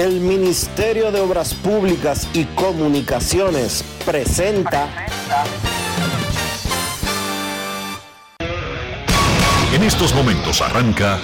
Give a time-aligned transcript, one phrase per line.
[0.00, 4.88] El Ministerio de Obras Públicas y Comunicaciones presenta.
[9.74, 11.18] En estos momentos arranca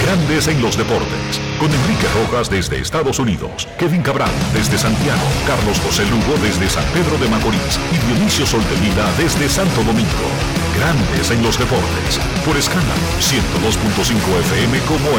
[0.00, 5.80] Grandes en los Deportes, con Enrique Rojas desde Estados Unidos, Kevin Cabral desde Santiago, Carlos
[5.80, 10.28] José Lugo desde San Pedro de Macorís y Dionisio Solterida desde Santo Domingo.
[10.78, 15.18] Grandes en los Deportes, por escala 102.5 FM como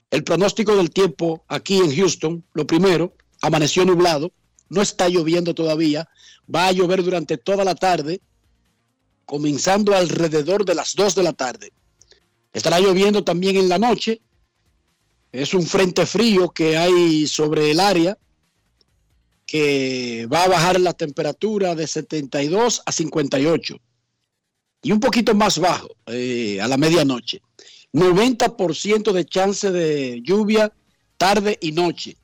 [0.09, 3.13] El pronóstico del tiempo aquí en Houston, lo primero,
[3.43, 4.31] amaneció nublado,
[4.67, 6.09] no está lloviendo todavía,
[6.53, 8.19] va a llover durante toda la tarde,
[9.27, 11.71] comenzando alrededor de las 2 de la tarde.
[12.51, 14.21] Estará lloviendo también en la noche
[15.31, 18.17] es un frente frío que hay sobre el área
[19.45, 23.77] que va a bajar la temperatura de 72 a 58
[24.83, 27.41] y un poquito más bajo eh, a la medianoche.
[27.93, 30.73] 90% de chance de lluvia
[31.17, 32.17] tarde y noche.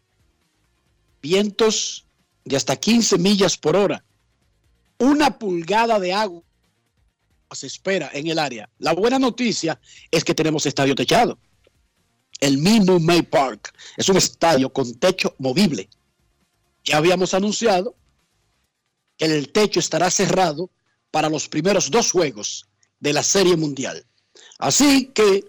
[1.22, 2.06] Vientos
[2.46, 4.04] de hasta 15 millas por hora.
[4.98, 6.42] Una pulgada de agua
[7.52, 8.70] se espera en el área.
[8.80, 9.80] La buena noticia
[10.10, 11.38] es que tenemos estadio techado
[12.40, 13.74] el mismo May Park.
[13.96, 15.90] Es un estadio con techo movible.
[16.84, 17.96] Ya habíamos anunciado
[19.18, 20.70] que el techo estará cerrado
[21.12, 22.66] para los primeros dos juegos
[23.00, 24.06] de la Serie Mundial.
[24.60, 25.44] Así que,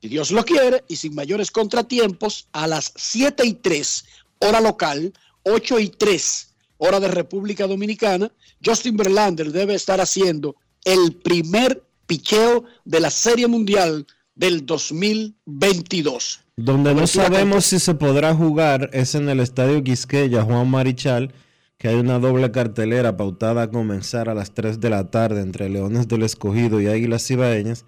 [0.00, 4.04] si Dios lo quiere y sin mayores contratiempos, a las 7 y 3
[4.38, 8.32] hora local, 8 y 3 hora de República Dominicana,
[8.64, 14.06] Justin Verlander debe estar haciendo el primer picheo de la Serie Mundial
[14.40, 16.40] del 2022.
[16.56, 21.34] Donde no sabemos si se podrá jugar es en el Estadio Quisqueya Juan Marichal,
[21.76, 25.68] que hay una doble cartelera pautada a comenzar a las 3 de la tarde entre
[25.68, 27.84] Leones del Escogido y Águilas Cibaeñas,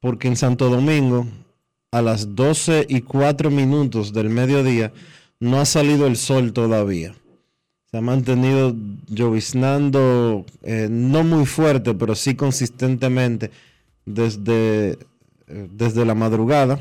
[0.00, 1.26] porque en Santo Domingo
[1.90, 4.94] a las 12 y 4 minutos del mediodía
[5.38, 7.14] no ha salido el sol todavía.
[7.90, 8.74] Se ha mantenido
[9.06, 13.50] lloviznando eh, no muy fuerte, pero sí consistentemente
[14.06, 14.96] desde
[15.70, 16.80] desde la madrugada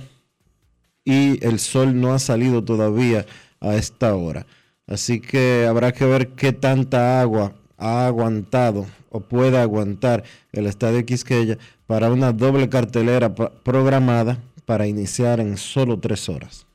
[1.04, 3.26] y el sol no ha salido todavía
[3.60, 4.46] a esta hora.
[4.88, 11.06] Así que habrá que ver qué tanta agua ha aguantado o puede aguantar el Estadio
[11.06, 11.58] Quisqueya
[11.88, 16.68] para una doble cartelera programada para iniciar en solo tres horas.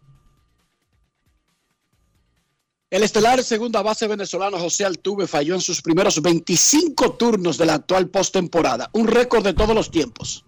[2.91, 7.75] El estelar segunda base venezolano José Altuve falló en sus primeros 25 turnos de la
[7.75, 10.45] actual postemporada, un récord de todos los tiempos,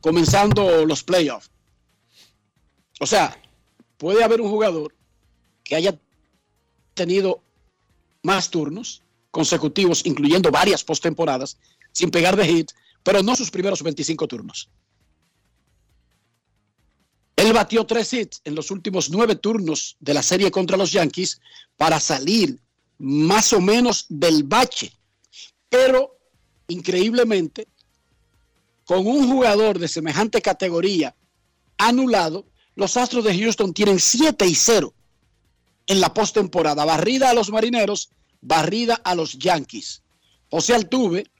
[0.00, 1.50] comenzando los playoffs.
[3.00, 3.40] O sea,
[3.96, 4.94] puede haber un jugador
[5.64, 5.98] que haya
[6.94, 7.42] tenido
[8.22, 11.58] más turnos consecutivos, incluyendo varias postemporadas,
[11.92, 12.70] sin pegar de hit,
[13.02, 14.68] pero no sus primeros 25 turnos.
[17.36, 21.40] Él batió tres hits en los últimos nueve turnos de la serie contra los Yankees
[21.76, 22.60] para salir
[22.98, 24.92] más o menos del bache.
[25.70, 26.18] Pero,
[26.68, 27.66] increíblemente,
[28.90, 31.14] con un jugador de semejante categoría
[31.78, 34.92] anulado, los Astros de Houston tienen 7 y 0
[35.86, 36.84] en la postemporada.
[36.84, 38.10] Barrida a los marineros,
[38.40, 40.02] barrida a los Yankees.
[40.50, 41.30] José Altuve,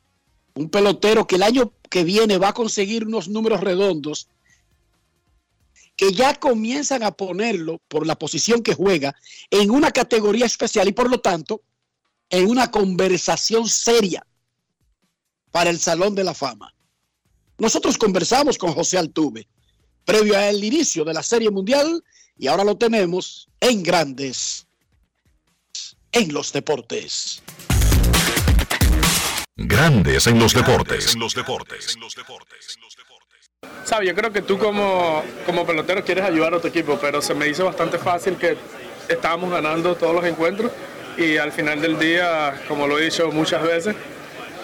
[0.55, 4.29] un pelotero que el año que viene va a conseguir unos números redondos
[5.97, 9.17] que ya comienzan a ponerlo por la posición que juega
[9.50, 11.62] en una categoría especial y por lo tanto
[12.29, 14.25] en una conversación seria
[15.50, 16.73] para el Salón de la Fama.
[17.60, 19.46] Nosotros conversamos con José Altuve
[20.06, 22.02] previo al inicio de la Serie Mundial
[22.38, 24.66] y ahora lo tenemos en grandes
[26.10, 27.42] en los deportes.
[29.56, 31.14] Grandes en los deportes.
[31.14, 31.98] En los deportes.
[33.84, 37.34] Sabes, yo creo que tú como, como pelotero quieres ayudar a tu equipo, pero se
[37.34, 38.56] me hizo bastante fácil que
[39.06, 40.72] estábamos ganando todos los encuentros
[41.18, 43.94] y al final del día, como lo he dicho muchas veces,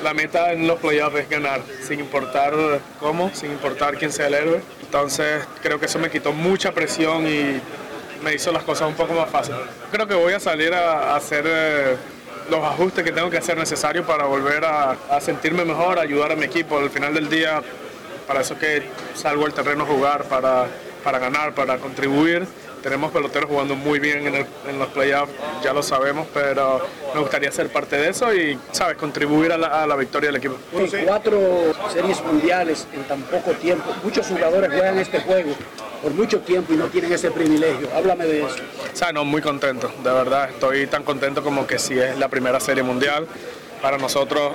[0.03, 2.53] la meta en los playoffs es ganar, sin importar
[3.01, 4.61] cómo, sin importar quién sea el héroe.
[4.83, 7.61] Entonces creo que eso me quitó mucha presión y
[8.23, 9.61] me hizo las cosas un poco más fáciles.
[9.91, 11.97] Creo que voy a salir a, hacer eh,
[12.51, 16.45] los ajustes que tengo que hacer necesarios para volver a, sentirme mejor, ayudar a mi
[16.45, 16.79] equipo.
[16.79, 17.63] Al final del día
[18.27, 18.83] para eso que
[19.15, 20.67] salgo al terreno a jugar, para,
[21.05, 22.47] para ganar, para contribuir.
[22.87, 26.81] Tenemos peloteros jugando muy bien en, los playoffs, ya lo sabemos, pero
[27.13, 30.55] me gustaría ser parte de eso y, ¿sabes?, contribuir a la, victoria del equipo.
[31.05, 33.93] cuatro series mundiales en tan poco tiempo.
[34.05, 35.51] Muchos jugadores juegan este juego
[36.01, 37.89] por mucho tiempo y no tienen ese privilegio.
[37.93, 38.55] Háblame de eso.
[38.93, 40.51] O sea, no, muy contento, de verdad.
[40.51, 43.27] Estoy tan contento como que si es la primera serie mundial.
[43.83, 44.53] Para nosotros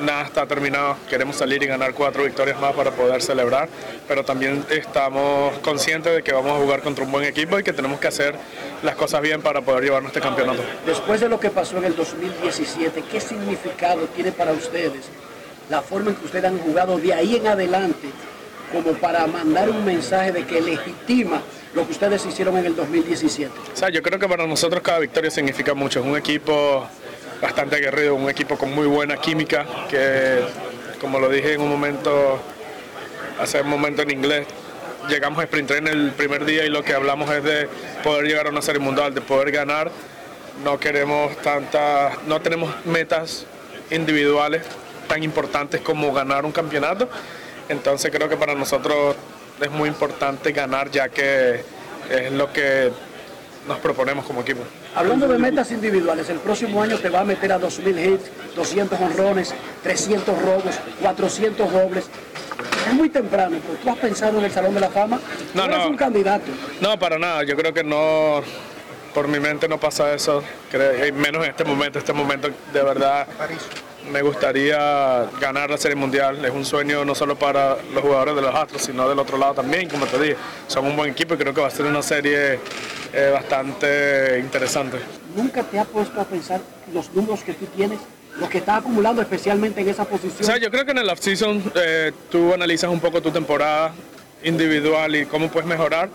[0.00, 3.68] nada está terminado, queremos salir y ganar cuatro victorias más para poder celebrar,
[4.08, 7.72] pero también estamos conscientes de que vamos a jugar contra un buen equipo y que
[7.72, 8.34] tenemos que hacer
[8.82, 10.62] las cosas bien para poder llevarnos este campeonato.
[10.86, 15.08] Después de lo que pasó en el 2017, ¿qué significado tiene para ustedes
[15.70, 18.08] la forma en que ustedes han jugado de ahí en adelante
[18.72, 21.40] como para mandar un mensaje de que legitima
[21.74, 23.50] lo que ustedes hicieron en el 2017?
[23.72, 26.00] O sea, yo creo que para nosotros cada victoria significa mucho.
[26.00, 26.86] Es un equipo
[27.44, 30.40] bastante aguerrido, un equipo con muy buena química, que
[30.98, 32.40] como lo dije en un momento,
[33.38, 34.46] hace un momento en inglés,
[35.10, 37.68] llegamos a sprint train el primer día y lo que hablamos es de
[38.02, 39.90] poder llegar a una serie mundial, de poder ganar.
[40.64, 43.44] No queremos tantas, no tenemos metas
[43.90, 44.62] individuales
[45.06, 47.10] tan importantes como ganar un campeonato.
[47.68, 49.16] Entonces creo que para nosotros
[49.60, 51.62] es muy importante ganar ya que
[52.08, 52.90] es lo que
[53.68, 54.62] nos proponemos como equipo.
[54.94, 59.00] Hablando de metas individuales, el próximo año te va a meter a 2.000 hits, 200
[59.00, 62.04] honrones, 300 robos, 400 dobles.
[62.86, 65.18] Es muy temprano, pero tú has pensado en el Salón de la Fama.
[65.54, 65.74] No, no.
[65.74, 66.44] eres un candidato.
[66.80, 67.42] No, para nada.
[67.42, 68.42] Yo creo que no,
[69.12, 70.42] por mi mente no pasa eso.
[71.14, 71.98] Menos en este momento.
[71.98, 73.26] Este momento de verdad
[74.10, 76.44] me gustaría ganar la Serie Mundial.
[76.44, 79.54] Es un sueño no solo para los jugadores de los Astros, sino del otro lado
[79.54, 79.88] también.
[79.88, 82.58] Como te dije, son un buen equipo y creo que va a ser una serie
[83.12, 84.98] eh, bastante interesante.
[85.36, 86.60] ¿Nunca te ha puesto a pensar
[86.92, 87.98] los números que tú tienes?
[88.38, 90.42] Lo que está acumulando especialmente en esa posición.
[90.42, 93.92] O sea, yo creo que en el off-season eh, tú analizas un poco tu temporada
[94.42, 96.08] individual y cómo puedes mejorar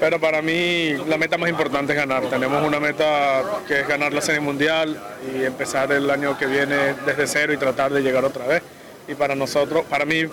[0.00, 2.24] pero para mí la meta más importante es ganar.
[2.28, 5.00] Tenemos una meta que es ganar la Serie Mundial
[5.34, 8.62] y empezar el año que viene desde cero y tratar de llegar otra vez.
[9.08, 10.24] Y para nosotros, para mí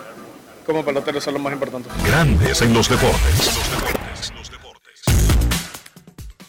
[0.65, 1.89] como pelotero, eso es lo más importante.
[2.05, 3.51] Grandes en los deportes.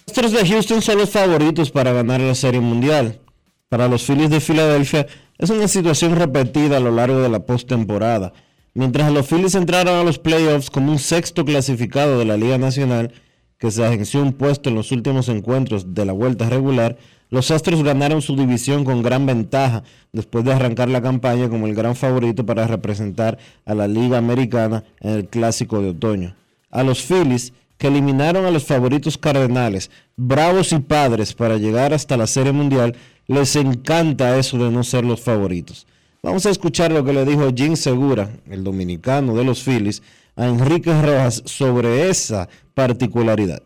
[0.07, 3.21] Los Astros de Houston son los favoritos para ganar la Serie Mundial.
[3.69, 5.07] Para los Phillies de Filadelfia
[5.37, 8.33] es una situación repetida a lo largo de la postemporada.
[8.77, 13.11] Mientras los Phillies entraron a los playoffs como un sexto clasificado de la Liga Nacional,
[13.57, 16.99] que se agenció un puesto en los últimos encuentros de la vuelta regular,
[17.31, 21.75] los Astros ganaron su división con gran ventaja después de arrancar la campaña como el
[21.75, 26.37] gran favorito para representar a la Liga Americana en el Clásico de Otoño.
[26.71, 32.19] A los Phillies, que eliminaron a los favoritos cardenales, Bravos y Padres para llegar hasta
[32.19, 32.95] la Serie Mundial,
[33.27, 35.87] les encanta eso de no ser los favoritos.
[36.27, 40.03] Vamos a escuchar lo que le dijo Jim Segura, el dominicano de los Phillies,
[40.35, 43.63] a Enrique Rojas sobre esa particularidad.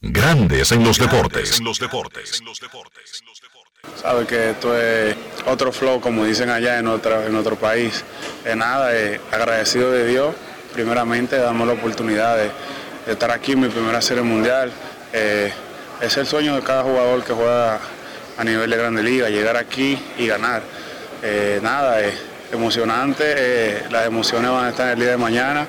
[0.00, 1.58] Grandes en los deportes.
[1.58, 2.40] En los deportes.
[4.00, 8.04] Sabe que esto es otro flow, como dicen allá en, otra, en otro país.
[8.44, 10.32] De nada, eh, agradecido de Dios,
[10.72, 12.52] primeramente, damos la oportunidad de,
[13.04, 14.70] de estar aquí en mi primera serie mundial.
[15.12, 15.52] Eh,
[16.00, 17.80] es el sueño de cada jugador que juega
[18.38, 20.62] a nivel de Grande Liga, llegar aquí y ganar.
[21.22, 22.14] Eh, nada, es
[22.52, 25.66] emocionante, eh, las emociones van a estar el día de mañana.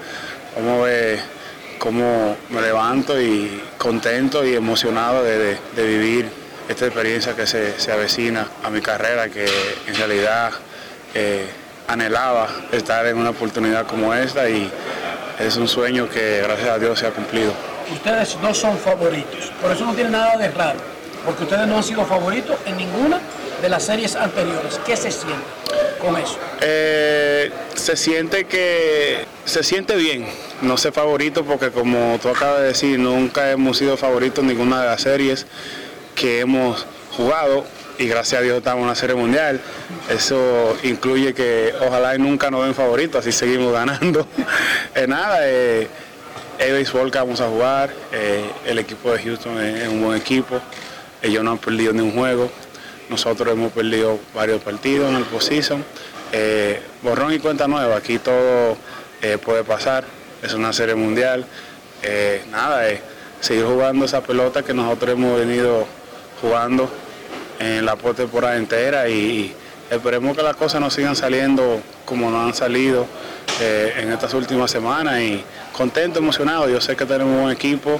[0.55, 1.19] Vamos a ver
[1.79, 6.29] cómo me levanto y contento y emocionado de, vivir
[6.67, 9.45] esta experiencia que se, se avecina a mi carrera, que
[9.87, 10.51] en realidad
[11.13, 11.47] eh,
[11.87, 14.69] anhelaba estar en una oportunidad como esta y
[15.39, 17.53] es un sueño que gracias a Dios se ha cumplido.
[17.91, 20.79] Ustedes no son favoritos, por eso no tiene nada de raro,
[21.27, 23.19] porque ustedes no han sido favoritos en ninguna
[23.61, 24.79] de las series anteriores.
[24.85, 25.43] ¿Qué se siente
[26.01, 26.39] con eso?
[26.61, 30.25] Eh, se siente que se siente bien,
[30.61, 34.81] no sé favorito porque como tú acabas de decir, nunca hemos sido favoritos en ninguna
[34.81, 35.45] de las series
[36.15, 37.65] que hemos jugado
[37.99, 39.59] y gracias a Dios estamos en una serie mundial.
[40.09, 44.25] Eso incluye que ojalá y nunca nos den favoritos, así seguimos ganando.
[44.95, 45.89] Eh, nada, eh,
[46.57, 50.17] el béisbol que vamos a jugar, eh, el equipo de Houston es, es un buen
[50.17, 50.61] equipo,
[51.21, 52.51] ellos no han perdido ni un juego,
[53.09, 55.83] nosotros hemos perdido varios partidos en el postseason.
[56.31, 58.77] Eh, borrón y cuenta nueva, aquí todo
[59.21, 60.03] eh, puede pasar,
[60.43, 61.45] es una serie mundial.
[62.03, 63.01] Eh, nada, eh,
[63.39, 65.87] seguir jugando esa pelota que nosotros hemos venido
[66.41, 66.89] jugando
[67.59, 69.53] en la temporada entera y
[69.89, 73.07] esperemos que las cosas nos sigan saliendo como nos han salido
[73.59, 75.43] eh, en estas últimas semanas y
[75.73, 76.69] contento, emocionado.
[76.69, 77.99] Yo sé que tenemos un buen equipo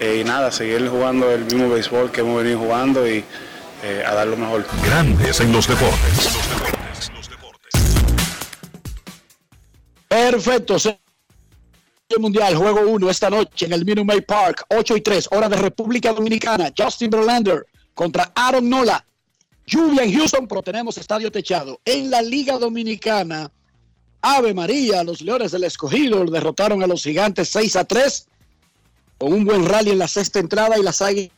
[0.00, 3.24] eh, y nada, seguir jugando el mismo béisbol que hemos venido jugando y
[3.82, 4.64] eh, a dar lo mejor.
[4.84, 6.28] Grandes en los deportes.
[10.08, 10.78] Perfecto.
[10.78, 11.00] Serie
[12.18, 15.56] Mundial, juego 1 esta noche en el Minute Maid Park, 8 y 3, hora de
[15.56, 16.72] República Dominicana.
[16.76, 19.04] Justin Verlander contra Aaron Nola.
[19.66, 21.80] Lluvia en Houston, pero tenemos estadio techado.
[21.84, 23.50] En la Liga Dominicana,
[24.22, 28.28] Ave María, los Leones del Escogido derrotaron a los Gigantes 6 a 3
[29.18, 31.30] con un buen rally en la sexta entrada y las Águilas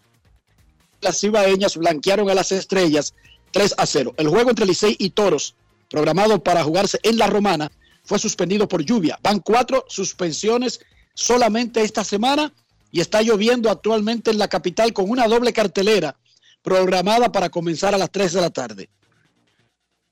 [1.12, 3.14] Cibaeñas blanquearon a las Estrellas
[3.52, 4.14] 3 a 0.
[4.16, 5.54] El juego entre Licey y Toros,
[5.88, 7.70] programado para jugarse en la Romana,
[8.04, 9.18] fue suspendido por lluvia.
[9.22, 10.80] Van cuatro suspensiones
[11.14, 12.52] solamente esta semana
[12.92, 16.16] y está lloviendo actualmente en la capital con una doble cartelera
[16.62, 18.88] programada para comenzar a las 3 de la tarde.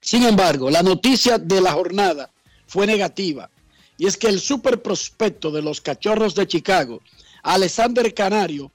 [0.01, 2.31] Sin embargo, la noticia de la jornada
[2.67, 3.51] fue negativa
[3.97, 7.01] y es que el super prospecto de los Cachorros de Chicago,
[7.49, 8.71] Alexander Canario,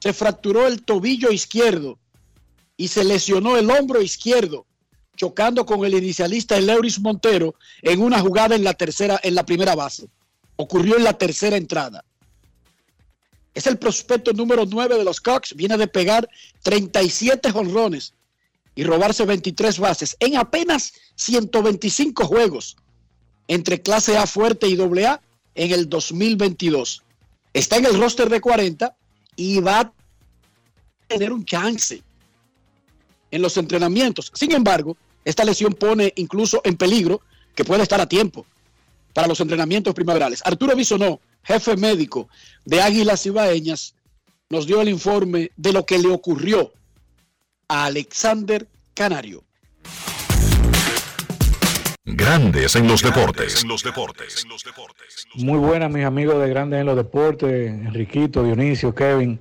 [0.00, 1.98] se fracturó el tobillo izquierdo
[2.76, 4.66] y se lesionó el hombro izquierdo
[5.16, 9.74] chocando con el inicialista Eleuris Montero en una jugada en la tercera, en la primera
[9.74, 10.10] base.
[10.56, 12.04] Ocurrió en la tercera entrada.
[13.54, 15.56] Es el prospecto número 9 de los Cox.
[15.56, 16.28] Viene de pegar
[16.64, 18.12] 37 jonrones
[18.74, 22.76] y robarse 23 bases en apenas 125 juegos
[23.48, 25.22] entre clase A fuerte y doble A
[25.54, 27.05] en el 2022.
[27.56, 28.94] Está en el roster de 40
[29.34, 29.92] y va a
[31.08, 32.02] tener un chance
[33.30, 34.30] en los entrenamientos.
[34.34, 37.22] Sin embargo, esta lesión pone incluso en peligro
[37.54, 38.44] que puede estar a tiempo
[39.14, 40.42] para los entrenamientos primaverales.
[40.44, 42.28] Arturo Bisonó, jefe médico
[42.66, 43.94] de Águilas Ibaeñas,
[44.50, 46.74] nos dio el informe de lo que le ocurrió
[47.68, 49.45] a Alexander Canario.
[52.08, 53.66] Grandes en los deportes.
[55.34, 59.40] Muy buenas, mis amigos de Grandes en los Deportes, Enriquito, Dionisio, Kevin.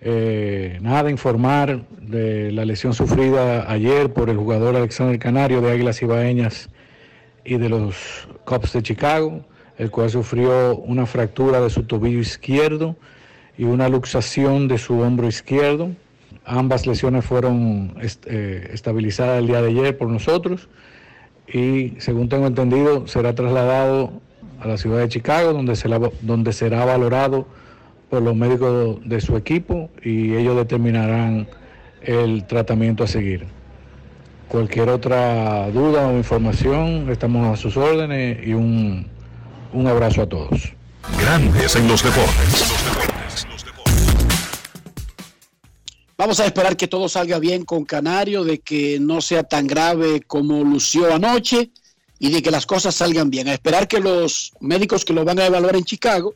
[0.00, 6.02] Eh, nada, informar de la lesión sufrida ayer por el jugador Alexander Canario de Águilas
[6.02, 6.70] Ibaeñas
[7.44, 9.44] y de los Cubs de Chicago,
[9.78, 12.96] el cual sufrió una fractura de su tobillo izquierdo
[13.56, 15.92] y una luxación de su hombro izquierdo.
[16.44, 20.68] Ambas lesiones fueron est eh, estabilizadas el día de ayer por nosotros
[21.48, 24.10] y según tengo entendido será trasladado
[24.60, 27.46] a la ciudad de Chicago donde será, valorado
[28.10, 31.48] por los médicos de su equipo y ellos determinarán
[32.02, 33.46] el tratamiento a seguir.
[34.48, 39.08] Cualquier otra duda o información, estamos a sus órdenes y un,
[39.72, 40.72] un abrazo a todos.
[41.20, 42.75] Grandes en los deportes.
[46.18, 50.22] Vamos a esperar que todo salga bien con Canario, de que no sea tan grave
[50.26, 51.70] como lució anoche
[52.18, 53.48] y de que las cosas salgan bien.
[53.48, 56.34] A esperar que los médicos que lo van a evaluar en Chicago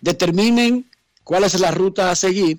[0.00, 0.86] determinen
[1.24, 2.58] cuál es la ruta a seguir.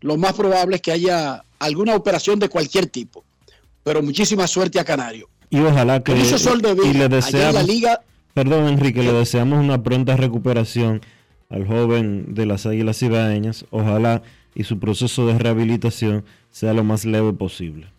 [0.00, 3.22] Lo más probable es que haya alguna operación de cualquier tipo.
[3.84, 5.28] Pero muchísima suerte a Canario.
[5.50, 8.00] Y ojalá que Benicio Soldevila, y le deseamos, la liga
[8.32, 11.00] perdón Enrique, le deseamos una pronta recuperación
[11.48, 13.64] al joven de las Águilas Ibaeñas.
[13.70, 14.22] Ojalá
[14.56, 17.92] y su proceso de rehabilitación sea lo más leve posible.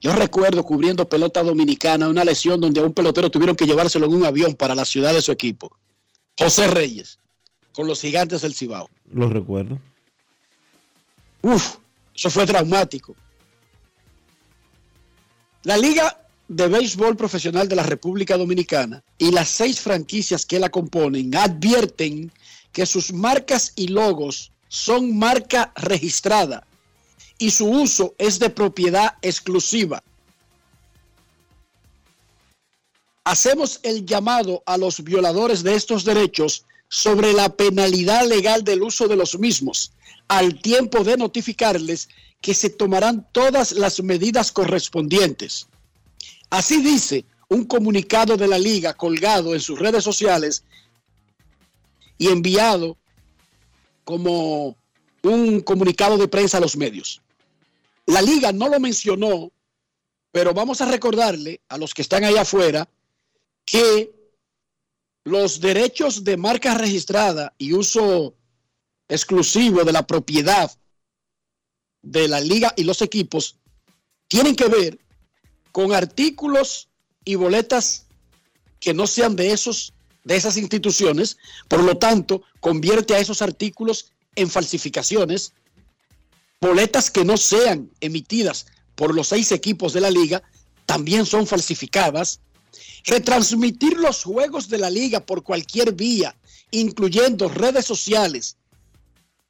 [0.00, 4.14] Yo recuerdo cubriendo pelota dominicana una lesión donde a un pelotero tuvieron que llevárselo en
[4.14, 5.76] un avión para la ciudad de su equipo.
[6.38, 7.18] José Reyes,
[7.72, 8.88] con los gigantes del Cibao.
[9.12, 9.80] Lo recuerdo.
[11.42, 11.76] Uf,
[12.14, 13.16] eso fue traumático.
[15.64, 20.68] La Liga de Béisbol Profesional de la República Dominicana y las seis franquicias que la
[20.68, 22.30] componen advierten
[22.70, 26.66] que sus marcas y logos son marca registrada
[27.38, 30.02] y su uso es de propiedad exclusiva.
[33.24, 39.08] Hacemos el llamado a los violadores de estos derechos sobre la penalidad legal del uso
[39.08, 39.92] de los mismos,
[40.28, 42.08] al tiempo de notificarles
[42.40, 45.66] que se tomarán todas las medidas correspondientes.
[46.50, 50.62] Así dice un comunicado de la liga colgado en sus redes sociales
[52.18, 52.96] y enviado
[54.06, 54.76] como
[55.24, 57.20] un comunicado de prensa a los medios.
[58.06, 59.50] La liga no lo mencionó,
[60.30, 62.88] pero vamos a recordarle a los que están ahí afuera
[63.64, 64.14] que
[65.24, 68.34] los derechos de marca registrada y uso
[69.08, 70.70] exclusivo de la propiedad
[72.00, 73.56] de la liga y los equipos
[74.28, 75.00] tienen que ver
[75.72, 76.88] con artículos
[77.24, 78.06] y boletas
[78.78, 79.92] que no sean de esos
[80.26, 85.52] de esas instituciones, por lo tanto, convierte a esos artículos en falsificaciones,
[86.60, 88.66] boletas que no sean emitidas
[88.96, 90.42] por los seis equipos de la liga
[90.84, 92.40] también son falsificadas,
[93.04, 96.36] retransmitir los juegos de la liga por cualquier vía,
[96.72, 98.56] incluyendo redes sociales,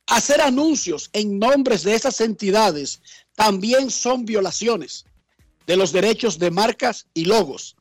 [0.06, 3.00] hacer anuncios en nombres de esas entidades,
[3.34, 5.06] también son violaciones
[5.66, 7.76] de los derechos de marcas y logos.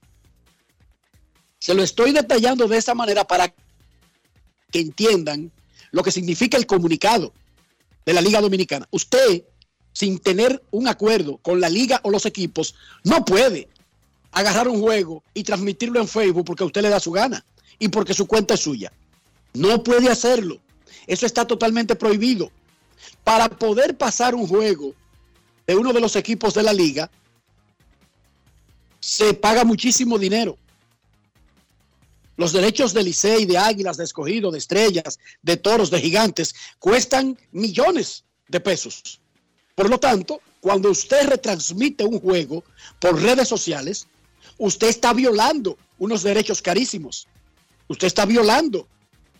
[1.60, 3.54] Se lo estoy detallando de esa manera para
[4.72, 5.52] que entiendan
[5.92, 7.34] lo que significa el comunicado
[8.06, 8.88] de la Liga Dominicana.
[8.92, 9.44] Usted,
[9.94, 13.70] sin tener un acuerdo con la liga o los equipos, no puede
[14.32, 17.46] agarrar un juego y transmitirlo en Facebook porque a usted le da su gana
[17.80, 18.92] y porque su cuenta es suya.
[19.54, 20.60] No puede hacerlo.
[21.08, 22.52] Eso está totalmente prohibido.
[23.24, 24.94] Para poder pasar un juego
[25.66, 27.10] de uno de los equipos de la liga,
[29.00, 30.58] se paga muchísimo dinero.
[32.38, 37.38] Los derechos de Licey, de Águilas, de Escogido, de Estrellas, de Toros, de Gigantes, cuestan
[37.52, 39.22] millones de pesos.
[39.74, 42.64] Por lo tanto, cuando usted retransmite un juego
[43.00, 44.08] por redes sociales,
[44.58, 47.28] usted está violando unos derechos carísimos.
[47.88, 48.88] Usted está violando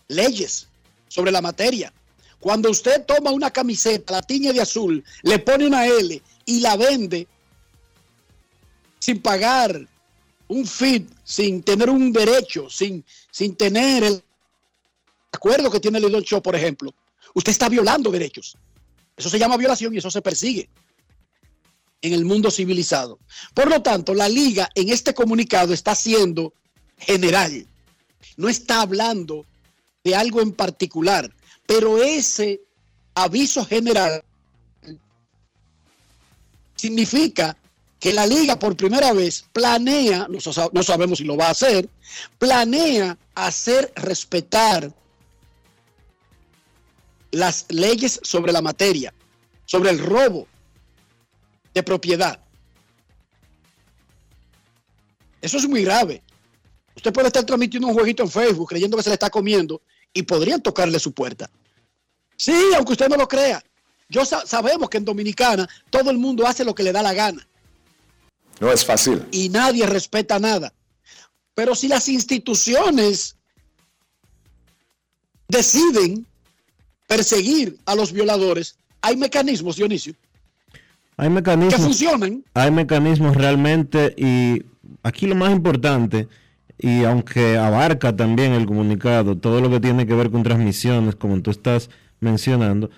[0.08, 0.68] leyes
[1.08, 1.92] sobre la materia.
[2.38, 6.76] Cuando usted toma una camiseta, la tiña de azul, le pone una L y la
[6.76, 7.26] vende
[9.00, 9.88] sin pagar
[10.48, 14.22] un feed, sin tener un derecho, sin, sin tener el
[15.32, 16.94] acuerdo que tiene el Lidl por ejemplo,
[17.34, 18.56] usted está violando derechos.
[19.16, 20.68] Eso se llama violación y eso se persigue
[22.02, 23.18] en el mundo civilizado.
[23.54, 26.52] Por lo tanto, la liga en este comunicado está siendo
[26.98, 27.66] general.
[28.36, 29.44] No está hablando
[30.04, 31.32] de algo en particular,
[31.66, 32.60] pero ese
[33.14, 34.22] aviso general
[36.76, 37.56] significa
[37.98, 41.88] que la liga por primera vez planea, no, sabemos si lo va a hacer,
[42.38, 44.92] planea hacer respetar
[47.30, 49.12] las leyes sobre la materia,
[49.64, 50.46] sobre el robo
[51.74, 52.40] de propiedad.
[55.40, 56.22] Eso es muy grave.
[56.94, 59.82] Usted puede estar transmitiendo un jueguito en Facebook creyendo que se le está comiendo
[60.12, 61.50] y podrían tocarle su puerta.
[62.36, 63.62] Sí, aunque usted no lo crea.
[64.08, 67.46] Yo sabemos que en Dominicana todo el mundo hace lo que le da la gana.
[68.60, 69.24] No es fácil.
[69.30, 70.72] Y nadie respeta nada.
[71.54, 73.36] Pero si las instituciones
[75.48, 76.26] deciden
[77.06, 80.14] perseguir a los violadores, hay mecanismos, Dionisio.
[81.16, 81.74] Hay mecanismos.
[81.74, 82.44] Que funcionan.
[82.54, 84.62] Hay mecanismos realmente y
[85.02, 86.28] aquí lo más importante,
[86.78, 91.40] y aunque abarca también el comunicado, todo lo que tiene que ver con transmisiones, como
[91.40, 91.90] tú estás
[92.20, 92.90] mencionando,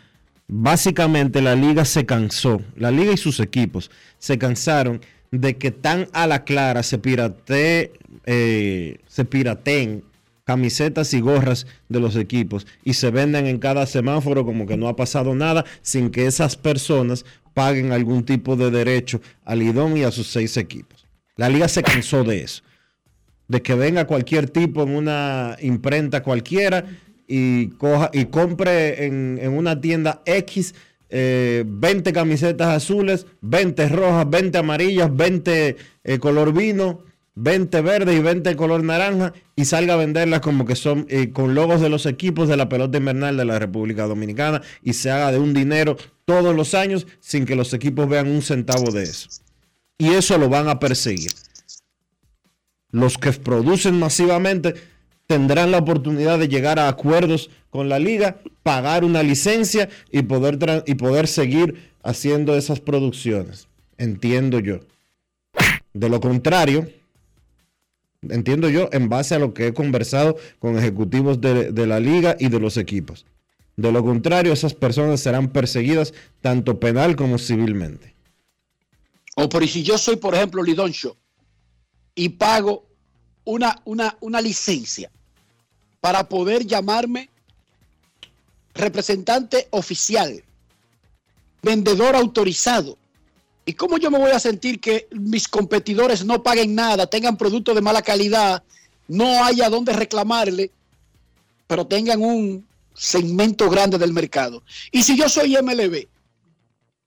[0.48, 6.08] básicamente la liga se cansó, la liga y sus equipos se cansaron de que tan
[6.12, 7.92] a la clara se pirate,
[8.26, 10.04] eh, se pirateen
[10.44, 14.88] camisetas y gorras de los equipos y se venden en cada semáforo como que no
[14.88, 20.04] ha pasado nada sin que esas personas paguen algún tipo de derecho al IDOM y
[20.04, 21.06] a sus seis equipos.
[21.36, 22.62] La liga se cansó de eso,
[23.46, 26.84] de que venga cualquier tipo en una imprenta cualquiera
[27.26, 30.74] y, coja, y compre en una tienda X
[31.10, 38.20] 20 eh, camisetas azules, 20 rojas, 20 amarillas, 20 eh, color vino, 20 verde y
[38.20, 42.04] 20 color naranja y salga a venderlas como que son eh, con logos de los
[42.04, 45.96] equipos de la pelota invernal de la República Dominicana y se haga de un dinero
[46.24, 49.28] todos los años sin que los equipos vean un centavo de eso.
[49.98, 51.32] Y eso lo van a perseguir.
[52.90, 54.74] Los que producen masivamente
[55.28, 60.84] tendrán la oportunidad de llegar a acuerdos con la liga, pagar una licencia y poder,
[60.86, 63.68] y poder seguir haciendo esas producciones.
[63.98, 64.80] Entiendo yo.
[65.92, 66.88] De lo contrario,
[68.22, 72.34] entiendo yo, en base a lo que he conversado con ejecutivos de, de, la liga
[72.38, 73.26] y de los equipos.
[73.76, 78.14] De lo contrario, esas personas serán perseguidas tanto penal como civilmente.
[79.36, 81.18] O por si yo soy, por ejemplo, Lidoncho
[82.14, 82.86] y pago
[83.44, 85.10] una, una, una licencia
[86.00, 87.28] para poder llamarme
[88.74, 90.42] representante oficial,
[91.62, 92.96] vendedor autorizado.
[93.64, 97.74] ¿Y cómo yo me voy a sentir que mis competidores no paguen nada, tengan productos
[97.74, 98.62] de mala calidad,
[99.08, 100.70] no haya dónde reclamarle,
[101.66, 104.62] pero tengan un segmento grande del mercado?
[104.90, 106.06] Y si yo soy MLB,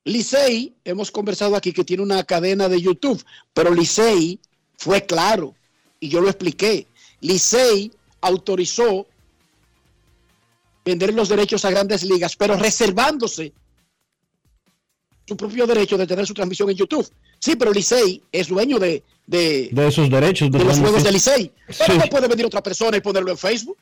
[0.03, 3.23] Licey, hemos conversado aquí que tiene una cadena de YouTube,
[3.53, 4.39] pero Licey
[4.77, 5.55] fue claro
[5.99, 6.87] y yo lo expliqué.
[7.21, 9.07] Licey autorizó
[10.85, 13.53] vender los derechos a grandes ligas, pero reservándose
[15.27, 17.09] su propio derecho de tener su transmisión en YouTube.
[17.39, 20.51] Sí, pero Licey es dueño de, de, de esos derechos.
[20.51, 21.51] De, de los juegos de Licey.
[21.77, 21.99] Pero sí.
[21.99, 23.77] no puede venir otra persona y ponerlo en Facebook.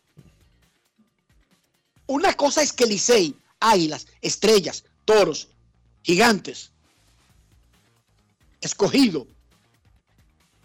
[2.08, 5.48] Una cosa es que Licey, águilas, estrellas, toros,
[6.04, 6.72] gigantes,
[8.62, 9.28] escogido,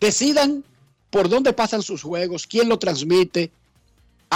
[0.00, 0.64] decidan
[1.10, 3.52] por dónde pasan sus juegos, quién lo transmite,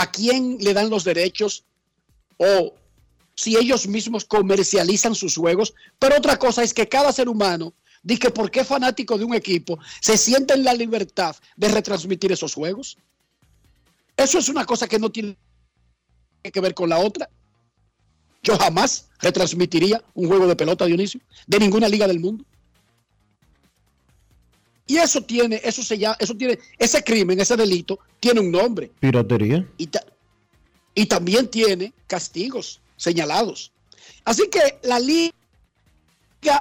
[0.00, 1.64] a quién le dan los derechos
[2.36, 2.72] o
[3.34, 5.74] si ellos mismos comercializan sus juegos.
[5.98, 9.34] Pero otra cosa es que cada ser humano, dice que porque es fanático de un
[9.34, 12.96] equipo, se siente en la libertad de retransmitir esos juegos.
[14.16, 15.36] Eso es una cosa que no tiene
[16.42, 17.28] que ver con la otra.
[18.44, 22.44] Yo jamás retransmitiría un juego de pelota, Dionisio, de ninguna liga del mundo.
[24.88, 28.90] Y eso tiene, eso se llama, eso tiene, ese crimen, ese delito, tiene un nombre.
[28.98, 29.68] Piratería.
[29.76, 30.02] Y, ta,
[30.94, 33.70] y también tiene castigos señalados.
[34.24, 35.34] Así que la liga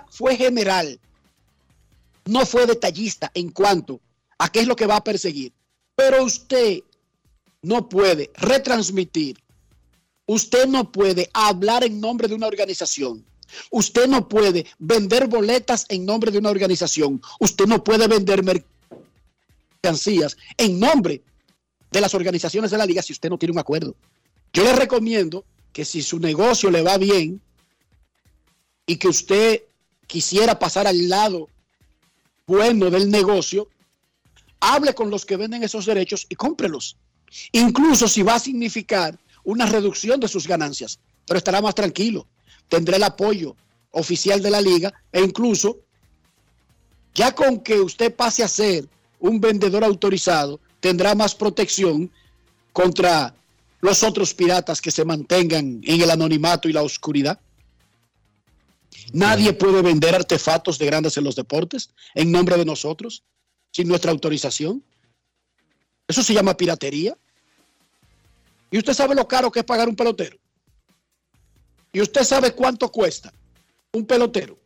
[0.09, 0.99] fue general,
[2.25, 4.01] no fue detallista en cuanto
[4.37, 5.53] a qué es lo que va a perseguir.
[5.95, 6.81] Pero usted
[7.61, 9.37] no puede retransmitir,
[10.25, 13.25] usted no puede hablar en nombre de una organización
[13.71, 17.21] Usted no puede vender boletas en nombre de una organización.
[17.39, 18.43] Usted no puede vender
[19.81, 21.21] mercancías en nombre
[21.91, 23.95] de las organizaciones de la liga si usted no tiene un acuerdo.
[24.53, 27.41] Yo le recomiendo que si su negocio le va bien
[28.85, 29.63] y que usted
[30.07, 31.49] quisiera pasar al lado
[32.45, 33.69] bueno del negocio,
[34.59, 36.97] hable con los que venden esos derechos y cómprelos.
[37.51, 42.27] Incluso si va a significar una reducción de sus ganancias, pero estará más tranquilo
[42.67, 43.55] tendrá el apoyo
[43.91, 45.79] oficial de la liga e incluso
[47.13, 48.87] ya con que usted pase a ser
[49.19, 52.11] un vendedor autorizado, tendrá más protección
[52.71, 53.33] contra
[53.81, 57.39] los otros piratas que se mantengan en el anonimato y la oscuridad.
[59.13, 63.23] Nadie puede vender artefactos de grandes en los deportes en nombre de nosotros,
[63.71, 64.83] sin nuestra autorización.
[66.07, 67.17] Eso se llama piratería.
[68.69, 70.37] ¿Y usted sabe lo caro que es pagar un pelotero?
[71.91, 73.33] ¿Y usted sabe cuánto cuesta
[73.93, 74.57] un pelotero?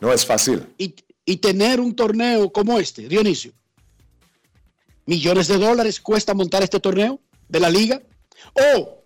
[0.00, 0.66] No es fácil.
[0.78, 3.52] Y, y, tener un torneo como este, Dionisio.
[5.06, 8.00] Millones de dólares cuesta montar este torneo de la liga.
[8.54, 8.98] Oh,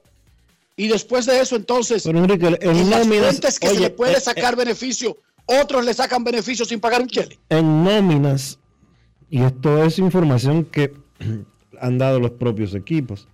[0.77, 3.91] y después de eso, entonces, Pero Enrique, en, en las nóminas, que oye, se le
[3.91, 7.39] puede eh, sacar beneficio, otros le sacan beneficio sin pagar un chele.
[7.49, 8.59] En nóminas,
[9.31, 10.95] y esto es información que
[11.81, 13.29] han dado los propios equipos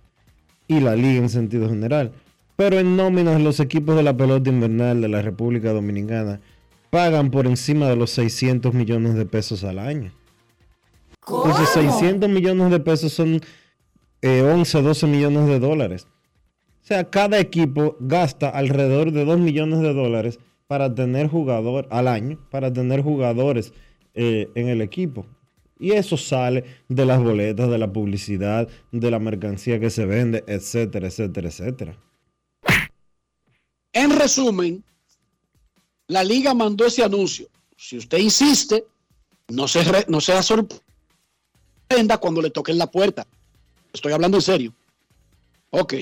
[0.67, 2.13] y la liga en sentido general.
[2.59, 6.41] Pero en nóminas los equipos de la pelota invernal de la República Dominicana
[6.89, 10.11] pagan por encima de los 600 millones de pesos al año.
[11.25, 13.39] Entonces 600 millones de pesos son
[14.21, 16.05] eh, 11, 12 millones de dólares.
[16.83, 22.09] O sea, cada equipo gasta alrededor de 2 millones de dólares para tener jugador al
[22.09, 23.71] año, para tener jugadores
[24.15, 25.25] eh, en el equipo.
[25.79, 30.43] Y eso sale de las boletas, de la publicidad, de la mercancía que se vende,
[30.45, 32.08] etcétera, etcétera, etcétera.
[33.93, 34.83] En resumen,
[36.07, 37.47] la liga mandó ese anuncio.
[37.77, 38.85] Si usted insiste,
[39.47, 43.25] no se, re, no sea sorprenda cuando le toquen la puerta.
[43.93, 44.73] Estoy hablando en serio.
[45.71, 45.95] Ok.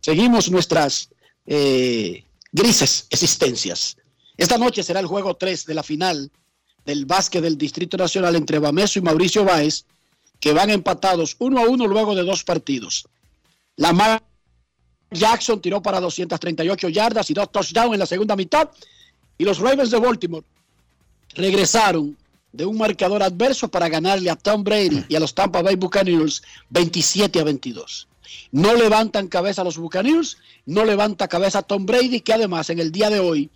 [0.00, 1.08] Seguimos nuestras
[1.46, 3.96] eh, grises existencias.
[4.36, 6.30] Esta noche será el juego 3 de la final
[6.84, 9.84] del básquet del Distrito Nacional entre Bameso y Mauricio Báez.
[10.38, 13.08] que van empatados uno a uno luego de dos partidos.
[13.76, 14.22] Lamar
[15.18, 18.68] Jackson tiró para 238 yardas y dos touchdowns en la segunda mitad.
[19.38, 20.44] Y los Ravens de Baltimore
[21.34, 22.16] regresaron
[22.52, 26.42] de un marcador adverso para ganarle a Tom Brady y a los Tampa Bay Buccaneers
[26.70, 28.08] 27 a 22.
[28.52, 33.10] No levantan cabeza los Buccaneers, no levanta cabeza Tom Brady, que además en el día
[33.10, 33.50] de hoy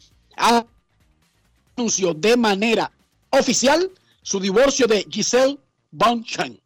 [1.77, 2.93] anunció de manera
[3.31, 3.91] oficial
[4.23, 5.59] su divorcio de Giselle
[5.91, 6.60] Bonchen.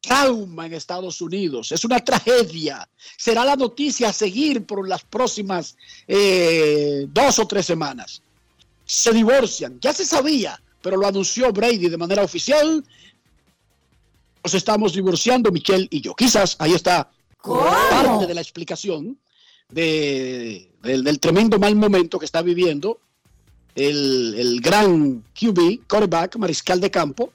[0.00, 2.88] Trauma en Estados Unidos, es una tragedia.
[3.16, 5.76] Será la noticia a seguir por las próximas
[6.08, 8.22] eh, dos o tres semanas.
[8.86, 12.82] Se divorcian, ya se sabía, pero lo anunció Brady de manera oficial.
[14.42, 16.14] Nos estamos divorciando, Michelle y yo.
[16.14, 17.10] Quizás ahí está
[17.42, 19.18] parte de la explicación
[19.68, 22.98] de, del, del tremendo mal momento que está viviendo
[23.74, 27.32] el, el, gran QB, quarterback, mariscal de campo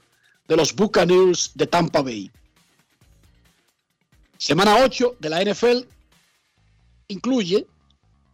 [0.48, 2.32] de los Buccaneers de Tampa Bay.
[4.46, 5.88] Semana 8 de la NFL
[7.08, 7.66] incluye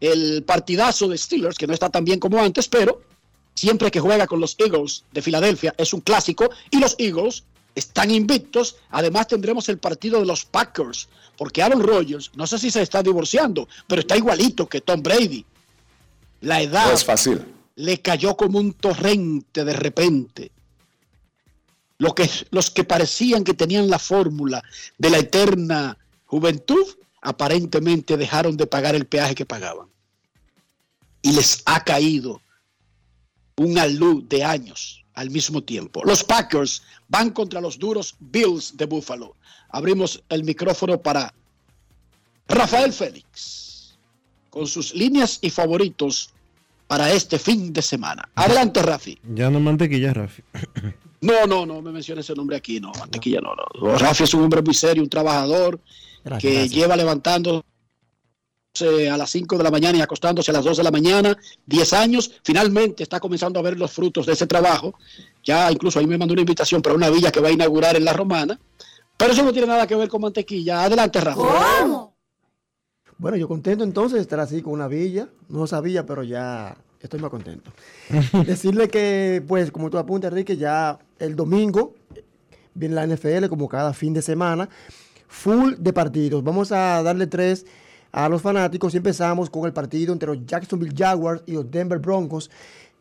[0.02, 3.02] el partidazo de Steelers, que no está tan bien como antes, pero
[3.56, 7.46] siempre que juega con los Eagles de Filadelfia es un clásico y los Eagles
[7.76, 8.76] están invictos.
[8.90, 13.02] Además tendremos el partido de los Packers, porque Aaron Rodgers, no sé si se está
[13.02, 15.46] divorciando, pero está igualito que Tom Brady.
[16.42, 17.46] La edad no es fácil.
[17.76, 20.52] le cayó como un torrente de repente.
[22.00, 24.62] Lo que, los que parecían que tenían la fórmula
[24.98, 25.98] de la eterna
[26.32, 26.86] juventud,
[27.22, 29.88] aparentemente dejaron de pagar el peaje que pagaban.
[31.22, 32.42] Y les ha caído
[33.58, 36.02] un alud de años al mismo tiempo.
[36.06, 39.36] Los Packers van contra los duros Bills de Buffalo.
[39.70, 41.34] Abrimos el micrófono para
[42.48, 43.98] Rafael Félix
[44.50, 46.34] con sus líneas y favoritos
[46.88, 48.30] para este fin de semana.
[48.36, 49.20] Adelante, Rafi.
[49.36, 50.44] Ya no mantequilla, Rafi.
[51.20, 53.98] No, no, no me menciones ese nombre aquí, no, mantequilla no, no.
[53.98, 55.80] Rafi es un hombre muy serio, un trabajador
[56.24, 56.76] gracias, que gracias.
[56.76, 57.64] lleva levantando
[59.12, 61.94] a las 5 de la mañana y acostándose a las 2 de la mañana, 10
[61.94, 64.94] años, finalmente está comenzando a ver los frutos de ese trabajo.
[65.44, 68.06] Ya incluso ahí me mandó una invitación para una villa que va a inaugurar en
[68.06, 68.60] La Romana,
[69.18, 70.86] pero eso no tiene nada que ver con mantequilla.
[70.86, 71.42] Adelante, Rafa.
[71.42, 72.16] ¿Cómo?
[73.18, 77.20] Bueno, yo contento entonces de estar así con una villa, no sabía, pero ya estoy
[77.20, 77.72] más contento.
[78.46, 81.94] Decirle que, pues, como tú apuntas, Enrique, ya el domingo
[82.74, 84.70] viene la NFL como cada fin de semana,
[85.32, 86.44] full de partidos.
[86.44, 87.66] Vamos a darle tres
[88.12, 92.00] a los fanáticos y empezamos con el partido entre los Jacksonville Jaguars y los Denver
[92.00, 92.52] Broncos.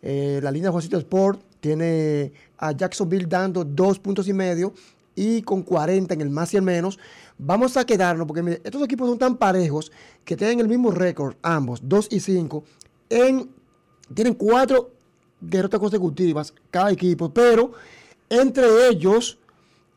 [0.01, 4.73] Eh, la línea de Juancito Sport tiene a Jacksonville dando dos puntos y medio
[5.17, 6.99] y con 40 en el más y el menos.
[7.37, 9.91] Vamos a quedarnos porque estos equipos son tan parejos
[10.25, 12.65] que tienen el mismo récord, ambos, 2 y 5.
[13.11, 13.51] En,
[14.15, 14.93] tienen cuatro
[15.41, 17.73] derrotas consecutivas cada equipo, pero
[18.29, 19.40] entre ellos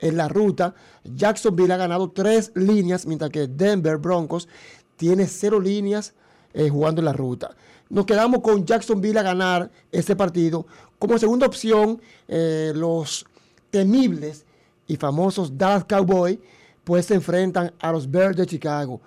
[0.04, 4.50] en la ruta, Jacksonville ha ganado tres líneas, mientras que Denver Broncos
[4.98, 6.14] tiene cero líneas
[6.54, 7.56] eh, jugando en la ruta.
[7.90, 10.68] Nos quedamos con Jacksonville a ganar ese partido.
[11.00, 13.26] Como segunda opción, eh, los
[13.70, 14.46] temibles
[14.88, 16.38] y famosos Dallas Cowboys
[16.84, 19.00] pues se enfrentan a los Bears de Chicago,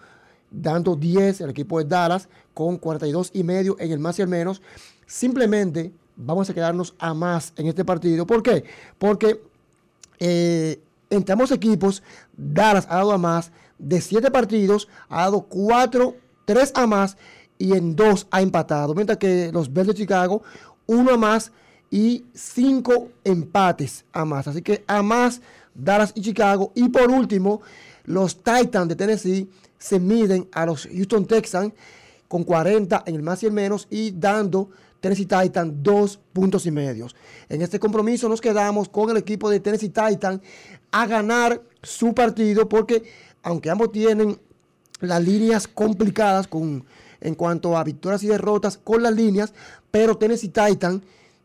[0.50, 4.28] dando 10 el equipo de Dallas con 42 y medio en el más y el
[4.28, 4.62] menos.
[5.04, 8.26] Simplemente vamos a quedarnos a más en este partido.
[8.26, 8.64] ¿Por qué?
[8.98, 9.42] Porque
[10.18, 10.80] eh,
[11.11, 12.03] entre ambos equipos,
[12.37, 17.16] Dallas ha dado a más de 7 partidos, ha dado 4, 3 a más
[17.59, 18.95] y en 2 ha empatado.
[18.95, 20.42] Mientras que los Bears de Chicago,
[20.87, 21.53] 1 a más
[21.90, 24.49] y 5 empates a más.
[24.49, 25.40] Así que a más
[25.75, 26.73] Dallas y Chicago.
[26.75, 27.61] Y por último,
[28.05, 31.73] los Titans de Tennessee se miden a los Houston Texans
[32.29, 34.71] con 40 en el más y el menos y dando
[35.07, 37.14] Tennessee Titans dos puntos y medios.
[37.49, 40.40] En este compromiso nos quedamos con el equipo de Tennessee Titans
[40.90, 43.05] a ganar su partido porque
[43.45, 44.37] aunque ambos tienen
[44.99, 46.85] las líneas complicadas con,
[47.21, 49.55] en cuanto a victorias y derrotas con las líneas,
[49.92, 51.05] pero Tennessee Titans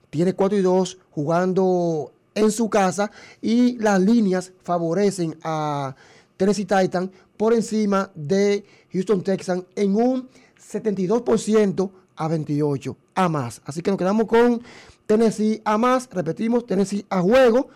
[0.09, 3.11] tiene 4 y 2 jugando en su casa
[3.43, 5.95] y las líneas favorecen a
[6.35, 13.61] Tennessee Titans por encima de Houston Texans en un 72% a 28 a más.
[13.65, 14.61] Así que nos quedamos con
[15.05, 17.69] Tennessee a más, repetimos, Tennessee a juego,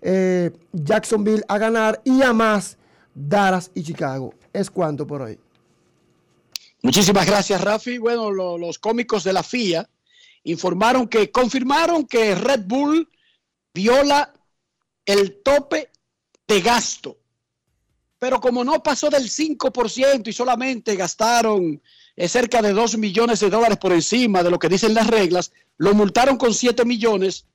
[0.00, 2.78] eh, Jacksonville a ganar y a más
[3.14, 4.34] Dallas y Chicago.
[4.52, 5.38] Es cuanto por hoy.
[6.82, 7.98] Muchísimas gracias, Rafi.
[7.98, 9.88] Bueno, lo, los cómicos de la FIA
[10.44, 13.08] informaron que confirmaron que Red Bull
[13.74, 14.32] viola
[15.04, 15.90] el tope
[16.46, 17.18] de gasto.
[18.18, 21.80] Pero como no pasó del 5% y solamente gastaron
[22.20, 25.52] eh, cerca de 2 millones de dólares por encima de lo que dicen las reglas,
[25.78, 27.46] lo multaron con 7 millones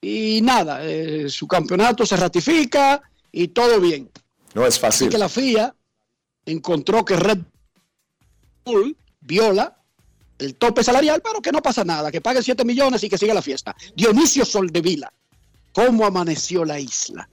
[0.00, 4.10] y nada, eh, su campeonato se ratifica y todo bien.
[4.54, 5.08] No es Así fácil.
[5.10, 5.74] que la FIA
[6.46, 7.40] encontró que Red
[8.64, 9.76] Bull viola
[10.38, 13.34] el tope salarial, pero que no pasa nada, que pague 7 millones y que siga
[13.34, 13.76] la fiesta.
[13.94, 15.12] Dionisio Soldevila,
[15.74, 17.28] ¿cómo amaneció la isla?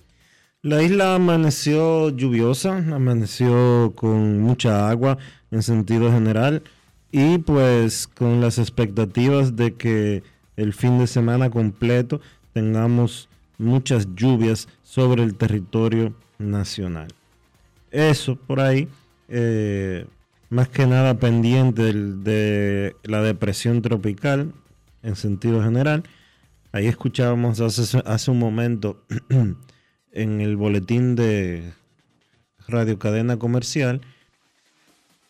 [0.68, 5.18] La isla amaneció lluviosa, amaneció con mucha agua
[5.50, 6.62] en sentido general
[7.10, 10.24] y pues con las expectativas de que
[10.58, 12.20] el fin de semana completo
[12.52, 17.08] tengamos muchas lluvias sobre el territorio nacional.
[17.90, 18.90] Eso por ahí,
[19.30, 20.06] eh,
[20.50, 24.52] más que nada pendiente de la depresión tropical
[25.02, 26.04] en sentido general.
[26.74, 29.02] Ahí escuchábamos hace un momento
[30.18, 31.74] en el boletín de
[32.68, 34.02] Radio Cadena Comercial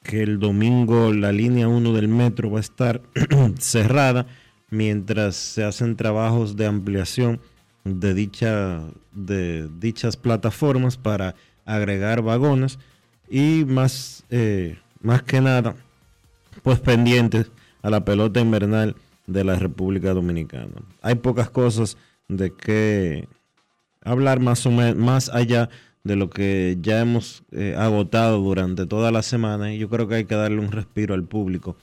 [0.02, 3.02] que el domingo la línea 1 del metro va a estar
[3.60, 4.26] cerrada
[4.69, 7.41] mientras se hacen trabajos de ampliación
[7.84, 12.80] de, dicha, de dichas plataformas para agregar vagones
[13.30, 15.76] y más, eh, más que nada
[16.63, 18.95] pues pendientes a la pelota invernal
[19.28, 20.82] de la República Dominicana.
[21.02, 21.97] Hay pocas cosas
[22.30, 23.28] de que
[24.08, 25.70] hablar más o más allá
[26.04, 30.15] de lo que ya hemos eh, agotado durante toda la semana y yo creo que
[30.15, 31.76] hay que darle un respiro al público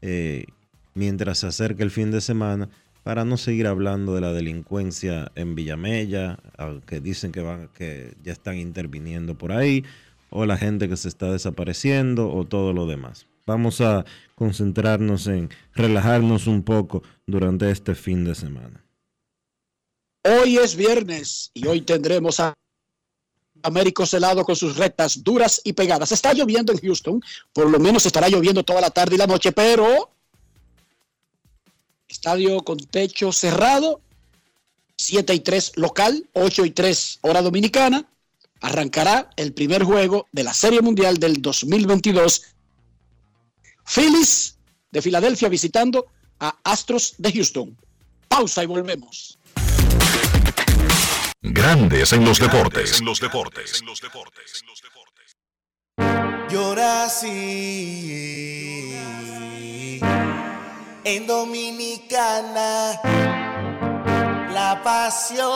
[0.00, 0.46] eh,
[0.94, 2.68] mientras se acerca el fin de semana
[3.02, 6.38] para no seguir hablando de la delincuencia en Villamella,
[6.86, 9.84] que dicen que van que ya están interviniendo por ahí
[10.30, 13.26] o la gente que se está desapareciendo o todo lo demás.
[13.46, 14.04] Vamos a
[14.34, 18.84] concentrarnos en relajarnos un poco durante este fin de semana.
[20.30, 22.52] Hoy es viernes y hoy tendremos a
[23.62, 26.12] Américo Celado con sus rectas duras y pegadas.
[26.12, 27.22] Está lloviendo en Houston,
[27.54, 30.10] por lo menos estará lloviendo toda la tarde y la noche, pero
[32.08, 34.02] estadio con techo cerrado,
[34.98, 38.06] 7 y 3 local, 8 y 3 hora dominicana.
[38.60, 42.42] Arrancará el primer juego de la Serie Mundial del 2022.
[43.86, 44.58] Phillies
[44.90, 46.04] de Filadelfia visitando
[46.38, 47.74] a Astros de Houston.
[48.28, 49.37] Pausa y volvemos.
[51.40, 52.98] Grandes en los deportes.
[52.98, 53.84] En los deportes.
[56.50, 58.48] Llora así
[61.04, 63.00] en Dominicana
[64.52, 65.46] la pasión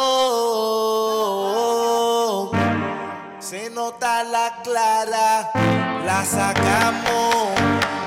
[3.39, 5.51] se nota la clara
[6.07, 7.51] la sacamos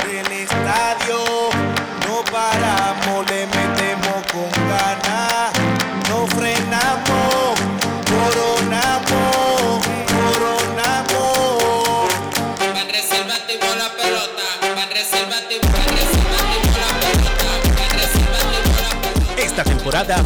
[0.08, 1.20] del estadio
[2.08, 5.35] no paramos le metemos con ganas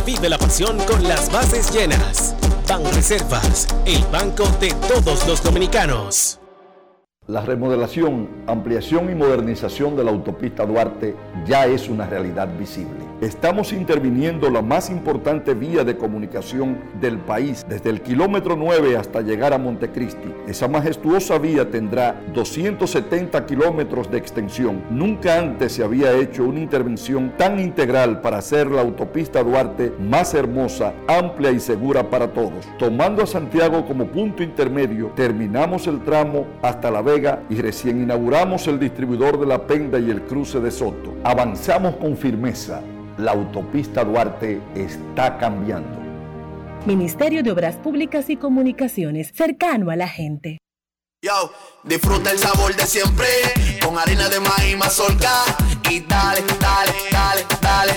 [0.04, 2.34] vive la pasión con las bases llenas.
[2.68, 6.39] Ban Reservas, el banco de todos los dominicanos.
[7.30, 11.14] La remodelación, ampliación y modernización de la autopista Duarte
[11.46, 12.98] ya es una realidad visible.
[13.22, 19.22] Estamos interviniendo la más importante vía de comunicación del país, desde el kilómetro 9 hasta
[19.22, 20.34] llegar a Montecristi.
[20.48, 24.82] Esa majestuosa vía tendrá 270 kilómetros de extensión.
[24.90, 30.34] Nunca antes se había hecho una intervención tan integral para hacer la autopista Duarte más
[30.34, 32.66] hermosa, amplia y segura para todos.
[32.80, 37.19] Tomando a Santiago como punto intermedio, terminamos el tramo hasta La Vega
[37.50, 41.16] y recién inauguramos el distribuidor de La Penda y el cruce de Soto.
[41.24, 42.82] Avanzamos con firmeza.
[43.18, 46.00] La autopista Duarte está cambiando.
[46.86, 50.60] Ministerio de Obras Públicas y Comunicaciones, cercano a la gente.
[51.22, 51.52] Yo,
[51.84, 53.28] disfruta el sabor de siempre
[53.84, 55.44] con harina de maíz mazorca
[55.90, 57.94] y dale, dale, dale, dale.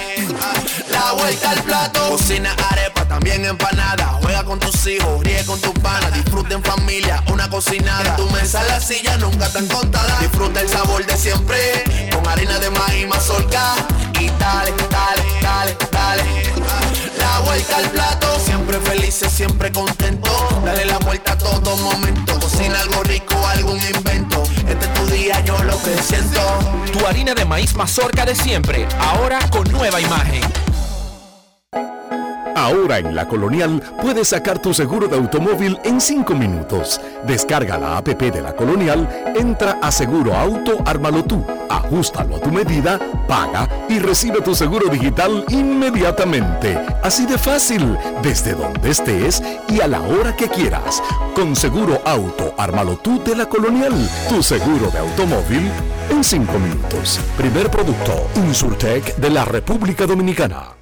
[0.91, 4.19] La vuelta al plato, cocina arepa, también empanada.
[4.23, 8.11] Juega con tus hijos, ríe con tus panas, disfruta en familia, una cocinada.
[8.11, 10.19] En tu mesa la silla nunca tan contada.
[10.19, 13.77] Disfruta el sabor de siempre con harina de maíz mazorca
[14.19, 16.82] y dale, dale, dale, dale.
[17.19, 20.31] La vuelta al plato, siempre felices, siempre contento.
[20.65, 22.39] Dale la vuelta a todo momento.
[22.39, 24.43] Cocina algo rico, algún invento.
[24.69, 26.41] Este es tu día, yo lo que siento.
[26.93, 30.43] Tu harina de maíz mazorca de siempre, ahora con nueva imagen.
[32.55, 37.01] Ahora en La Colonial puedes sacar tu seguro de automóvil en 5 minutos.
[37.27, 42.51] Descarga la APP de La Colonial, entra a Seguro Auto, ármalo tú, ajustalo a tu
[42.51, 46.79] medida, paga y recibe tu seguro digital inmediatamente.
[47.03, 51.03] Así de fácil, desde donde estés y a la hora que quieras.
[51.35, 53.95] Con Seguro Auto, ármalo tú de La Colonial,
[54.29, 55.71] tu seguro de automóvil
[56.11, 57.21] en 5 minutos.
[57.37, 60.82] Primer producto, Insurtech de la República Dominicana.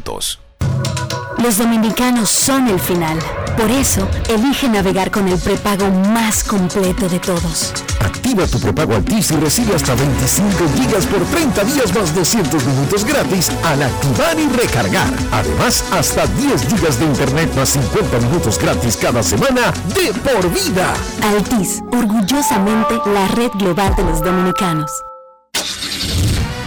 [1.43, 3.17] Los dominicanos son el final.
[3.57, 7.73] Por eso, elige navegar con el prepago más completo de todos.
[7.99, 13.05] Activa tu prepago Altis y recibe hasta 25 gigas por 30 días más 200 minutos
[13.05, 15.13] gratis al activar y recargar.
[15.31, 20.93] Además, hasta 10 gigas de internet más 50 minutos gratis cada semana de por vida.
[21.23, 24.91] Altis, orgullosamente la red global de los dominicanos.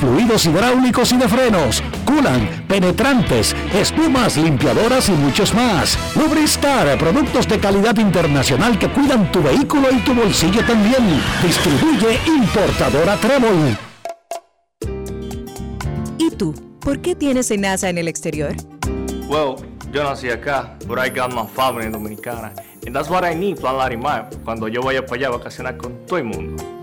[0.00, 5.98] fluidos hidráulicos y de frenos, culan, penetrantes, espumas, limpiadoras y muchos más.
[6.16, 11.20] Lubristar, productos de calidad internacional que cuidan tu vehículo y tu bolsillo también.
[11.42, 13.76] Distribuye importadora Trébol.
[16.18, 16.54] ¿Y tú?
[16.80, 18.54] ¿Por qué tienes NASA en el exterior?
[19.28, 19.56] Well,
[19.92, 22.52] yo nací acá, but I got my family dominicana.
[22.86, 26.06] And that's what I need, Plan Larimar, cuando yo vaya para allá a vacacionar con
[26.06, 26.75] todo el mundo.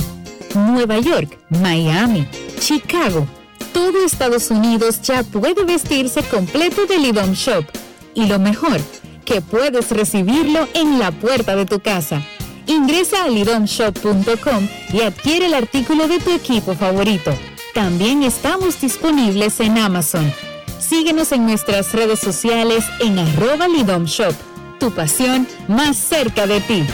[0.55, 2.27] Nueva York, Miami,
[2.59, 3.25] Chicago.
[3.73, 7.65] Todo Estados Unidos ya puede vestirse completo de Lidom Shop.
[8.13, 8.79] Y lo mejor,
[9.25, 12.21] que puedes recibirlo en la puerta de tu casa.
[12.67, 17.33] Ingresa a lidomshop.com y adquiere el artículo de tu equipo favorito.
[17.73, 20.31] También estamos disponibles en Amazon.
[20.79, 24.35] Síguenos en nuestras redes sociales en arroba Lidom Shop.
[24.79, 26.85] Tu pasión más cerca de ti.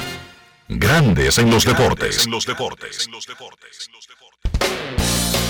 [0.70, 2.28] Grandes en los deportes.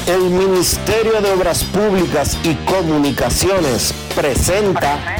[0.07, 5.17] El Ministerio de Obras Públicas y Comunicaciones presenta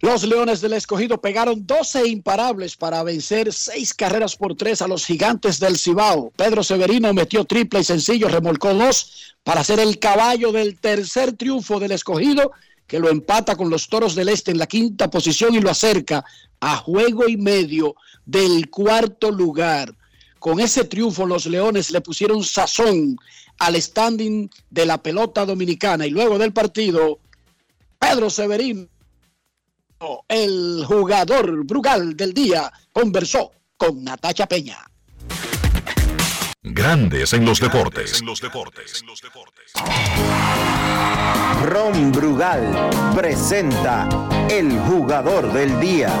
[0.00, 5.04] Los Leones del Escogido pegaron 12 imparables para vencer 6 carreras por 3 a los
[5.04, 6.32] gigantes del Cibao.
[6.36, 11.80] Pedro Severino metió triple y sencillo, remolcó dos para ser el caballo del tercer triunfo
[11.80, 12.52] del Escogido,
[12.88, 16.24] que lo empata con los Toros del Este en la quinta posición y lo acerca
[16.58, 19.94] a juego y medio del cuarto lugar.
[20.38, 23.16] Con ese triunfo los Leones le pusieron sazón
[23.58, 27.18] al standing de la pelota dominicana y luego del partido,
[27.98, 28.88] Pedro Severino,
[30.26, 34.78] el jugador Brugal del día, conversó con Natacha Peña.
[36.70, 38.22] Grandes en los deportes.
[41.64, 44.08] Ron Brugal presenta
[44.50, 46.12] el jugador del día.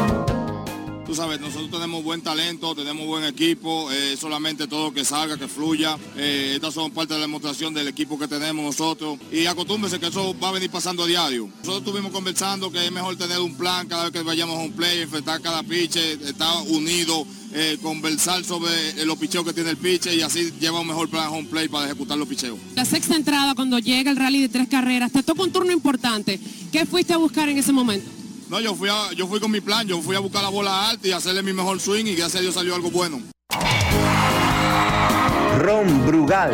[1.08, 5.48] Tú sabes, nosotros tenemos buen talento, tenemos buen equipo, eh, solamente todo que salga, que
[5.48, 5.96] fluya.
[6.16, 9.18] Eh, estas son parte de la demostración del equipo que tenemos nosotros.
[9.32, 11.48] Y acostúmbese que eso va a venir pasando a diario.
[11.60, 14.72] Nosotros estuvimos conversando que es mejor tener un plan cada vez que vayamos a un
[14.72, 18.70] play, enfrentar cada piche, estar unido, eh, conversar sobre
[19.04, 21.86] los picheos que tiene el piche y así lleva un mejor plan home play para
[21.86, 22.58] ejecutar los picheos.
[22.74, 26.38] La sexta entrada, cuando llega el rally de tres carreras, te toca un turno importante.
[26.72, 28.08] ¿Qué fuiste a buscar en ese momento?
[28.50, 30.88] No, yo fui, a- yo fui con mi plan, yo fui a buscar la bola
[30.90, 33.20] alta y hacerle mi mejor swing y gracias a Dios salió algo bueno.
[35.60, 36.52] Ron Brugal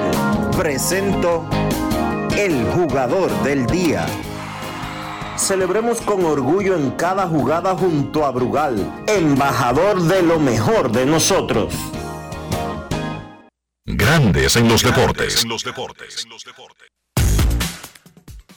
[0.56, 1.48] presento
[2.36, 4.06] el jugador del día.
[5.36, 11.74] Celebremos con orgullo en cada jugada junto a Brugal, embajador de lo mejor de nosotros.
[13.84, 15.44] Grandes en los deportes.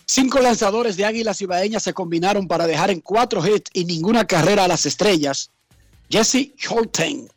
[0.06, 4.66] Cinco lanzadores de Águilas Ibaeñas se combinaron para dejar en cuatro hits y ninguna carrera
[4.66, 5.50] a las estrellas.
[6.10, 7.28] Jesse Holten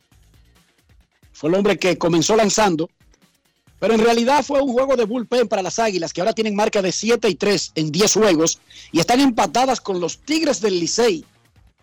[1.33, 2.91] fue el hombre que comenzó lanzando
[3.81, 6.83] Pero en realidad fue un juego de bullpen para las Águilas, que ahora tienen marca
[6.83, 8.61] de 7 y 3 en 10 juegos
[8.93, 11.25] y están empatadas con los Tigres del Licey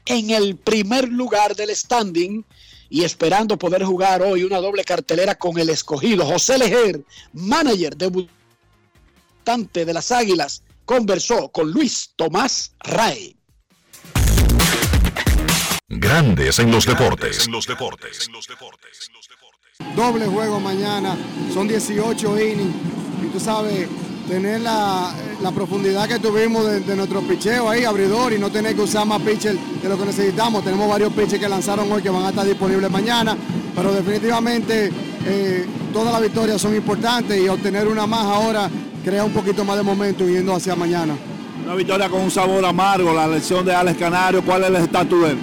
[0.06, 2.45] en el primer lugar del standing
[2.89, 6.24] y esperando poder jugar hoy una doble cartelera con el escogido.
[6.26, 13.36] José Lejer, manager debutante de las Águilas, conversó con Luis Tomás Ray.
[15.89, 17.50] Grandes en los deportes.
[19.95, 21.15] Doble juego mañana,
[21.53, 22.75] son 18 innings
[23.23, 23.88] y tú sabes,
[24.28, 25.11] tener la,
[25.53, 29.21] profundidad que tuvimos de, de nuestro picheo ahí, abridor, y no tener que usar más
[29.21, 30.63] pitchers de lo que necesitamos.
[30.63, 33.36] Tenemos varios pitchers que lanzaron hoy que van a estar disponibles mañana,
[33.75, 34.91] pero definitivamente
[35.25, 38.69] eh, todas las victorias son importantes y obtener una más ahora
[39.03, 41.15] crea un poquito más de momento yendo hacia mañana.
[41.65, 45.23] Una victoria con un sabor amargo, la lesión de Alex Canario, ¿cuál es el estatus
[45.23, 45.38] de él?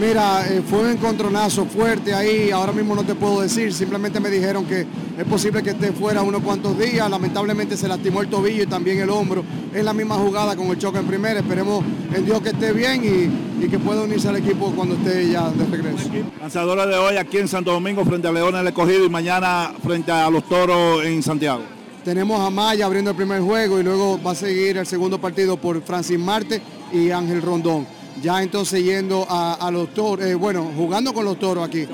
[0.00, 4.30] Mira, eh, fue un encontronazo fuerte ahí, ahora mismo no te puedo decir, simplemente me
[4.30, 4.86] dijeron que
[5.18, 8.98] es posible que esté fuera unos cuantos días, lamentablemente se lastimó el tobillo y también
[8.98, 9.44] el hombro
[9.74, 11.84] en la misma jugada con el choque en primera, esperemos
[12.14, 15.50] en Dios que esté bien y, y que pueda unirse al equipo cuando esté ya
[15.50, 16.08] de regreso.
[16.40, 20.10] Lanzadora de hoy aquí en Santo Domingo frente a León el Escogido y mañana frente
[20.10, 21.60] a los Toros en Santiago.
[22.06, 25.58] Tenemos a Maya abriendo el primer juego y luego va a seguir el segundo partido
[25.58, 27.99] por Francis Marte y Ángel Rondón.
[28.22, 31.86] Ya entonces yendo a, a los toros, eh, bueno, jugando con los toros aquí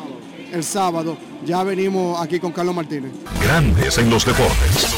[0.52, 3.12] el sábado, ya venimos aquí con Carlos Martínez.
[3.42, 4.96] Grandes en los deportes.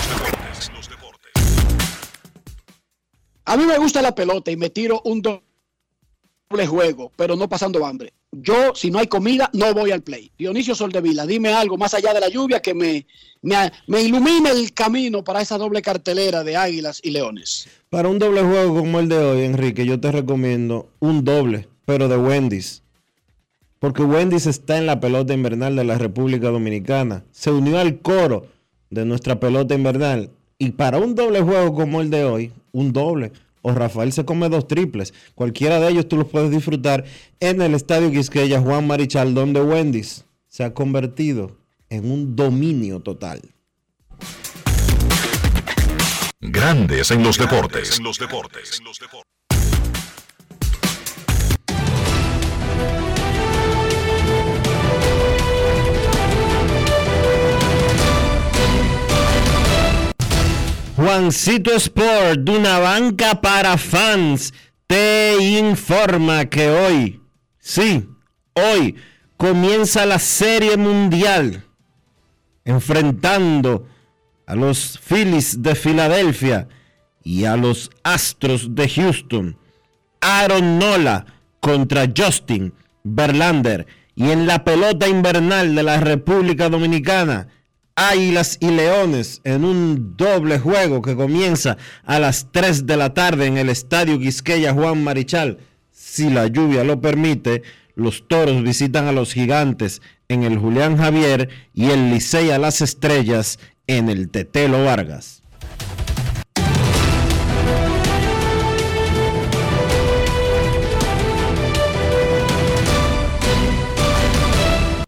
[3.45, 7.85] A mí me gusta la pelota y me tiro un doble juego, pero no pasando
[7.85, 8.13] hambre.
[8.33, 10.31] Yo, si no hay comida, no voy al play.
[10.39, 13.07] Dionisio Soldevila, dime algo más allá de la lluvia que me,
[13.41, 17.69] me, me ilumine el camino para esa doble cartelera de Águilas y Leones.
[17.89, 22.09] Para un doble juego como el de hoy, Enrique, yo te recomiendo un doble, pero
[22.09, 22.83] de Wendy's.
[23.79, 27.25] Porque Wendy's está en la pelota invernal de la República Dominicana.
[27.31, 28.47] Se unió al coro
[28.91, 30.31] de nuestra pelota invernal.
[30.59, 33.33] Y para un doble juego como el de hoy, un doble.
[33.63, 35.15] O Rafael se come dos triples.
[35.35, 37.05] Cualquiera de ellos tú los puedes disfrutar
[37.41, 41.57] en el Estadio Quisqueya Juan Marichal, donde Wendy's se ha convertido
[41.91, 43.41] en un dominio total.
[46.41, 48.01] Grandes en los deportes.
[60.99, 64.53] Juancito Sport, de una banca para fans,
[64.89, 67.21] te informa que hoy,
[67.61, 68.09] sí,
[68.53, 68.97] hoy
[69.37, 71.63] comienza la Serie Mundial,
[72.65, 73.87] enfrentando
[74.45, 76.67] a los Phillies de Filadelfia
[77.23, 79.57] y a los Astros de Houston.
[80.21, 81.27] Aaron Nola
[81.61, 82.75] contra Justin
[83.05, 83.87] Verlander.
[84.17, 87.47] Y en la pelota invernal de la República Dominicana,
[88.01, 93.47] Águilas y Leones en un doble juego que comienza a las 3 de la tarde
[93.47, 95.59] en el Estadio Quisqueya Juan Marichal.
[95.91, 97.65] Si la lluvia lo permite,
[97.97, 102.83] los toros visitan a los gigantes en el Julián Javier y el Licey a las
[102.83, 105.43] Estrellas en el Tetelo Vargas.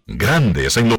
[0.09, 0.99] Grandes en los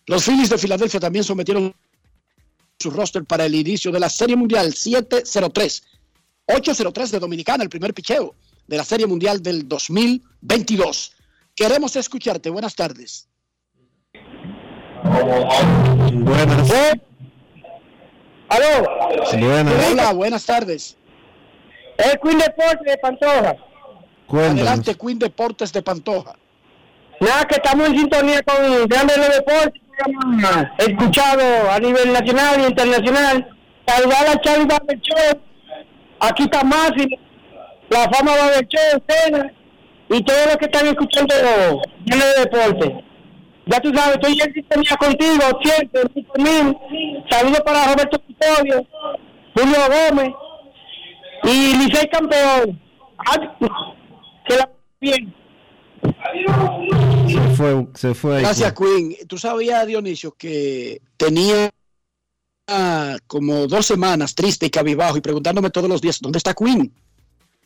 [0.06, 1.74] Los Phillies de Filadelfia también sometieron
[2.80, 5.84] su roster para el inicio de la Serie Mundial 703.
[6.48, 8.36] 803 de Dominicana, el primer picheo
[8.68, 11.14] de la Serie Mundial del 2022.
[11.56, 12.50] Queremos escucharte.
[12.50, 13.29] Buenas tardes.
[15.04, 16.72] Buenas.
[18.50, 18.66] ¿Aló?
[19.40, 19.92] Buenas.
[19.92, 20.98] Hola, buenas tardes.
[21.98, 23.56] Es Queen Deportes de Pantoja.
[24.28, 24.62] Cuéntanos.
[24.62, 26.34] Adelante, Queen Deportes de Pantoja.
[27.20, 29.82] Nada, que estamos en sintonía con Grandes de Deportes,
[30.78, 33.50] escuchado a nivel nacional y internacional.
[33.86, 35.42] Saludar a Charlie Barber Show.
[36.22, 37.18] Aquí está Máximo,
[37.90, 39.52] la fama Barber Show, Cena,
[40.10, 41.36] y todos los que están escuchando
[42.06, 43.09] Grandes de Deportes.
[43.72, 46.02] Ya tú sabes, estoy en sintonía contigo, siempre,
[46.38, 46.76] mil.
[47.30, 48.88] Saludos para Roberto Custodio,
[49.56, 50.34] Julio Gómez
[51.44, 52.82] y Licey Campeón.
[54.48, 55.36] Que la bien.
[57.28, 58.42] Se fue, se fue.
[58.42, 59.16] Gracias, Queen.
[59.28, 61.70] Tú sabías, Dionisio, que tenía
[63.28, 66.92] como dos semanas triste y cabizbajo y preguntándome todos los días, ¿dónde está Queen?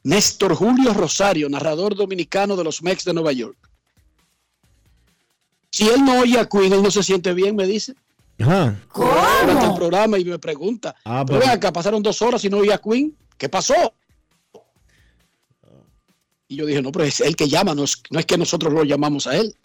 [0.03, 3.57] Néstor Julio Rosario, narrador dominicano de los Mex de Nueva York.
[5.73, 7.95] Si él no oye a Queen, él no se siente bien, me dice.
[8.39, 8.75] Ajá.
[9.41, 10.95] Durante el programa y me pregunta.
[11.03, 13.15] Ah, pero acá, pasaron dos horas y no oía a Queen.
[13.39, 13.73] ¿Qué pasó?
[16.47, 18.71] Y yo dije, no, pero es él que llama, no es, no es que nosotros
[18.71, 19.55] lo llamamos a él.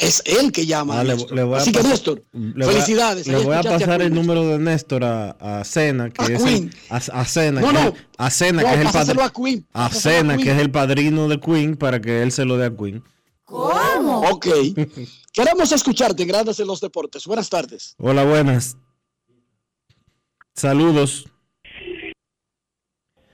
[0.00, 0.96] Es él que llama.
[0.96, 1.36] Ah, a le- Néstor.
[1.36, 3.26] le voy a Así que pasar- Néstor, Le voy a- felicidades.
[3.26, 6.70] Le voy a pasar el número de Néstor a, a Cena, que A es Queen.
[6.72, 7.80] el, a, a Cena, No, que, no.
[7.88, 9.64] es- a Cena, No, que es el padrino.
[9.74, 12.70] a Cena, que es el padrino de Queen, para que él se lo dé a
[12.74, 13.02] Queen.
[13.44, 14.20] ¿Cómo?
[14.30, 14.46] Ok.
[15.32, 17.26] Queremos escucharte en Grandes en los Deportes.
[17.26, 17.94] Buenas tardes.
[17.98, 18.76] Hola, buenas.
[20.54, 21.26] Saludos.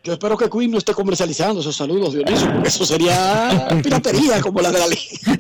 [0.03, 4.63] Yo espero que Queen no esté comercializando esos saludos, Dionisio, porque eso sería piratería como
[4.63, 5.40] la de la liga.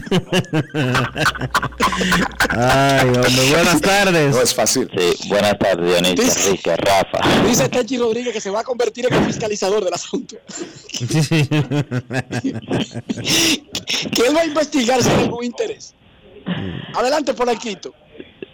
[2.51, 4.35] Ay, hombre, buenas tardes.
[4.35, 4.91] No es fácil.
[4.97, 7.19] Sí, buenas tardes, Dionisio, Dice- Enrique, Rafa.
[7.47, 10.37] Dice Techi Rodríguez que se va a convertir en el fiscalizador del asunto.
[14.11, 15.95] Que él va a investigar si hay algún interés.
[16.95, 17.93] Adelante, Polanquito.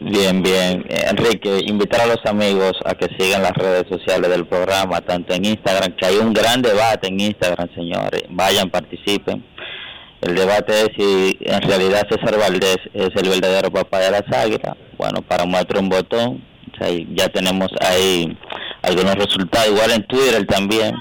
[0.00, 0.84] Bien, bien.
[0.88, 5.44] Enrique, invitar a los amigos a que sigan las redes sociales del programa, tanto en
[5.44, 8.22] Instagram, que hay un gran debate en Instagram, señores.
[8.30, 9.44] Vayan, participen.
[10.22, 14.74] El debate es si en realidad César Valdés es el verdadero papá de las águilas.
[14.96, 16.42] Bueno, para muestra un botón.
[17.14, 18.36] Ya tenemos ahí
[18.82, 20.94] algunos resultados, igual en Twitter también.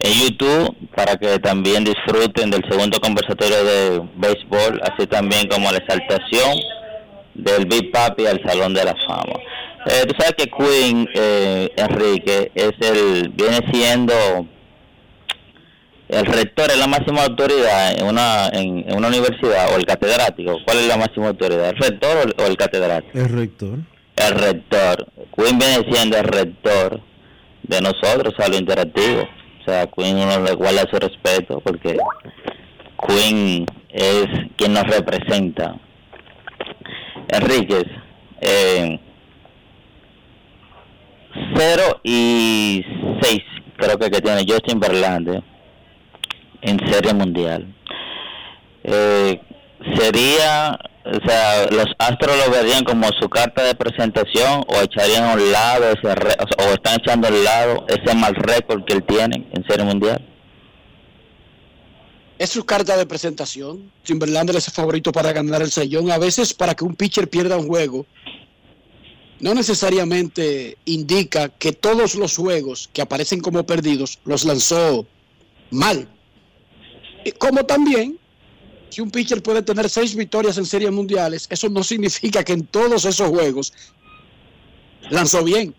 [0.00, 5.78] En YouTube, para que también disfruten del segundo conversatorio de béisbol, así también como la
[5.78, 6.58] exaltación
[7.34, 9.38] del Big Papi al Salón de la Fama.
[9.86, 14.46] Eh, tú sabes que Queen, eh, Enrique, es el, viene siendo
[16.08, 20.58] el rector, es la máxima autoridad en una, en, en una universidad, o el catedrático.
[20.64, 21.70] ¿Cuál es la máxima autoridad?
[21.70, 23.18] ¿El rector o el, o el catedrático?
[23.18, 23.78] El rector.
[24.16, 25.06] El rector.
[25.36, 27.00] Queen viene siendo el rector
[27.64, 29.22] de nosotros, a lo interactivo.
[29.22, 31.96] O sea, Queen uno le guarda su respeto porque
[33.08, 34.26] Queen es
[34.56, 35.74] quien nos representa.
[37.28, 37.84] Enríquez,
[38.40, 39.00] eh,
[41.56, 42.84] 0 y
[43.20, 43.38] 6
[43.76, 45.42] creo que, que tiene Justin Verlander
[46.62, 47.74] en Serie Mundial.
[48.84, 49.40] Eh,
[49.96, 55.34] sería, o sea, los Astros lo verían como su carta de presentación o echarían a
[55.34, 59.46] un lado ese re- o, están echando al lado ese mal récord que él tiene
[59.52, 60.24] en Serie Mundial.
[62.38, 63.90] Es su carta de presentación.
[64.02, 66.10] Timberlander es el favorito para ganar el sellón.
[66.10, 68.04] A veces para que un pitcher pierda un juego,
[69.40, 75.06] no necesariamente indica que todos los juegos que aparecen como perdidos los lanzó
[75.70, 76.08] mal.
[77.32, 78.18] Como también,
[78.90, 82.66] si un pitcher puede tener seis victorias en series mundiales, eso no significa que en
[82.66, 83.72] todos esos juegos
[85.10, 85.74] lanzó bien,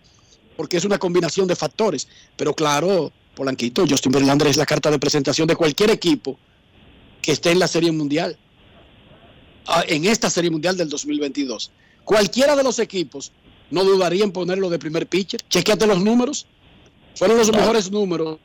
[0.55, 2.07] porque es una combinación de factores.
[2.35, 6.37] Pero claro, Polanquito, Justin Verlander es la carta de presentación de cualquier equipo
[7.21, 8.37] que esté en la Serie Mundial,
[9.67, 11.71] ah, en esta Serie Mundial del 2022.
[12.03, 13.31] Cualquiera de los equipos
[13.69, 15.41] no dudaría en ponerlo de primer pitcher.
[15.49, 16.45] Chequeate los números.
[17.15, 18.37] Fueron los mejores números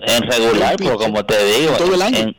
[0.00, 2.18] En regular, pero como te digo, todo el año.
[2.18, 2.36] en-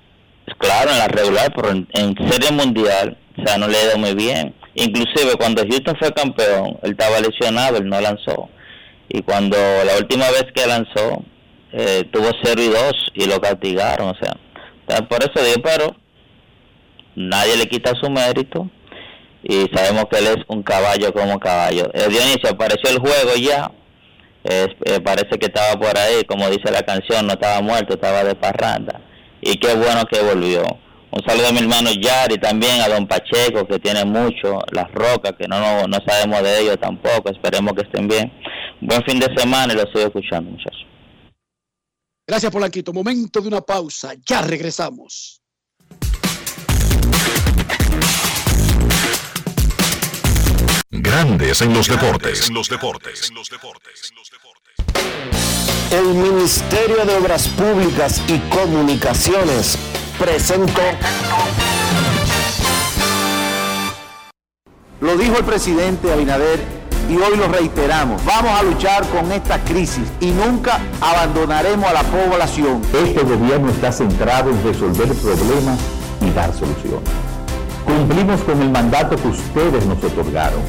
[0.58, 3.97] claro, en la regular, pero en, en Serie Mundial, o sea, no le ha ido
[3.97, 4.54] muy bien.
[4.76, 8.50] Inclusive cuando Houston fue campeón, él estaba lesionado, él no lanzó.
[9.10, 11.24] Y cuando la última vez que lanzó,
[11.72, 14.36] eh, tuvo 0 y 2 y lo castigaron, o sea.
[15.08, 15.95] por eso digo, pero
[17.16, 18.70] nadie le quita su mérito
[19.43, 21.89] y sabemos que él es un caballo como caballo.
[21.93, 23.72] Eh, Dionisio apareció el juego ya,
[24.43, 28.36] eh, parece que estaba por ahí, como dice la canción, no estaba muerto, estaba de
[28.36, 29.02] parranda.
[29.42, 30.64] Y qué bueno que volvió.
[31.12, 35.34] Un saludo a mi hermano Yari también, a don Pacheco, que tiene mucho, las rocas,
[35.40, 38.32] que no, no, no sabemos de ellos tampoco, esperemos que estén bien.
[38.82, 40.86] Buen fin de semana y los sigo escuchando, muchachos.
[42.28, 42.94] Gracias, Polanquito.
[42.94, 44.14] Momento de una pausa.
[44.24, 45.42] Ya regresamos.
[50.92, 52.48] Grandes en los deportes.
[52.50, 53.32] En los deportes.
[55.92, 59.78] El Ministerio de Obras Públicas y Comunicaciones
[60.20, 60.82] presentó.
[65.02, 66.60] Lo dijo el presidente Abinader
[67.10, 68.24] y hoy lo reiteramos.
[68.24, 72.82] Vamos a luchar con esta crisis y nunca abandonaremos a la población.
[72.94, 75.80] Este gobierno está centrado en resolver problemas
[76.22, 77.10] y dar soluciones.
[77.84, 80.62] Cumplimos con el mandato que ustedes nos otorgaron.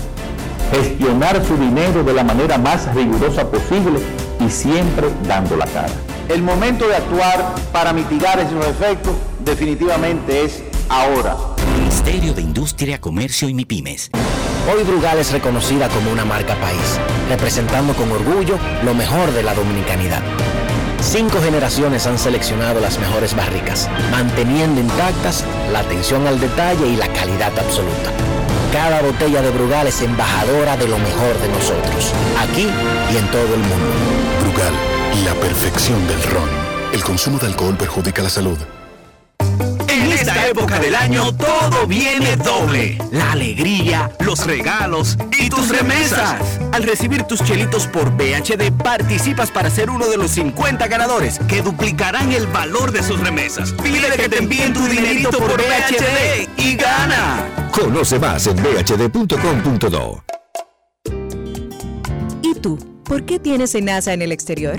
[0.70, 3.98] Gestionar su dinero de la manera más rigurosa posible
[4.38, 5.92] y siempre dando la cara.
[6.28, 9.14] El momento de actuar para mitigar esos efectos
[9.44, 11.36] definitivamente es ahora.
[11.76, 14.10] Ministerio de Industria, Comercio y MIPIMES.
[14.72, 19.54] Hoy Brugal es reconocida como una marca país, representando con orgullo lo mejor de la
[19.54, 20.22] dominicanidad.
[21.00, 27.08] Cinco generaciones han seleccionado las mejores barricas, manteniendo intactas la atención al detalle y la
[27.08, 28.12] calidad absoluta.
[28.72, 32.68] Cada botella de Brugal es embajadora de lo mejor de nosotros, aquí
[33.12, 33.92] y en todo el mundo.
[34.42, 34.72] Brugal,
[35.24, 36.48] la perfección del ron.
[36.92, 38.58] El consumo de alcohol perjudica la salud.
[39.90, 42.96] En esta época del año todo viene doble.
[43.10, 46.60] La alegría, los regalos y tus remesas.
[46.70, 51.60] Al recibir tus chelitos por BHD participas para ser uno de los 50 ganadores que
[51.60, 53.72] duplicarán el valor de sus remesas.
[53.82, 57.48] Pide que te envíen tu dinerito por BHD y gana.
[57.72, 60.24] Conoce más en bhd.com.do.
[62.42, 62.78] ¿Y tú?
[63.02, 64.78] ¿Por qué tienes enaza en el exterior?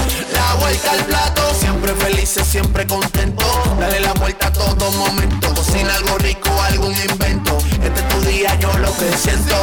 [0.59, 3.45] Vuelta al plato, siempre felices, siempre contento.
[3.79, 5.53] Dale la vuelta a todo momento.
[5.53, 7.57] Cocina algo rico, algún invento.
[7.83, 9.55] Este es tu día, yo lo que siento.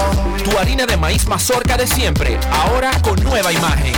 [0.45, 3.95] Tu harina de maíz mazorca de siempre, ahora con nueva imagen.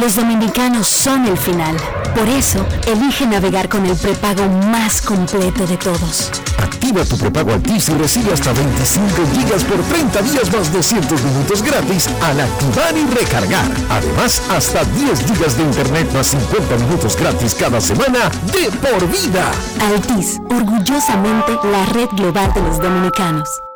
[0.00, 1.76] Los dominicanos son el final.
[2.16, 6.30] Por eso, elige navegar con el prepago más completo de todos.
[6.58, 11.62] Activa tu prepago Altis y recibe hasta 25 gigas por 30 días más 200 minutos
[11.62, 13.70] gratis al activar y recargar.
[13.90, 19.50] Además, hasta 10 gigas de internet más 50 minutos gratis cada semana de por vida.
[19.80, 23.69] Altis, orgullosamente la red global de los dominicanos.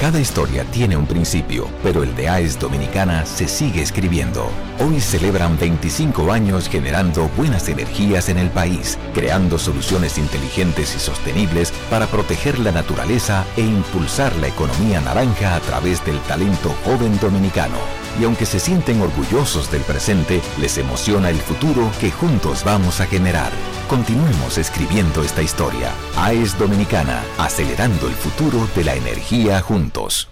[0.00, 4.50] Cada historia tiene un principio, pero el de AES Dominicana se sigue escribiendo.
[4.78, 11.70] Hoy celebran 25 años generando buenas energías en el país, creando soluciones inteligentes y sostenibles
[11.90, 17.76] para proteger la naturaleza e impulsar la economía naranja a través del talento joven dominicano.
[18.20, 23.06] Y aunque se sienten orgullosos del presente, les emociona el futuro que juntos vamos a
[23.06, 23.50] generar.
[23.88, 25.90] Continuemos escribiendo esta historia.
[26.18, 30.28] AES Dominicana, acelerando el futuro de la energía juntos.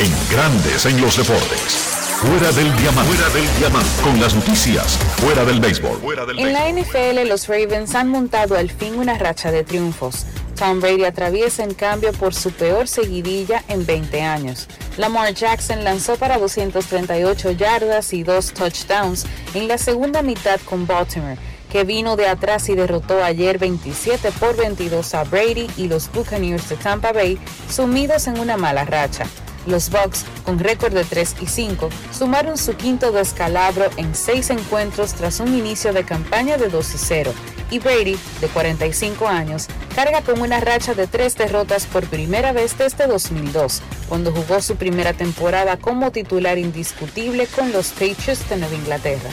[0.00, 1.88] En Grandes en los deportes.
[2.18, 3.12] Fuera del diamante.
[3.12, 4.02] Fuera del diamante.
[4.02, 4.96] Con las noticias.
[5.18, 5.98] Fuera del béisbol.
[5.98, 10.24] Fuera del En la NFL, los Ravens han montado al fin una racha de triunfos.
[10.58, 14.66] Tom Brady atraviesa en cambio por su peor seguidilla en 20 años.
[14.96, 21.38] Lamar Jackson lanzó para 238 yardas y dos touchdowns en la segunda mitad con Baltimore,
[21.70, 26.68] que vino de atrás y derrotó ayer 27 por 22 a Brady y los Buccaneers
[26.68, 27.38] de Tampa Bay,
[27.70, 29.26] sumidos en una mala racha.
[29.66, 35.14] Los Bucks, con récord de 3 y 5, sumaron su quinto descalabro en seis encuentros
[35.14, 37.32] tras un inicio de campaña de 2 y 0,
[37.70, 42.78] y Brady, de 45 años, carga con una racha de tres derrotas por primera vez
[42.78, 48.74] desde 2002, cuando jugó su primera temporada como titular indiscutible con los Patriots de Nueva
[48.74, 49.30] Inglaterra.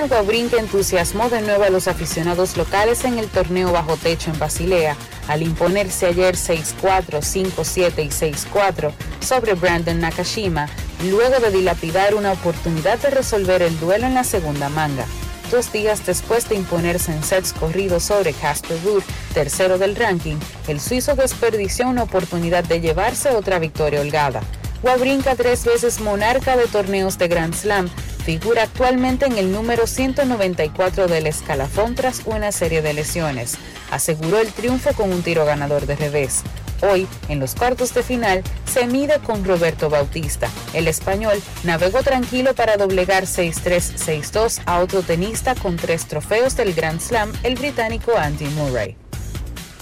[0.00, 4.96] Wawrinka entusiasmó de nuevo a los aficionados locales en el torneo bajo techo en Basilea,
[5.28, 8.90] al imponerse ayer 6-4, 5-7 y 6-4
[9.20, 10.66] sobre Brandon Nakashima,
[11.10, 15.04] luego de dilapidar una oportunidad de resolver el duelo en la segunda manga.
[15.50, 19.02] Dos días después de imponerse en sets corridos sobre Casper Ruud,
[19.34, 20.36] tercero del ranking,
[20.68, 24.40] el suizo desperdició una oportunidad de llevarse otra victoria holgada.
[24.82, 27.88] Wawrinka, tres veces monarca de torneos de Grand Slam,
[28.24, 33.56] figura actualmente en el número 194 del escalafón tras una serie de lesiones.
[33.92, 36.42] Aseguró el triunfo con un tiro ganador de revés.
[36.80, 40.48] Hoy, en los cuartos de final, se mide con Roberto Bautista.
[40.74, 47.00] El español navegó tranquilo para doblegar 6-3-6-2 a otro tenista con tres trofeos del Grand
[47.00, 48.96] Slam, el británico Andy Murray.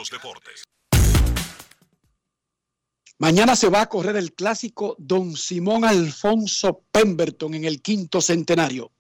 [3.19, 8.91] Mañana se va a correr el clásico Don Simón Alfonso Pemberton en el quinto centenario.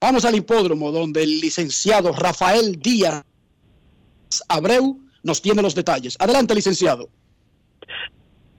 [0.00, 3.22] Vamos al hipódromo donde el licenciado Rafael Díaz
[4.48, 6.16] Abreu nos tiene los detalles.
[6.18, 7.08] Adelante, licenciado.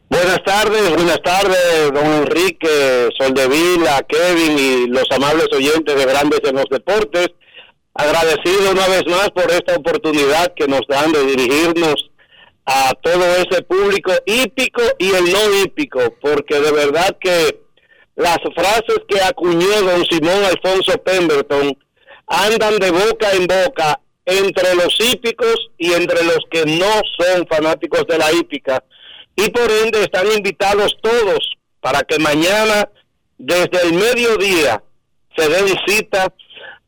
[0.10, 6.56] Buenas tardes, buenas tardes, don Enrique, Soldevila, Kevin y los amables oyentes de Grandes en
[6.56, 7.28] los Deportes.
[7.94, 12.10] Agradecido una vez más por esta oportunidad que nos dan de dirigirnos
[12.66, 17.60] a todo ese público hípico y el no hípico, porque de verdad que
[18.16, 21.78] las frases que acuñó don Simón Alfonso Pemberton
[22.28, 28.06] andan de boca en boca entre los hípicos y entre los que no son fanáticos
[28.08, 28.84] de la hípica.
[29.36, 32.88] Y por ende están invitados todos para que mañana,
[33.38, 34.84] desde el mediodía,
[35.36, 36.34] se den cita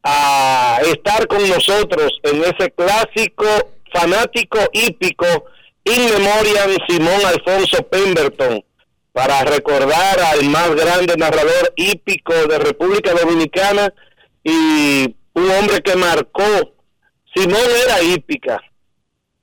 [0.04, 3.46] a estar con nosotros en ese clásico
[3.94, 5.26] fanático hípico
[5.86, 8.64] in memoriam Simón Alfonso Pemberton
[9.12, 13.94] para recordar al más grande narrador hípico de República Dominicana
[14.44, 16.74] y un hombre que marcó.
[17.34, 18.62] Simón era hípica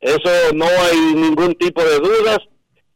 [0.00, 2.38] eso no hay ningún tipo de dudas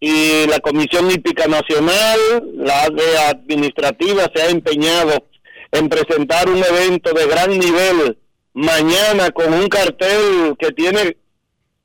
[0.01, 2.19] y la Comisión Hípica Nacional
[2.57, 5.27] la de administrativa se ha empeñado
[5.75, 8.17] en presentar un evento de gran nivel
[8.53, 11.17] mañana con un cartel que tiene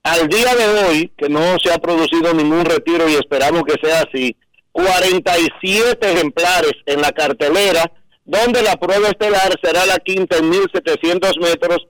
[0.03, 4.01] al día de hoy, que no se ha producido ningún retiro y esperamos que sea
[4.01, 4.35] así,
[4.71, 7.91] 47 ejemplares en la cartelera,
[8.23, 11.87] donde la prueba estelar será la quinta en 1700 metros,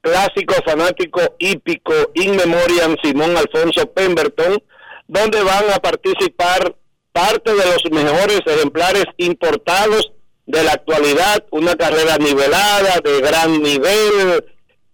[0.00, 4.60] clásico fanático hípico in memoriam Simón Alfonso Pemberton,
[5.06, 6.74] donde van a participar
[7.12, 10.12] parte de los mejores ejemplares importados
[10.46, 14.44] de la actualidad, una carrera nivelada, de gran nivel,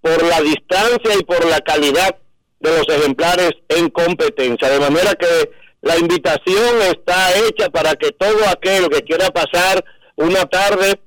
[0.01, 2.17] por la distancia y por la calidad
[2.59, 4.69] de los ejemplares en competencia.
[4.69, 5.51] De manera que
[5.83, 9.85] la invitación está hecha para que todo aquel que quiera pasar
[10.17, 10.99] una tarde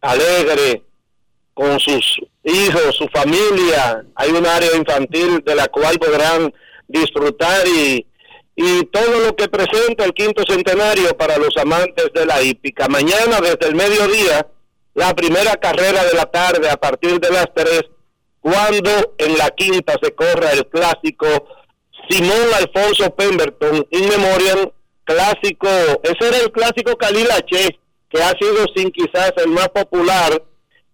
[0.00, 0.82] alegre
[1.54, 6.52] con sus hijos, su familia, hay un área infantil de la cual podrán
[6.88, 8.06] disfrutar y
[8.56, 12.88] y todo lo que presenta el quinto centenario para los amantes de la hípica.
[12.88, 14.46] Mañana desde el mediodía,
[14.94, 17.82] la primera carrera de la tarde a partir de las 3
[18.40, 21.26] cuando en la quinta se corra el clásico
[22.08, 24.70] Simón Alfonso Pemberton in memoriam
[25.04, 25.68] clásico,
[26.02, 27.78] ese era el clásico Calilache
[28.10, 30.42] que ha sido sin quizás el más popular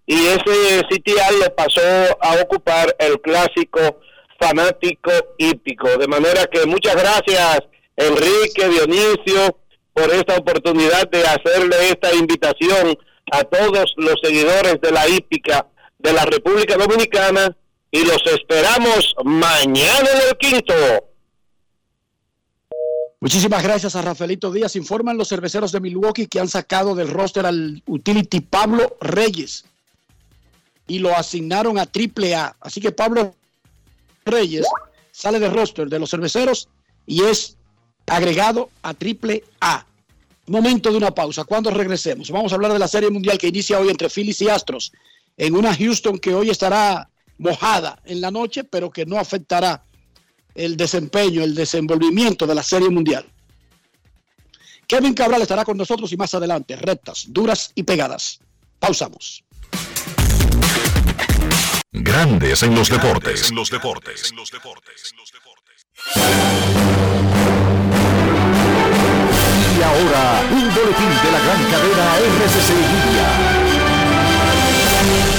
[0.07, 1.81] y ese sitial lo pasó
[2.21, 4.01] a ocupar el clásico
[4.41, 5.89] fanático hípico.
[5.99, 7.61] De manera que muchas gracias
[7.97, 9.59] Enrique, Dionisio,
[9.93, 12.97] por esta oportunidad de hacerle esta invitación
[13.31, 15.67] a todos los seguidores de la hípica
[15.99, 17.55] de la República Dominicana
[17.91, 20.75] y los esperamos mañana en el quinto.
[23.21, 24.77] Muchísimas gracias a Rafaelito Díaz.
[24.77, 29.67] Informan los cerveceros de Milwaukee que han sacado del roster al utility Pablo Reyes
[30.87, 32.57] y lo asignaron a Triple A.
[32.61, 33.35] Así que Pablo
[34.31, 34.67] Reyes
[35.11, 36.69] sale del roster de los cerveceros
[37.07, 37.57] y es
[38.07, 39.85] agregado a Triple A.
[40.47, 41.45] Momento de una pausa.
[41.45, 44.49] Cuando regresemos, vamos a hablar de la Serie Mundial que inicia hoy entre Phillies y
[44.49, 44.93] Astros
[45.37, 47.09] en una Houston que hoy estará
[47.39, 49.85] mojada en la noche, pero que no afectará
[50.55, 53.25] el desempeño, el desenvolvimiento de la Serie Mundial.
[54.87, 58.41] Kevin Cabral estará con nosotros y más adelante, rectas, duras y pegadas.
[58.79, 59.45] Pausamos.
[61.93, 63.51] Grandes en los deportes.
[63.51, 64.31] En los deportes.
[64.31, 65.13] En los deportes.
[69.77, 73.60] Y ahora, un boletín de la gran cadena RCC Libia.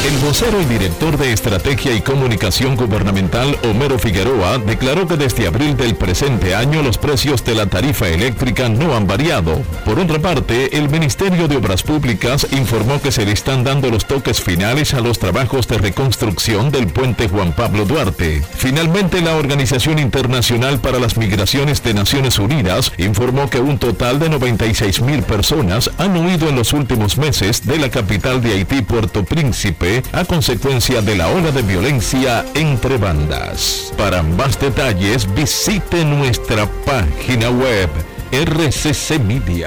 [0.04, 5.78] El vocero y director de Estrategia y Comunicación Gubernamental, Homero Figueroa, declaró que desde abril
[5.78, 9.62] del presente año los precios de la tarifa eléctrica no han variado.
[9.86, 14.06] Por otra parte, el Ministerio de Obras Públicas informó que se le están dando los
[14.06, 18.42] toques finales a los trabajos de reconstrucción del puente Juan Pablo Duarte.
[18.56, 24.30] Finalmente, la Organización Internacional para las Migraciones de Naciones Unidas informó que un total de
[24.30, 29.24] 96 mil personas han huido en los últimos meses de la capital de Haití, Puerto
[29.24, 29.71] Príncipe,
[30.12, 33.94] a consecuencia de la ola de violencia entre bandas.
[33.98, 37.90] Para más detalles visite nuestra página web
[38.32, 39.62] rccmedia.com.do.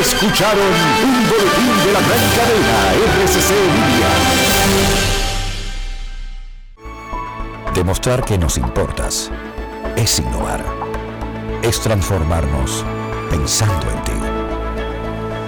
[0.00, 0.72] Escucharon
[1.02, 2.76] un boletín de la gran cadena
[3.24, 4.10] RCC Media.
[7.74, 9.30] Demostrar que nos importas
[9.96, 10.64] es innovar.
[11.62, 12.84] Es transformarnos
[13.30, 14.29] pensando en ti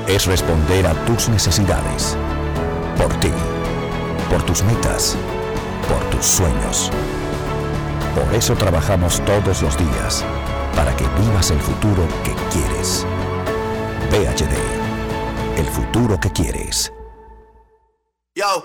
[0.07, 2.17] es responder a tus necesidades.
[2.97, 3.31] Por ti,
[4.31, 5.17] por tus metas,
[5.89, 6.91] por tus sueños.
[8.15, 10.25] Por eso trabajamos todos los días,
[10.77, 13.07] para que vivas el futuro que quieres.
[14.11, 16.93] VHD, el futuro que quieres.
[18.35, 18.65] Yo,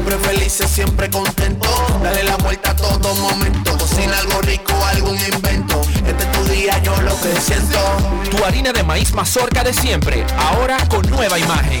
[0.00, 1.68] siempre felices, siempre contento.
[2.02, 5.82] Dale la vuelta a todo momento, cocina algo rico, algún invento.
[6.06, 7.78] Este es tu día, yo lo que siento.
[8.30, 11.80] Tu harina de maíz mazorca de siempre, ahora con nueva imagen.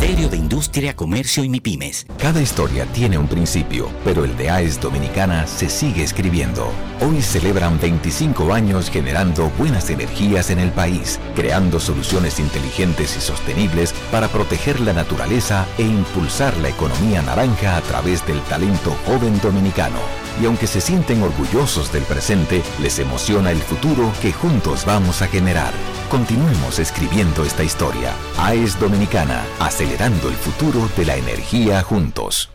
[0.00, 2.06] De Industria, Comercio y MIPIMES.
[2.18, 6.72] Cada historia tiene un principio, pero el de AES Dominicana se sigue escribiendo.
[7.00, 13.92] Hoy celebran 25 años generando buenas energías en el país, creando soluciones inteligentes y sostenibles
[14.10, 19.98] para proteger la naturaleza e impulsar la economía naranja a través del talento joven dominicano.
[20.40, 25.26] Y aunque se sienten orgullosos del presente, les emociona el futuro que juntos vamos a
[25.26, 25.72] generar.
[26.10, 28.14] Continuemos escribiendo esta historia.
[28.38, 32.50] AES Dominicana, acelerando el futuro de la energía juntos.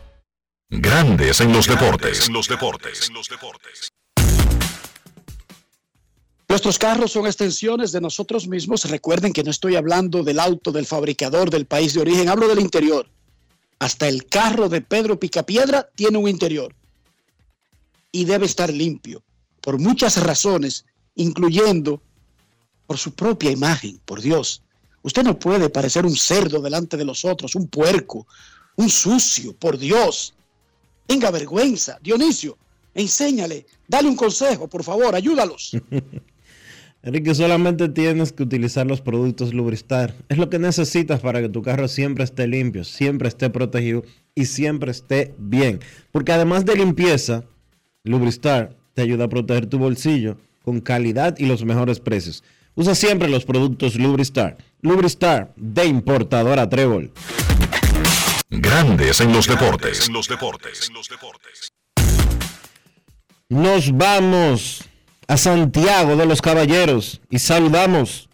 [0.68, 2.26] Grandes en los deportes.
[2.26, 3.10] En los deportes.
[6.48, 8.88] Nuestros carros son extensiones de nosotros mismos.
[8.88, 12.60] Recuerden que no estoy hablando del auto del fabricador del país de origen, hablo del
[12.60, 13.08] interior.
[13.78, 16.74] Hasta el carro de Pedro Picapiedra tiene un interior
[18.16, 19.22] y debe estar limpio
[19.60, 20.86] por muchas razones,
[21.16, 22.00] incluyendo
[22.86, 24.62] por su propia imagen, por Dios.
[25.02, 28.26] Usted no puede parecer un cerdo delante de los otros, un puerco,
[28.76, 30.34] un sucio, por Dios.
[31.06, 31.98] Tenga vergüenza.
[32.02, 32.56] Dionisio,
[32.94, 35.72] enséñale, dale un consejo, por favor, ayúdalos.
[37.02, 40.14] Enrique, solamente tienes que utilizar los productos Lubristar.
[40.30, 44.04] Es lo que necesitas para que tu carro siempre esté limpio, siempre esté protegido
[44.34, 45.80] y siempre esté bien.
[46.12, 47.44] Porque además de limpieza,
[48.06, 52.44] Lubristar te ayuda a proteger tu bolsillo con calidad y los mejores precios.
[52.76, 54.56] Usa siempre los productos Lubristar.
[54.80, 57.10] Lubristar de importadora Trébol.
[58.48, 60.06] Grandes en los deportes.
[60.06, 60.88] En los deportes.
[63.48, 64.84] Nos vamos
[65.26, 68.28] a Santiago de los Caballeros y saludamos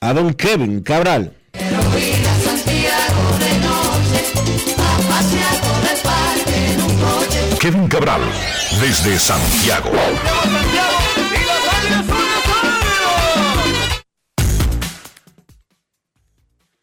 [0.00, 1.32] a don Kevin Cabral.
[7.66, 8.20] Kevin Cabral,
[8.80, 9.90] desde Santiago.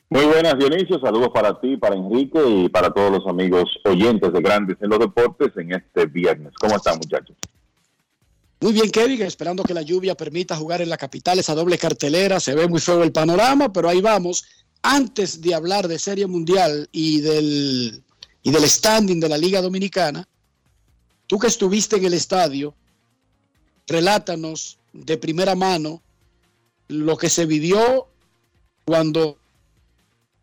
[0.09, 0.99] Muy buenas, Dionisio.
[0.99, 4.99] Saludos para ti, para Enrique y para todos los amigos oyentes de Grandes en los
[4.99, 6.51] Deportes en este viernes.
[6.59, 7.38] ¿Cómo están, muchachos?
[8.59, 12.41] Muy bien, Kevin, esperando que la lluvia permita jugar en la capital esa doble cartelera.
[12.41, 14.43] Se ve muy feo el panorama, pero ahí vamos.
[14.81, 18.03] Antes de hablar de Serie Mundial y del,
[18.41, 20.27] y del standing de la Liga Dominicana,
[21.34, 22.75] tú que estuviste en el estadio,
[23.88, 25.99] relátanos de primera mano
[26.89, 28.05] lo que se vivió
[28.86, 29.39] cuando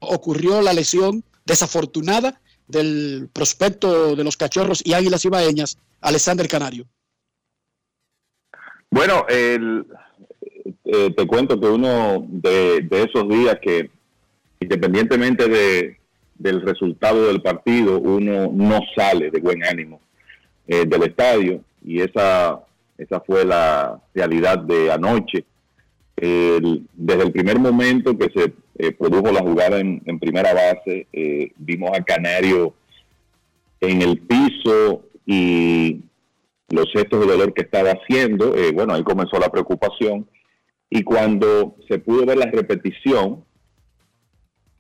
[0.01, 6.89] ocurrió la lesión desafortunada del prospecto de los cachorros y águilas ibaeñas, Alexander Canario.
[8.91, 9.87] Bueno, el,
[10.87, 13.93] eh, te cuento que uno de, esos días que,
[14.59, 16.01] independientemente de,
[16.35, 20.01] del resultado del partido, uno no sale de buen ánimo
[20.71, 22.61] eh, del estadio y esa,
[22.97, 25.45] esa fue la realidad de anoche.
[26.17, 31.91] desde el primer momento que se eh, produjo la jugada en, primera base, eh, vimos
[31.93, 32.73] a Canario
[33.81, 36.03] en el piso y
[36.69, 40.29] los gestos de dolor que estaba haciendo, eh, bueno, ahí comenzó la preocupación
[40.89, 43.45] y cuando se pudo ver la repetición,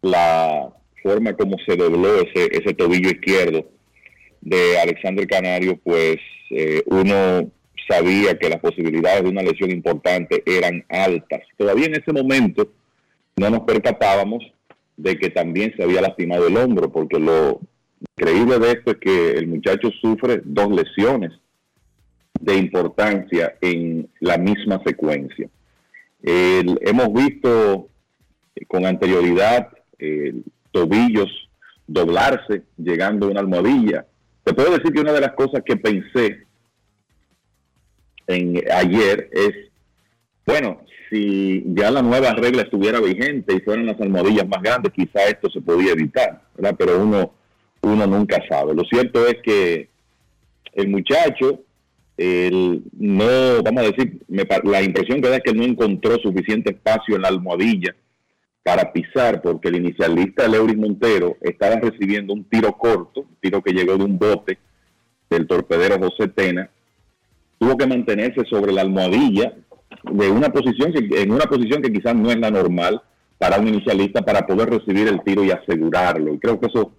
[0.02, 0.72] la
[1.02, 3.66] forma como se dobló ese, ese tobillo izquierdo
[4.40, 6.16] de Alexander Canario, pues
[6.86, 7.50] uno
[7.88, 11.42] sabía que las posibilidades de una lesión importante eran altas.
[11.56, 12.72] Todavía en ese momento
[13.36, 14.44] no nos percatábamos
[14.96, 17.60] de que también se había lastimado el hombro, porque lo
[18.16, 21.32] increíble de esto es que el muchacho sufre dos lesiones
[22.38, 25.48] de importancia en la misma secuencia.
[26.22, 27.88] hemos visto
[28.68, 29.68] con anterioridad
[30.70, 31.48] tobillos
[31.86, 34.06] doblarse llegando a una almohadilla.
[34.44, 36.46] Te puedo decir que una de las cosas que pensé
[38.26, 39.52] en ayer es,
[40.46, 45.24] bueno, si ya la nueva regla estuviera vigente y fueran las almohadillas más grandes, quizá
[45.24, 46.76] esto se podía evitar, ¿verdad?
[46.78, 47.32] Pero uno,
[47.82, 48.74] uno nunca sabe.
[48.74, 49.88] Lo cierto es que
[50.72, 51.60] el muchacho,
[52.16, 57.22] no, vamos a decir, la impresión que da es que no encontró suficiente espacio en
[57.22, 57.94] la almohadilla
[58.62, 63.72] para pisar, porque el inicialista Leuris Montero estaba recibiendo un tiro corto, un tiro que
[63.72, 64.58] llegó de un bote
[65.30, 66.68] del torpedero José Tena,
[67.58, 69.54] tuvo que mantenerse sobre la almohadilla
[70.12, 73.00] de una posición que, en una posición que quizás no es la normal
[73.38, 76.34] para un inicialista para poder recibir el tiro y asegurarlo.
[76.34, 76.92] Y creo que eso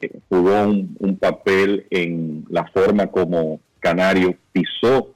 [0.00, 5.14] eh, jugó un, papel en la forma como Canario pisó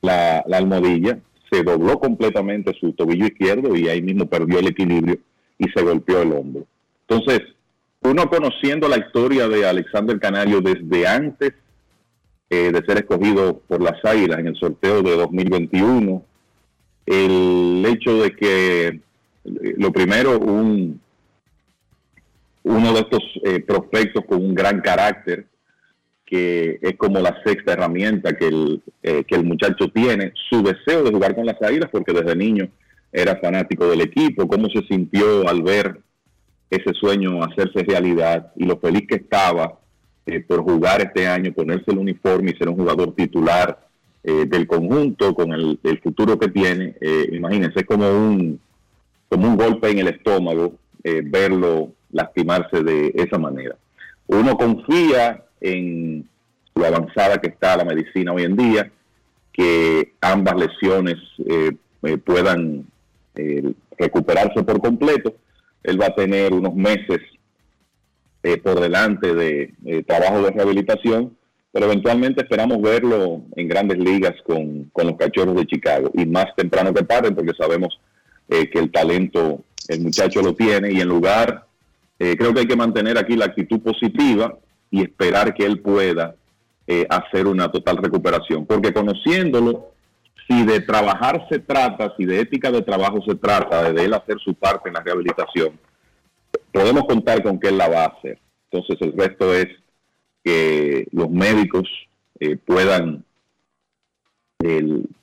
[0.00, 1.18] la almohadilla,
[1.50, 5.18] se dobló completamente su tobillo izquierdo y ahí mismo perdió el equilibrio
[5.62, 6.66] y se golpeó el hombro.
[7.08, 7.40] Entonces,
[8.00, 11.52] uno conociendo la historia de Alexander Canario desde antes
[12.50, 16.22] eh, de ser escogido por las Águilas en el sorteo de 2021,
[17.06, 19.00] el hecho de que, eh,
[19.78, 21.00] lo primero, un,
[22.64, 25.46] uno de estos eh, prospectos con un gran carácter,
[26.26, 31.10] que es como la sexta herramienta que el, que el muchacho tiene, su deseo de
[31.10, 32.68] jugar con las Águilas, porque desde niño
[33.12, 36.00] era fanático del equipo, cómo se sintió al ver
[36.70, 39.78] ese sueño hacerse realidad y lo feliz que estaba
[40.24, 43.86] eh, por jugar este año, ponerse el uniforme y ser un jugador titular
[44.24, 46.94] eh, del conjunto con el, futuro que tiene.
[47.00, 48.60] Eh, imagínense, es como un,
[49.28, 50.74] como un golpe en el estómago
[51.04, 53.76] eh, verlo lastimarse de esa manera.
[54.28, 56.28] Uno confía en
[56.74, 58.92] lo avanzada que está la medicina hoy en día,
[59.52, 61.16] que ambas lesiones
[61.46, 61.72] eh,
[62.24, 62.86] puedan
[63.34, 65.34] eh, recuperarse por completo.
[65.82, 67.20] Él va a tener unos meses
[68.44, 71.36] eh, por delante de eh, trabajo de rehabilitación,
[71.70, 76.46] pero eventualmente esperamos verlo en grandes ligas con, con los cachorros de Chicago y más
[76.56, 78.00] temprano que tarde porque sabemos
[78.48, 81.66] eh, que el talento el muchacho lo tiene y en lugar,
[82.18, 84.58] eh, creo que hay que mantener aquí la actitud positiva
[84.90, 86.34] y esperar que él pueda
[87.08, 89.91] hacer una total recuperación, porque conociéndolo,
[90.46, 94.38] si de trabajar se trata, si de ética de trabajo se trata, de él hacer
[94.38, 95.78] su parte en la rehabilitación,
[96.72, 98.38] podemos contar con que él la va a hacer.
[98.70, 99.68] Entonces el resto es
[100.44, 101.84] que los médicos
[102.40, 103.24] eh, puedan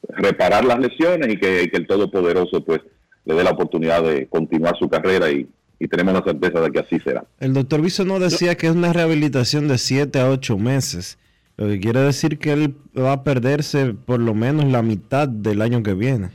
[0.09, 2.81] reparar las lesiones y que, el Todopoderoso pues
[3.25, 5.47] le dé la oportunidad de continuar su carrera y,
[5.89, 7.23] tenemos la certeza de que así será.
[7.39, 11.17] El doctor Viso no decía que es una rehabilitación de 7 a 8 meses,
[11.59, 15.61] lo que quiere decir que él va a perderse por lo menos la mitad del
[15.61, 16.29] año que viene.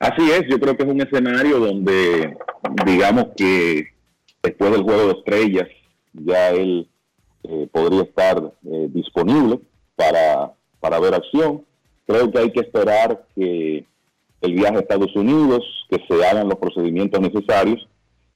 [0.00, 2.36] Así es, yo creo que es un escenario donde
[2.84, 3.86] digamos que
[4.42, 5.68] después del juego de estrellas
[6.12, 6.88] ya él
[7.44, 9.60] eh, podría estar eh, disponible
[9.94, 11.64] para, para ver acción.
[12.04, 13.86] Creo que hay que esperar que
[14.40, 17.86] el viaje a Estados Unidos, que se hagan los procedimientos necesarios,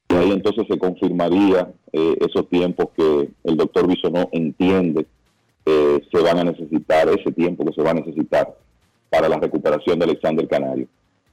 [0.08, 5.04] y ahí entonces se confirmaría eh, esos tiempos que el doctor Bisonó entiende
[5.66, 8.54] eh, se van a necesitar, ese tiempo que se va a necesitar
[9.10, 10.86] para la recuperación de Alexander Canario.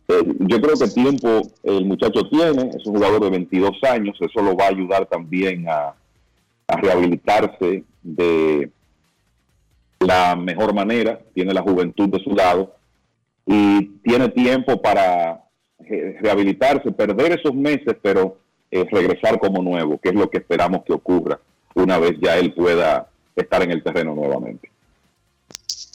[0.07, 4.41] Eh, yo creo que tiempo el muchacho tiene, es un jugador de 22 años, eso
[4.41, 5.93] lo va a ayudar también a,
[6.67, 8.69] a rehabilitarse de
[9.99, 12.75] la mejor manera, tiene la juventud de su lado
[13.45, 15.43] y tiene tiempo para
[15.79, 18.37] rehabilitarse, perder esos meses, pero
[18.71, 21.39] eh, regresar como nuevo, que es lo que esperamos que ocurra
[21.75, 24.69] una vez ya él pueda estar en el terreno nuevamente.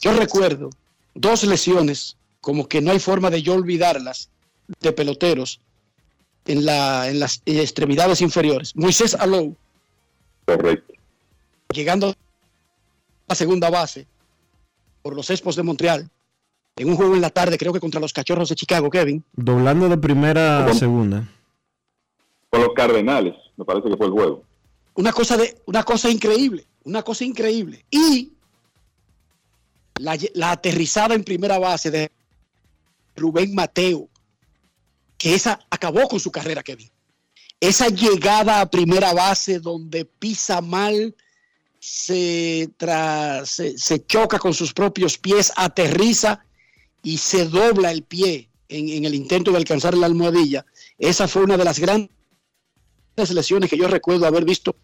[0.01, 0.71] Yo recuerdo
[1.15, 4.31] dos lesiones, como que no hay forma de yo olvidarlas,
[4.81, 5.61] de peloteros
[6.47, 8.75] en, la, en las extremidades inferiores.
[8.77, 9.57] Moisés Alou.
[10.45, 10.95] Correcto.
[11.73, 12.15] Llegando a
[13.29, 14.07] la segunda base
[15.03, 16.09] por los Expos de Montreal
[16.77, 19.25] en un juego en la tarde, creo que contra los Cachorros de Chicago, Kevin.
[19.33, 21.29] Doblando de primera a segunda.
[22.51, 24.45] Con los Cardenales, me parece que fue el juego.
[24.95, 27.85] Una cosa, de, una cosa increíble, una cosa increíble.
[27.91, 28.33] Y
[29.99, 32.11] la, la aterrizada en primera base de
[33.17, 34.09] Rubén Mateo,
[35.17, 36.91] que esa acabó con su carrera, Kevin.
[37.61, 41.15] Esa llegada a primera base donde pisa mal,
[41.81, 46.45] se, tra, se, se, choca con sus propios pies, aterriza
[47.03, 50.67] y se dobla el pie en, en, el intento de alcanzar la almohadilla.
[50.99, 52.11] Esa fue una de las grandes
[53.17, 54.77] lesiones que yo recuerdo haber visto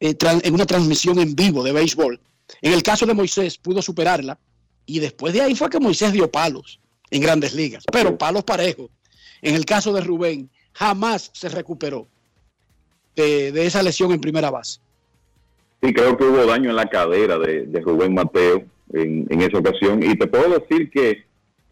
[0.00, 2.20] eh, en una transmisión en vivo de béisbol.
[2.62, 4.38] En el caso de Moisés pudo superarla
[4.86, 6.80] y después de ahí fue que Moisés dio palos
[7.10, 8.90] en grandes ligas, pero palos parejos.
[9.42, 12.06] En el caso de Rubén, jamás se recuperó
[13.14, 14.80] de, de esa lesión en primera base.
[15.82, 19.58] Sí, creo que hubo daño en la cadera de, de Rubén Mateo en, en, esa
[19.58, 20.02] ocasión.
[20.02, 21.24] Y te puedo decir que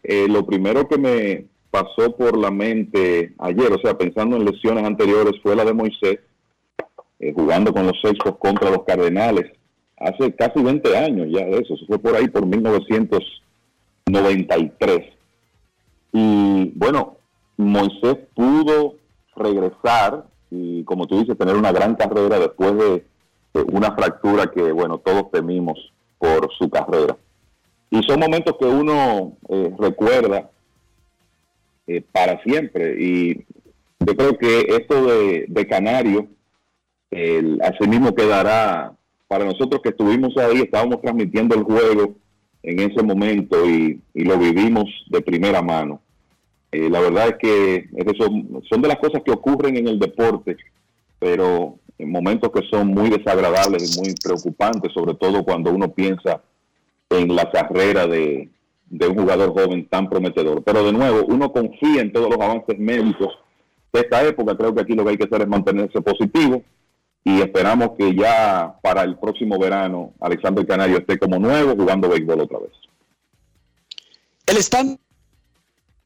[0.03, 4.85] eh, lo primero que me pasó por la mente ayer, o sea, pensando en lesiones
[4.85, 6.19] anteriores, fue la de Moisés,
[7.19, 9.51] eh, jugando con los Sexos contra los Cardenales,
[9.97, 15.13] hace casi 20 años ya de eso, eso fue por ahí por 1993.
[16.13, 17.17] Y bueno,
[17.57, 18.95] Moisés pudo
[19.35, 23.05] regresar y, como tú dices, tener una gran carrera después de,
[23.71, 27.17] una fractura que, bueno, todos temimos por su carrera.
[27.89, 30.51] Y son momentos que uno eh, recuerda
[31.87, 32.95] eh, para siempre.
[32.99, 33.45] Y
[33.99, 36.27] yo creo que esto de, de, Canario
[37.11, 38.93] El, así mismo quedará
[39.27, 42.15] para nosotros que estuvimos ahí, estábamos transmitiendo el juego
[42.63, 46.01] en ese momento y, lo vivimos de primera mano.
[46.71, 50.57] Eh, la verdad es que son, son de las cosas que ocurren en el deporte,
[51.19, 56.41] pero en momentos que son muy desagradables y muy preocupantes, sobre todo cuando uno piensa
[57.09, 58.49] en la carrera de,
[58.89, 60.63] de un jugador joven tan prometedor.
[60.63, 63.33] Pero de nuevo, uno confía en todos los avances médicos
[63.93, 64.55] de esta época.
[64.57, 66.61] Creo que aquí lo que hay que hacer es mantenerse positivo
[67.23, 72.41] y esperamos que ya para el próximo verano Alexander Canario esté como nuevo jugando béisbol
[72.41, 72.71] otra vez.
[74.45, 74.97] El stand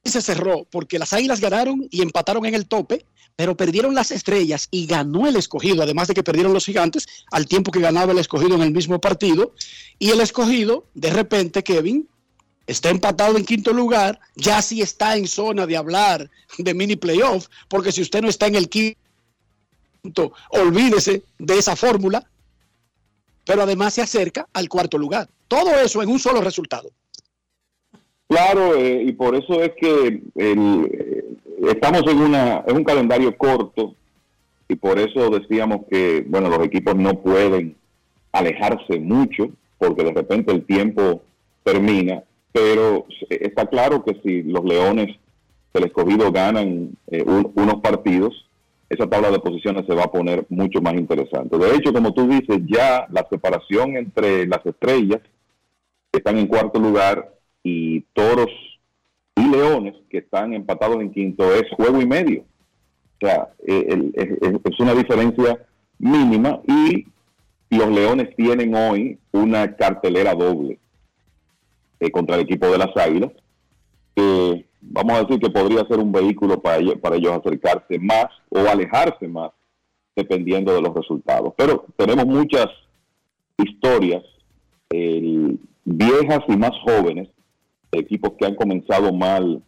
[0.04, 3.06] se cerró porque las Águilas ganaron y empataron en el tope,
[3.36, 7.46] pero perdieron las estrellas y ganó el escogido, además de que perdieron los gigantes al
[7.46, 9.54] tiempo que ganaba el escogido en el mismo partido.
[9.98, 12.08] Y el escogido, de repente, Kevin,
[12.66, 17.46] está empatado en quinto lugar, ya sí está en zona de hablar de mini playoff,
[17.68, 18.98] porque si usted no está en el quinto,
[20.50, 22.24] olvídese de esa fórmula,
[23.44, 25.28] pero además se acerca al cuarto lugar.
[25.48, 26.90] Todo eso en un solo resultado.
[28.28, 31.24] Claro, eh, y por eso es que eh,
[31.70, 33.94] estamos en, una, en un calendario corto
[34.68, 37.76] y por eso decíamos que, bueno, los equipos no pueden
[38.32, 41.22] alejarse mucho porque de repente el tiempo
[41.62, 42.22] termina
[42.52, 45.16] pero está claro que si los Leones
[45.72, 48.46] del escogido ganan eh, unos partidos,
[48.92, 51.56] esa tabla de posiciones se va a poner mucho más interesante.
[51.56, 55.20] De hecho, como tú dices, ya la separación entre las estrellas
[56.10, 57.32] que están en cuarto lugar
[57.62, 58.50] y toros
[59.34, 62.44] y leones que están empatados en quinto es juego y medio.
[63.22, 64.12] O sea, eh,
[64.62, 65.58] es una diferencia
[65.98, 67.06] mínima y
[67.70, 70.78] los leones tienen hoy una cartelera doble
[71.98, 73.32] eh, contra el equipo de las Águilas,
[74.82, 78.58] vamos a decir que podría ser un vehículo para ellos, para ellos acercarse más o
[78.58, 79.52] alejarse más,
[80.14, 81.54] dependiendo de los resultados.
[81.56, 82.66] Pero tenemos muchas
[83.56, 84.22] historias
[85.84, 87.28] viejas y más jóvenes,
[87.92, 89.62] equipos que han comenzado mal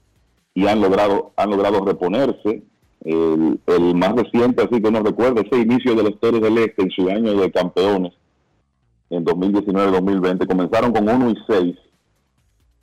[0.55, 2.63] y han logrado, han logrado reponerse.
[3.01, 3.59] El,
[3.95, 7.11] más reciente, así que no recuerdo, ese inicio de los Toros del Este en su
[7.11, 8.15] año de campeones
[9.11, 11.77] en 2019-2020, comenzaron con 1 y 6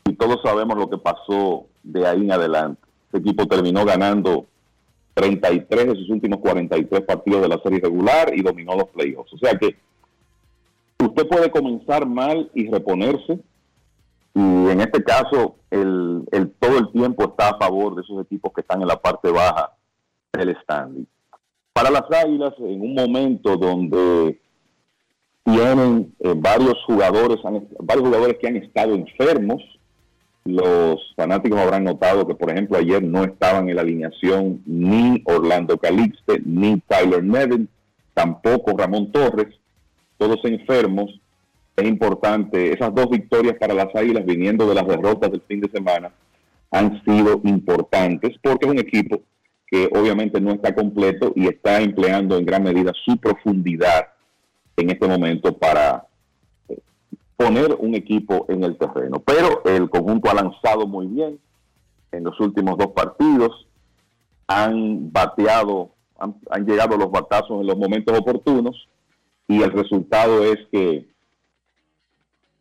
[0.05, 2.81] y todos sabemos lo que pasó de ahí en adelante.
[3.05, 4.45] Este equipo terminó ganando
[5.13, 9.33] 33 de sus últimos 43 partidos de la serie regular y dominó los playoffs.
[9.33, 9.75] O sea que
[11.03, 13.39] usted puede comenzar mal y reponerse.
[14.33, 16.25] Y en este caso, el,
[16.59, 19.73] todo el tiempo está a favor de esos equipos que están en la parte baja
[20.31, 21.05] del standing.
[21.73, 24.39] Para las Águilas, en un momento donde
[25.43, 27.39] tienen eh, varios jugadores,
[27.79, 29.61] varios jugadores que han estado enfermos,
[30.43, 35.77] los fanáticos habrán notado que, por ejemplo, ayer no estaban en la alineación ni Orlando
[35.77, 37.69] Calixte, ni Tyler Nevin,
[38.13, 39.53] tampoco Ramón Torres,
[40.17, 41.19] todos enfermos.
[41.75, 45.69] Es importante, esas dos victorias para las Águilas viniendo de las derrotas del fin de
[45.69, 46.11] semana
[46.71, 49.21] han sido importantes porque es un equipo
[49.67, 54.07] que obviamente no está completo y está empleando en gran medida su profundidad
[54.77, 56.05] en este momento para
[57.41, 59.19] poner un equipo en el terreno.
[59.19, 61.39] Pero el conjunto ha lanzado muy bien
[62.11, 63.67] en los últimos dos partidos,
[64.47, 68.87] han bateado, han, llegado los batazos en los momentos oportunos
[69.47, 71.07] y el resultado es que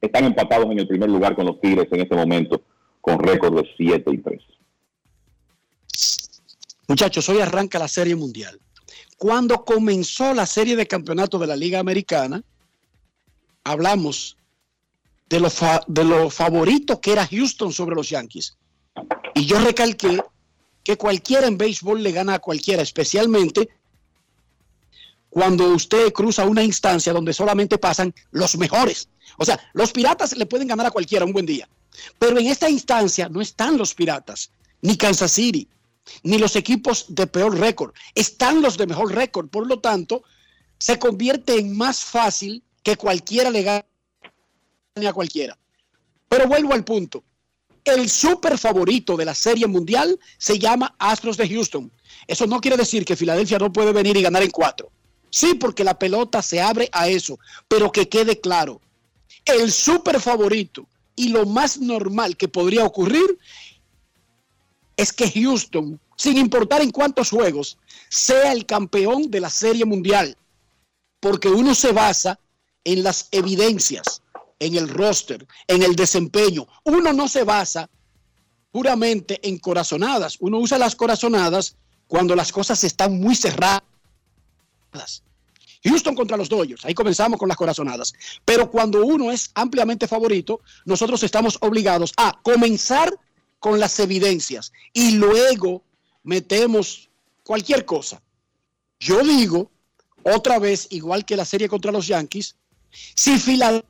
[0.01, 2.63] están empatados en el primer lugar con los Tigres en este momento
[3.01, 4.43] con récord de 7 y 3.
[6.89, 8.59] Muchachos, hoy arranca la Serie Mundial.
[9.19, 12.43] Cuando comenzó la serie de campeonato de la Liga Americana,
[13.65, 14.37] hablamos
[15.31, 15.49] de lo,
[15.87, 18.57] de favorito que era Houston sobre los Yankees.
[19.35, 20.21] Y yo recalqué
[20.83, 23.69] que cualquiera en béisbol le gana a cualquiera, especialmente
[25.31, 29.09] cuando usted cruza una instancia donde solamente pasan los mejores.
[29.39, 31.69] O sea, los piratas le pueden ganar a cualquiera un buen día.
[32.19, 34.51] Pero en esta instancia no están los piratas,
[34.83, 35.69] ni Kansas City,
[36.25, 37.95] ni los equipos de peor récord.
[38.17, 39.49] Están los de mejor récord.
[39.49, 40.25] Por lo tanto,
[40.79, 43.85] se convierte en más fácil que cualquiera le gane
[44.95, 45.57] a cualquiera.
[46.29, 47.25] Pero vuelvo al punto.
[47.85, 51.91] El super favorito de la Serie Mundial se llama Astros de Houston.
[52.27, 54.91] Eso no quiere decir que Filadelfia no puede venir y ganar en cuatro.
[55.31, 57.39] Sí, porque la pelota se abre a eso,
[57.69, 58.81] pero que quede claro.
[59.45, 60.87] El super favorito
[61.17, 63.39] y lo más normal que podría ocurrir
[64.97, 67.79] es que Houston, sin importar en cuántos juegos,
[68.11, 70.37] sea el campeón de la Serie Mundial,
[71.21, 72.39] porque uno se basa
[72.85, 74.23] en las evidencias
[74.61, 76.69] en el roster, en el desempeño.
[76.85, 77.91] Uno no se basa
[78.71, 80.37] puramente en corazonadas.
[80.39, 81.77] Uno usa las corazonadas
[82.07, 83.83] cuando las cosas están muy cerradas.
[85.83, 88.13] Houston contra los Dodgers, ahí comenzamos con las corazonadas.
[88.45, 93.19] Pero cuando uno es ampliamente favorito, nosotros estamos obligados a comenzar
[93.59, 95.83] con las evidencias y luego
[96.23, 97.09] metemos
[97.45, 98.21] cualquier cosa.
[98.99, 99.71] Yo digo,
[100.23, 102.57] otra vez, igual que la serie contra los Yankees,
[103.15, 103.89] si Filadelfia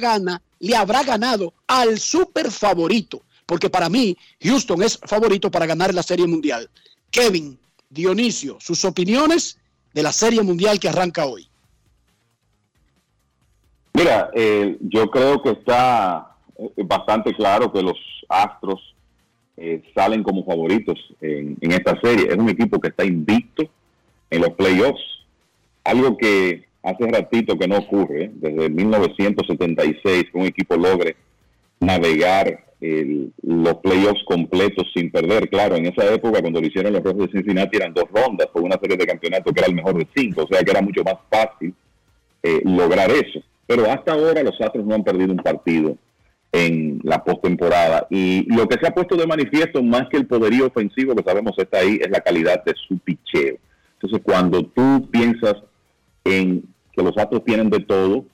[0.00, 5.94] gana, le habrá ganado al super favorito, porque para mí Houston es favorito para ganar
[5.94, 6.68] la serie mundial.
[7.10, 7.58] Kevin,
[7.88, 9.58] Dionisio, sus opiniones
[9.92, 11.48] de la serie mundial que arranca hoy.
[13.92, 17.96] Mira, eh, yo creo que está eh, bastante claro que los
[18.28, 18.94] Astros
[19.56, 22.28] eh, salen como favoritos en, esta serie.
[22.30, 23.64] Es un equipo que está invicto
[24.30, 25.02] en los playoffs,
[25.84, 31.16] algo que hace ratito que no ocurre, desde 1976 que un equipo logre
[31.80, 32.64] navegar
[33.42, 35.50] los playoffs completos sin perder.
[35.50, 38.62] Claro, en esa época cuando lo hicieron los Rojos de Cincinnati eran dos rondas por
[38.62, 41.02] una serie de campeonatos que era el mejor de cinco, o sea que era mucho
[41.04, 41.74] más fácil
[42.42, 43.40] eh, lograr eso.
[43.66, 45.96] Pero hasta ahora los Astros no han perdido un partido
[46.52, 48.06] en la postemporada.
[48.10, 51.52] Y lo que se ha puesto de manifiesto, más que el poderío ofensivo que sabemos
[51.58, 53.56] está ahí, es la calidad de su picheo.
[53.94, 55.54] Entonces, cuando tú piensas
[56.92, 58.24] que los Astros tienen de todo,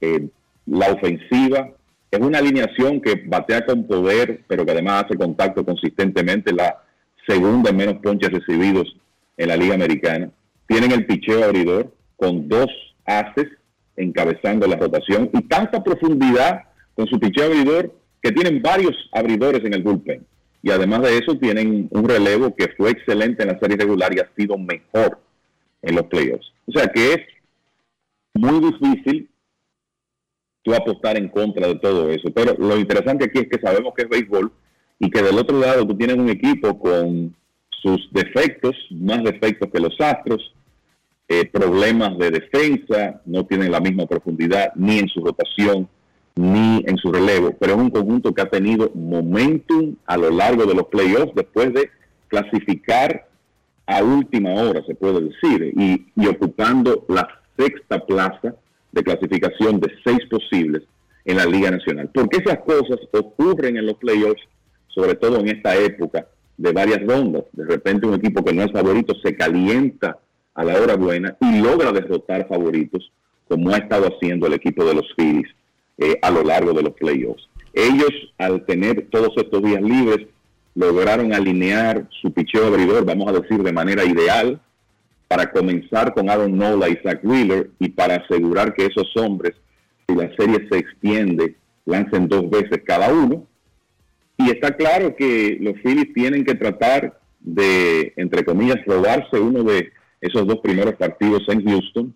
[0.00, 0.28] eh,
[0.66, 1.70] la ofensiva
[2.10, 6.82] es una alineación que batea con poder, pero que además hace contacto consistentemente, la
[7.26, 8.96] segunda en menos ponches recibidos
[9.36, 10.30] en la Liga Americana.
[10.66, 12.68] Tienen el picheo abridor con dos
[13.06, 13.48] haces
[13.96, 16.62] encabezando la rotación y tanta profundidad
[16.94, 20.24] con su picheo abridor, que tienen varios abridores en el bullpen.
[20.62, 24.20] Y además de eso tienen un relevo que fue excelente en la serie regular y
[24.20, 25.18] ha sido mejor
[25.82, 26.52] en los playoffs.
[26.66, 27.20] O sea que es
[28.34, 29.28] muy difícil
[30.62, 32.30] tú apostar en contra de todo eso.
[32.34, 34.52] Pero lo interesante aquí es que sabemos que es béisbol
[34.98, 37.34] y que del otro lado tú tienes un equipo con
[37.70, 40.54] sus defectos, más defectos que los Astros,
[41.28, 45.88] eh, problemas de defensa, no tienen la misma profundidad ni en su rotación
[46.34, 50.64] ni en su relevo, pero es un conjunto que ha tenido momentum a lo largo
[50.64, 51.90] de los playoffs después de
[52.28, 53.28] clasificar
[53.92, 58.54] a última hora, se puede decir, y, y ocupando la sexta plaza
[58.92, 60.82] de clasificación de seis posibles
[61.24, 62.10] en la Liga Nacional.
[62.12, 64.42] Porque esas cosas ocurren en los playoffs,
[64.88, 67.44] sobre todo en esta época de varias rondas.
[67.52, 70.18] De repente un equipo que no es favorito se calienta
[70.54, 73.10] a la hora buena y logra derrotar favoritos,
[73.48, 75.48] como ha estado haciendo el equipo de los Phillies
[75.98, 77.48] eh, a lo largo de los playoffs.
[77.72, 80.26] Ellos, al tener todos estos días libres,
[80.74, 84.60] lograron alinear su picheo abridor, vamos a decir, de manera ideal,
[85.28, 89.52] para comenzar con Aaron Nola y Zach Wheeler y para asegurar que esos hombres,
[90.06, 93.46] si la serie se extiende, lancen dos veces cada uno.
[94.36, 99.92] Y está claro que los Phillies tienen que tratar de, entre comillas, robarse uno de
[100.20, 102.14] esos dos primeros partidos en Houston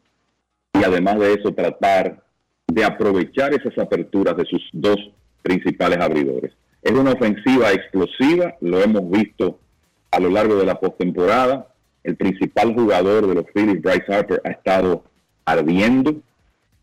[0.74, 2.22] y además de eso tratar
[2.66, 4.96] de aprovechar esas aperturas de sus dos
[5.42, 6.52] principales abridores.
[6.86, 9.58] Es una ofensiva explosiva, lo hemos visto
[10.12, 11.66] a lo largo de la postemporada.
[12.04, 15.02] El principal jugador de los Phillies, Bryce Harper, ha estado
[15.44, 16.14] ardiendo,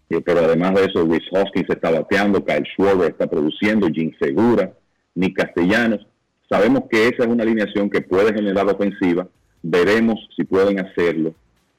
[0.10, 4.74] eh, pero además de eso, Rhys Hoskins está bateando, Kyle Schwarber está produciendo, Jim Segura,
[5.16, 6.06] Nick Castellanos.
[6.50, 9.26] Sabemos que esa es una alineación que puede generar ofensiva.
[9.62, 11.34] Veremos si pueden hacerlo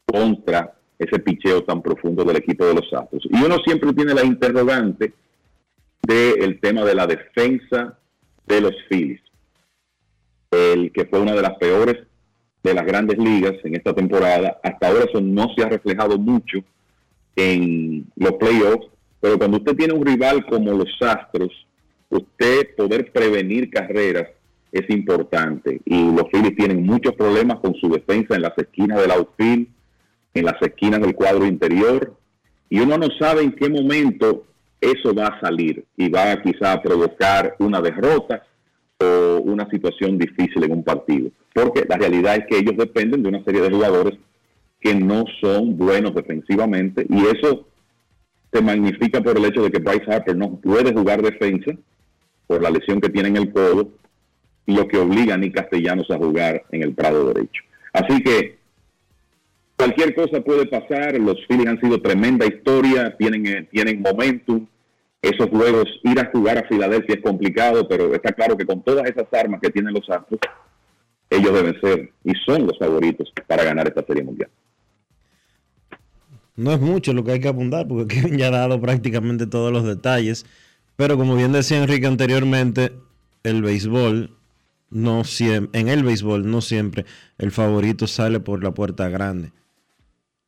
[0.06, 3.28] contra ese picheo tan profundo del equipo de los Astros.
[3.28, 5.12] Y uno siempre tiene la interrogante
[6.00, 7.98] del tema de la defensa
[8.46, 9.20] de los Phillies,
[10.50, 11.96] el que fue una de las peores
[12.62, 14.58] de las grandes ligas en esta temporada.
[14.62, 16.58] Hasta ahora eso no se ha reflejado mucho
[17.36, 18.86] en los playoffs,
[19.20, 21.66] pero cuando usted tiene un rival como los Astros,
[22.08, 24.28] usted poder prevenir carreras
[24.72, 25.80] es importante.
[25.84, 29.68] Y los Phillies tienen muchos problemas con su defensa en las esquinas del outfield
[30.34, 32.16] en las esquinas del cuadro interior
[32.68, 34.44] y uno no sabe en qué momento
[34.92, 38.44] eso va a salir y va quizá a provocar una derrota
[38.98, 41.30] o una situación difícil en un partido.
[41.52, 44.18] Porque la realidad es que ellos dependen de una serie de jugadores
[44.80, 47.66] que no son buenos defensivamente y eso
[48.52, 51.72] se magnifica por el hecho de que Bryce Harper no puede jugar defensa
[52.46, 53.88] por la lesión que tiene en el codo
[54.66, 57.62] lo que obliga a Nick Castellanos a jugar en el prado derecho.
[57.92, 58.58] Así que
[59.76, 61.18] cualquier cosa puede pasar.
[61.18, 64.66] Los Phillies han sido tremenda historia, tienen, eh, tienen momentum.
[65.24, 69.08] Esos juegos, ir a jugar a Filadelfia es complicado, pero está claro que con todas
[69.08, 70.38] esas armas que tienen los Astros,
[71.30, 74.50] ellos deben ser y son los favoritos para ganar esta Serie Mundial.
[76.56, 79.72] No es mucho lo que hay que apuntar, porque Kevin ya ha dado prácticamente todos
[79.72, 80.44] los detalles.
[80.96, 82.92] Pero como bien decía Enrique anteriormente,
[83.44, 84.30] el béisbol
[84.90, 87.06] no siempre, en el béisbol no siempre
[87.38, 89.52] el favorito sale por la puerta grande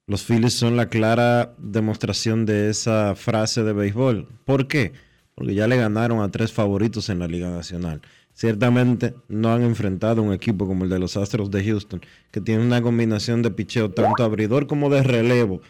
[0.07, 4.29] los Phillies son la clara demostración de esa frase de béisbol.
[4.45, 4.93] ¿Por qué?
[5.35, 8.01] Porque ya le ganaron a tres favoritos en la Liga Nacional.
[8.33, 12.65] Ciertamente no han enfrentado un equipo como el de los Astros de Houston, que tiene
[12.65, 15.61] una combinación de picheo tanto abridor como de relevo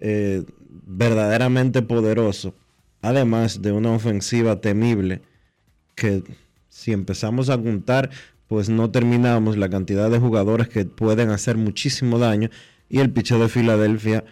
[0.00, 0.44] eh,
[0.86, 2.54] verdaderamente poderoso,
[3.00, 5.22] además de una ofensiva temible
[5.94, 6.24] que
[6.68, 8.10] si empezamos a contar,
[8.48, 12.50] pues no terminamos la cantidad de jugadores que pueden hacer muchísimo daño
[12.88, 14.24] y el picheo de Filadelfia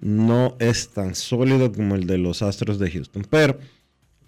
[0.00, 3.24] no es tan sólido como el de los Astros de Houston.
[3.28, 3.58] Pero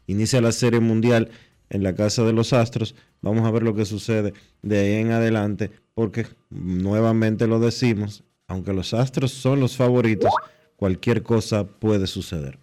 [0.06, 1.30] inicia la serie mundial
[1.70, 2.94] en la casa de los Astros.
[3.20, 4.32] Vamos a ver lo que sucede
[4.62, 10.32] de ahí en adelante, porque nuevamente lo decimos, aunque los Astros son los favoritos,
[10.76, 12.58] cualquier cosa puede suceder.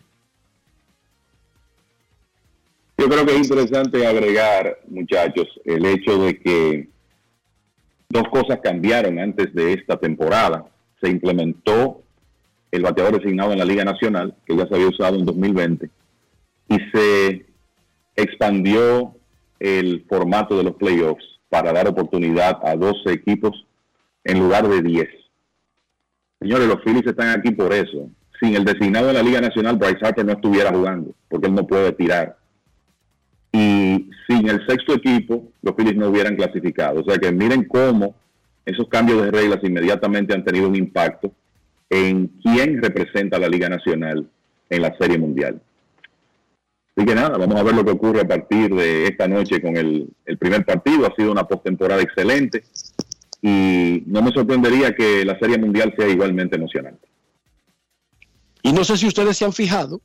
[2.98, 6.90] Yo creo que es interesante agregar, muchachos, el hecho de que
[8.10, 10.71] dos cosas cambiaron antes de esta temporada.
[11.02, 12.02] Se implementó
[12.72, 15.90] el bateador designado en la Liga Nacional, que ya se había usado en 2020,
[16.70, 17.46] y se
[18.16, 19.16] expandió
[19.60, 23.66] el formato de los playoffs para dar oportunidad a 12 equipos
[24.24, 25.08] en lugar de 10.
[26.40, 28.10] Señores, los Phillies están aquí por eso.
[28.40, 31.68] Sin el designado en la Liga Nacional, Bryce Harper no estuviera jugando, porque él no
[31.68, 32.42] puede tirar
[33.52, 37.02] y sin el sexto equipo los Phillies no hubieran clasificado.
[37.02, 38.16] O sea que miren cómo
[38.66, 41.32] esos cambios de reglas inmediatamente han tenido un impacto
[41.90, 44.30] en quién representa a la Liga Nacional
[44.70, 45.62] en la Serie Mundial.
[46.96, 49.78] Así que nada, vamos a ver lo que ocurre a partir de esta noche con
[49.78, 51.06] el, el primer partido.
[51.06, 52.64] Ha sido una postemporada excelente
[53.42, 57.08] y no me sorprendería que la Serie Mundial sea igualmente emocionante.
[58.62, 60.02] Y no sé si ustedes se han fijado,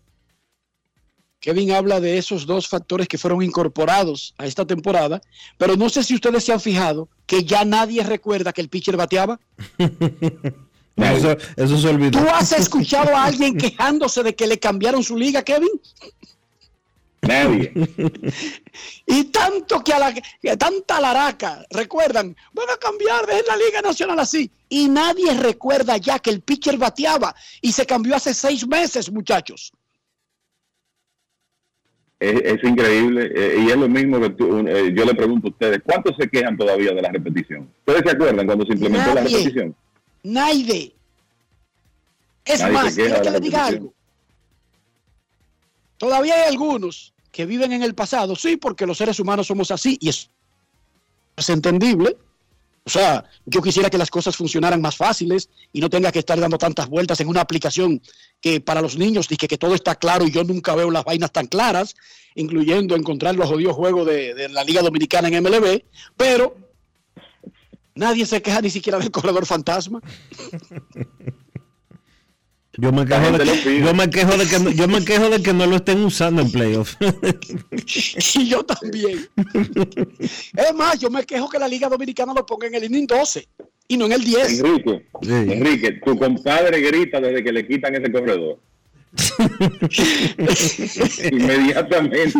[1.47, 5.21] Kevin habla de esos dos factores que fueron incorporados a esta temporada,
[5.57, 8.97] pero no sé si ustedes se han fijado que ya nadie recuerda que el pitcher
[8.97, 9.39] bateaba.
[10.97, 12.19] eso, se olvidó.
[12.19, 15.71] ¿Tú has escuchado a alguien quejándose de que le cambiaron su liga, Kevin?
[17.23, 17.73] Nadie.
[19.07, 23.83] y tanto que a la que tanta laraca, recuerdan, van a cambiar, de la Liga
[23.83, 24.51] Nacional así.
[24.69, 29.73] Y nadie recuerda ya que el pitcher bateaba y se cambió hace seis meses, muchachos
[32.19, 36.17] es, increíble eh, y es lo mismo que eh, yo le pregunto a ustedes, ¿cuántos
[36.19, 37.71] se quejan todavía de la repetición?
[37.81, 39.75] ¿Ustedes se acuerdan cuando se implementó la repetición?
[40.23, 40.95] Nadie.
[42.45, 43.93] Es más, quiero que les diga algo.
[45.99, 49.99] Todavía hay algunos que viven en el pasado, sí, porque los seres humanos somos así
[50.01, 50.31] y es
[51.49, 52.17] entendible.
[52.87, 56.39] O sea, yo quisiera que las cosas funcionaran más fáciles y no tenga que estar
[56.39, 58.01] dando tantas vueltas en una aplicación
[58.41, 61.33] que para los niños dice que todo está claro y yo nunca veo las vainas
[61.33, 61.97] tan claras,
[62.37, 65.83] incluyendo encontrar los jodidos juegos de, de la Liga Dominicana en MLB,
[66.17, 66.57] pero
[67.97, 70.01] nadie se queja ni siquiera del corredor fantasma.
[72.79, 75.43] Yo me, quejo de que, yo, me quejo de que, no, yo me quejo de
[75.43, 76.97] que no lo estén usando en playoffs.
[78.35, 79.27] y yo también.
[80.55, 83.49] Es más, yo me quejo que la Liga Dominicana lo ponga en el inning 12
[83.89, 84.61] y no en el 10.
[84.61, 88.59] Enrique, Enrique, tu compadre grita desde que le quitan ese corredor.
[91.33, 92.33] Inmediatamente.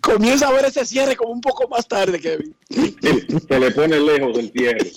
[0.00, 2.54] Comienza a ver ese cierre como un poco más tarde, Kevin.
[3.48, 4.92] Se le pone lejos del cierre.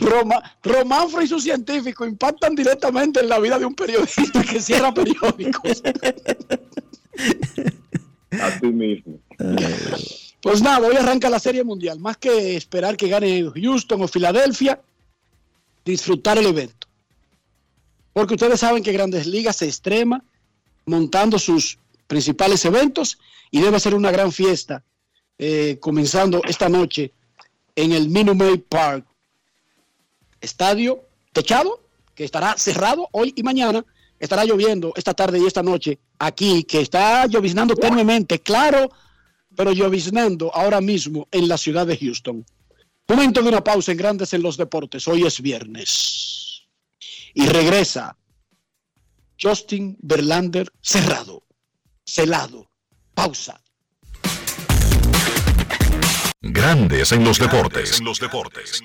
[0.00, 4.94] Roma, Romanfro y sus científicos impactan directamente en la vida de un periodista que cierra
[4.94, 5.82] periódicos.
[8.30, 9.18] Así mismo.
[10.40, 11.98] Pues nada, hoy arranca la Serie Mundial.
[11.98, 14.80] Más que esperar que gane Houston o Filadelfia,
[15.84, 16.77] disfrutar el evento.
[18.18, 20.24] Porque ustedes saben que Grandes Ligas se extrema
[20.86, 21.78] montando sus
[22.08, 23.16] principales eventos
[23.52, 24.82] y debe ser una gran fiesta
[25.38, 27.12] eh, comenzando esta noche
[27.76, 29.06] en el Minute Park,
[30.40, 31.80] estadio techado,
[32.16, 33.84] que estará cerrado hoy y mañana.
[34.18, 38.90] Estará lloviendo esta tarde y esta noche aquí, que está lloviznando tenuemente, claro,
[39.54, 42.44] pero lloviznando ahora mismo en la ciudad de Houston.
[43.06, 45.06] Momento de una pausa en Grandes en los Deportes.
[45.06, 46.37] Hoy es viernes.
[47.34, 48.16] Y regresa
[49.40, 51.44] Justin Verlander cerrado,
[52.04, 52.70] celado.
[53.14, 53.60] Pausa.
[56.40, 57.98] Grandes en los deportes.
[57.98, 58.82] En los deportes.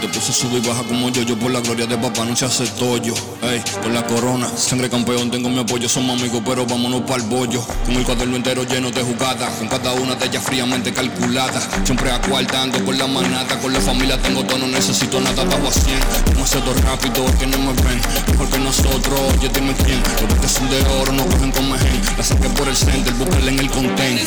[0.00, 2.44] Te puse sube y baja como yo, yo por la gloria de papá no se
[2.44, 3.14] hace tollo.
[3.42, 7.28] Ey, con la corona, sangre campeón, tengo mi apoyo, somos amigos, pero vámonos para el
[7.28, 7.64] bollo.
[7.84, 11.60] Con el cuaderno entero lleno de jugadas, con cada una de ellas fríamente calculada.
[11.84, 15.72] Siempre acuartando con la manata, con la familia tengo todo, no necesito nada, bajo a
[15.72, 15.98] 100.
[16.36, 18.00] No sé todo rápido, que no me ven,
[18.30, 20.02] mejor que nosotros, oye dime quién.
[20.28, 23.50] Los que son de oro no cogen con mejen, la saqué por el center, búscala
[23.50, 24.20] en el content.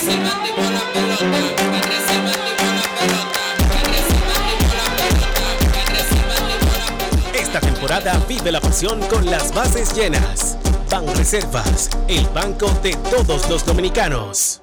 [8.27, 10.57] Vive la pasión con las bases llenas.
[10.91, 14.61] Ban Reservas, el banco de todos los dominicanos.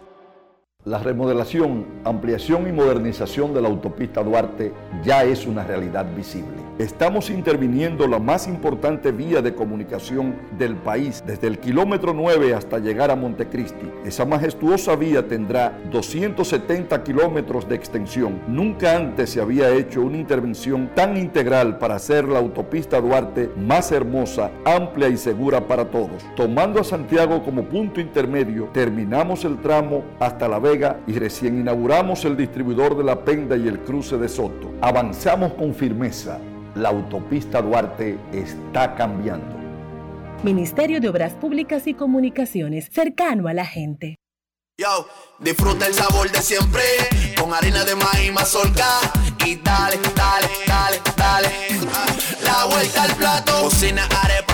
[0.86, 4.70] La remodelación, ampliación y modernización de la autopista Duarte
[5.02, 6.64] ya es una realidad visible.
[6.78, 12.80] Estamos interviniendo la más importante vía de comunicación del país, desde el kilómetro 9 hasta
[12.80, 13.90] llegar a Montecristi.
[14.04, 18.40] Esa majestuosa vía tendrá 270 kilómetros de extensión.
[18.48, 23.92] Nunca antes se había hecho una intervención tan integral para hacer la autopista Duarte más
[23.92, 26.24] hermosa, amplia y segura para todos.
[26.34, 32.24] Tomando a Santiago como punto intermedio, terminamos el tramo hasta La Vega y recién inauguramos
[32.24, 34.72] el distribuidor de la Penda y el cruce de Soto.
[34.80, 36.38] Avanzamos con firmeza.
[36.74, 39.56] La autopista Duarte está cambiando.
[40.42, 44.16] Ministerio de Obras Públicas y Comunicaciones, cercano a la gente.
[44.76, 45.06] Yo,
[45.38, 46.82] disfruta el sabor de siempre,
[47.40, 48.88] con harina de maíz mazorca
[49.46, 51.48] y dale, dale, dale, dale.
[52.42, 54.53] La vuelta al plato, cocina arepa,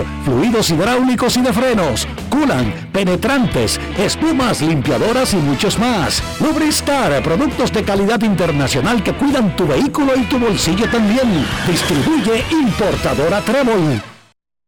[0.25, 6.21] fluidos hidráulicos y de frenos, culan, penetrantes, espumas, limpiadoras y muchos más.
[6.39, 11.45] Lubristar, productos de calidad internacional que cuidan tu vehículo y tu bolsillo también.
[11.67, 14.01] Distribuye importadora Trébol.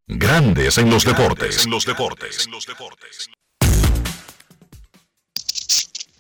[0.08, 1.66] Grandes en los deportes.
[1.68, 2.48] los deportes.
[2.50, 3.30] los deportes.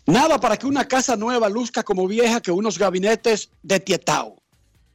[0.05, 4.35] Nada para que una casa nueva luzca como vieja que unos gabinetes de tietao.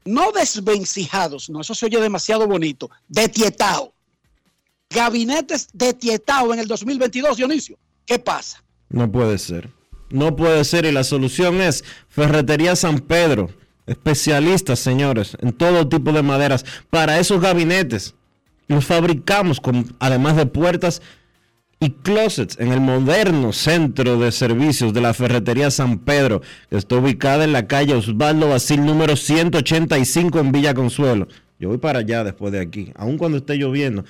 [0.04, 2.90] No desvencijados, no, eso se oye demasiado bonito.
[3.08, 3.94] De tietao.
[4.90, 7.78] Gabinetes de tietao en el 2022, Dionisio.
[8.06, 8.62] ¿Qué pasa?
[8.88, 9.70] No puede ser.
[10.10, 13.50] No puede ser y la solución es Ferretería San Pedro.
[13.86, 18.14] Especialistas, señores, en todo tipo de maderas para esos gabinetes.
[18.66, 21.02] Los fabricamos con, además de puertas
[21.80, 26.96] y closets en el moderno centro de servicios de la Ferretería San Pedro, que está
[26.96, 31.28] ubicada en la calle Osvaldo Basil número 185 en Villa Consuelo.
[31.58, 34.04] Yo voy para allá después de aquí, aun cuando esté lloviendo.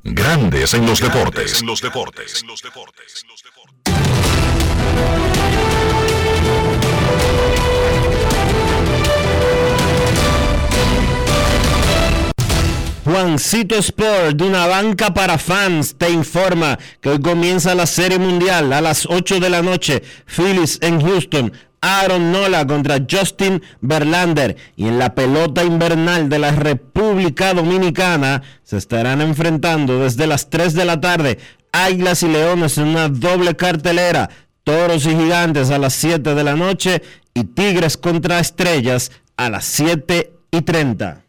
[0.03, 1.63] Grandes en los deportes.
[1.63, 2.43] los deportes.
[2.45, 3.25] los deportes.
[13.05, 18.73] Juancito Sport, de una banca para fans, te informa que hoy comienza la Serie Mundial
[18.73, 20.03] a las 8 de la noche.
[20.25, 24.57] Phillies en Houston, Aaron Nola contra Justin Verlander.
[24.75, 30.73] Y en la pelota invernal de la República Dominicana se estarán enfrentando desde las 3
[30.73, 31.39] de la tarde
[31.71, 34.29] Águilas y Leones en una doble cartelera.
[34.63, 37.01] Toros y Gigantes a las 7 de la noche
[37.33, 41.28] y Tigres contra Estrellas a las 7 y 30.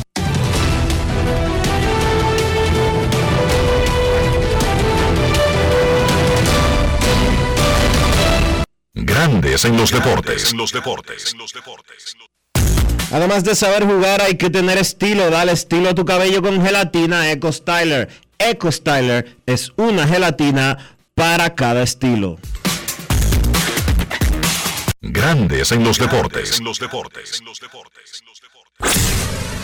[8.93, 10.53] Grandes en los deportes.
[10.53, 11.33] los deportes.
[13.11, 15.29] Además de saber jugar, hay que tener estilo.
[15.29, 18.09] Dale estilo a tu cabello con gelatina Eco Styler.
[18.37, 22.37] Eco Styler es una gelatina para cada estilo.
[24.99, 26.59] Grandes en los deportes.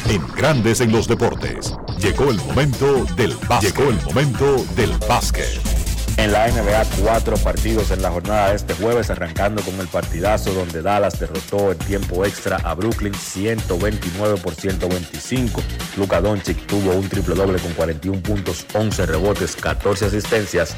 [0.10, 1.74] En Grandes en los deportes.
[2.00, 3.76] Llegó el momento del básquet.
[3.76, 5.77] Llegó el momento del básquet.
[6.18, 10.52] En la NBA, cuatro partidos en la jornada de este jueves, arrancando con el partidazo
[10.52, 15.62] donde Dallas derrotó en tiempo extra a Brooklyn 129 por 125.
[15.96, 20.76] Luka Doncic tuvo un triple doble con 41 puntos, 11 rebotes, 14 asistencias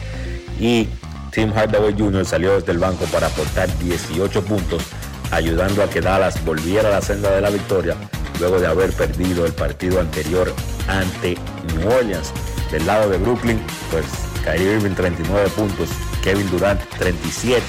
[0.60, 0.90] y
[1.32, 2.26] Tim Hardaway Jr.
[2.26, 4.84] salió desde el banco para aportar 18 puntos,
[5.32, 7.96] ayudando a que Dallas volviera a la senda de la victoria
[8.42, 10.54] luego de haber perdido el partido anterior
[10.88, 11.38] ante
[11.76, 12.34] New Orleans.
[12.72, 13.60] Del lado de Brooklyn,
[13.90, 14.06] pues
[14.44, 15.90] Kyrie Irving 39 puntos,
[16.24, 17.62] Kevin Durant 37.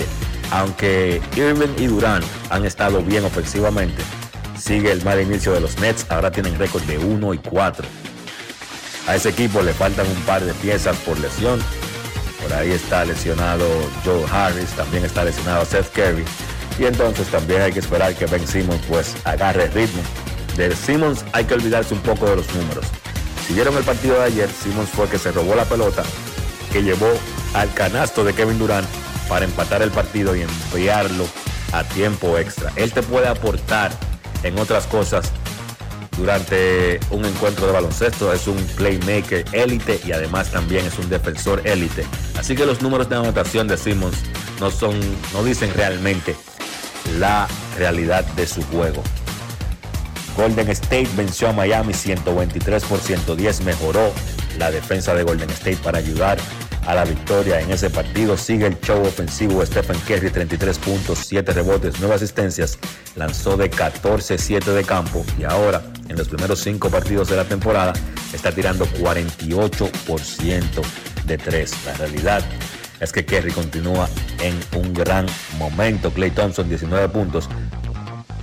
[0.52, 4.02] Aunque Irving y Durant han estado bien ofensivamente,
[4.58, 7.86] sigue el mal inicio de los Nets, ahora tienen récord de 1 y 4.
[9.06, 11.60] A ese equipo le faltan un par de piezas por lesión.
[12.42, 13.66] Por ahí está lesionado
[14.04, 16.24] Joe Harris, también está lesionado Seth Curry.
[16.78, 20.02] Y entonces también hay que esperar que Ben Simmons pues agarre ritmo.
[20.56, 22.86] De Simmons hay que olvidarse un poco de los números.
[23.46, 26.02] Si vieron el partido de ayer, Simmons fue que se robó la pelota
[26.72, 27.10] que llevó
[27.54, 28.86] al canasto de Kevin Durant
[29.28, 31.24] para empatar el partido y enviarlo
[31.72, 32.72] a tiempo extra.
[32.76, 33.92] Él te puede aportar
[34.42, 35.30] en otras cosas
[36.16, 38.32] durante un encuentro de baloncesto.
[38.32, 42.04] Es un playmaker élite y además también es un defensor élite.
[42.38, 44.18] Así que los números de anotación de Simmons
[44.60, 44.98] no son,
[45.32, 46.36] no dicen realmente
[47.18, 47.48] la
[47.78, 49.02] realidad de su juego.
[50.36, 54.12] Golden State venció a Miami 123 por 110, mejoró
[54.58, 56.38] la defensa de Golden State para ayudar
[56.86, 58.36] a la victoria en ese partido.
[58.36, 62.78] Sigue el show ofensivo Stephen Curry, 33 puntos, 7 rebotes, 9 asistencias.
[63.16, 67.92] Lanzó de 14-7 de campo y ahora, en los primeros 5 partidos de la temporada,
[68.32, 70.82] está tirando 48%
[71.26, 71.72] de 3.
[71.86, 72.42] La realidad
[73.00, 74.08] es que Kerry continúa
[74.40, 75.26] en un gran
[75.58, 76.12] momento.
[76.12, 77.48] Clay Thompson, 19 puntos.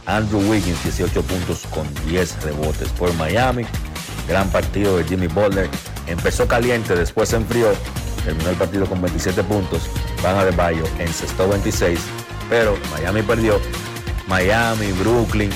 [0.07, 3.65] Andrew Wiggins, 18 puntos con 10 rebotes por Miami.
[4.27, 5.69] Gran partido de Jimmy Butler.
[6.07, 7.67] Empezó caliente, después se enfrió.
[8.23, 9.89] Terminó el partido con 27 puntos.
[10.23, 11.99] Van a de Bayo encestó 26.
[12.49, 13.59] Pero Miami perdió.
[14.27, 15.51] Miami, Brooklyn,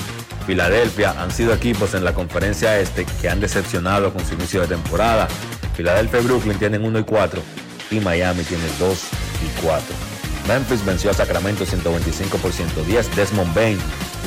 [0.46, 4.68] Filadelfia han sido equipos en la conferencia este que han decepcionado con su inicio de
[4.68, 5.28] temporada.
[5.74, 7.42] Filadelfia y Brooklyn tienen 1 y 4
[7.90, 8.98] y Miami tiene 2
[9.44, 10.01] y 4.
[10.48, 13.16] Memphis venció a Sacramento 125 por 110.
[13.16, 13.78] Desmond Bain,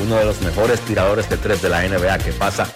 [0.02, 2.66] uno de los mejores tiradores de 3 de la NBA que pasa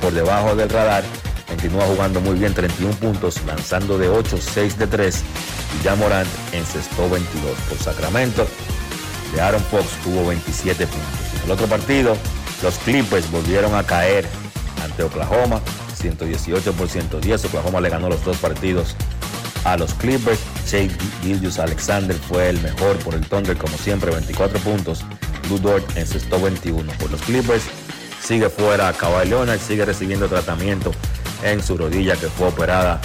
[0.00, 1.04] por debajo del radar,
[1.46, 5.22] continúa jugando muy bien, 31 puntos, lanzando de 8, 6 de 3.
[5.78, 8.46] Y ya Morant encestó 22 por Sacramento.
[9.34, 11.08] De Aaron Fox tuvo 27 puntos.
[11.36, 12.16] En el otro partido,
[12.62, 14.26] los Clippers volvieron a caer
[14.82, 15.60] ante Oklahoma,
[15.94, 17.44] 118 por 110.
[17.44, 18.96] Oklahoma le ganó los dos partidos
[19.64, 20.40] a los Clippers.
[20.70, 20.90] Jake
[21.22, 25.04] Gildius Alexander fue el mejor por el Thunder, como siempre, 24 puntos.
[25.48, 25.60] Lou
[25.94, 27.64] encestó 21 por los Clippers.
[28.22, 30.92] Sigue fuera Kawhi Leonard, sigue recibiendo tratamiento
[31.42, 33.00] en su rodilla que fue operada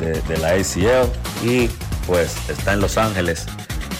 [0.00, 1.08] de, de la ACL
[1.46, 1.68] y
[2.06, 3.46] pues está en Los Ángeles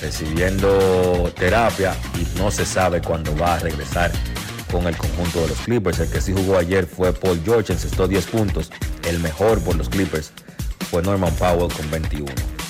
[0.01, 4.11] recibiendo terapia y no se sabe cuándo va a regresar
[4.71, 6.01] con el conjunto de los Clippers.
[6.01, 8.71] El que sí jugó ayer fue Paul George, encestó 10 puntos.
[9.05, 10.33] El mejor por los Clippers
[10.91, 12.62] fue Norman Powell con 21.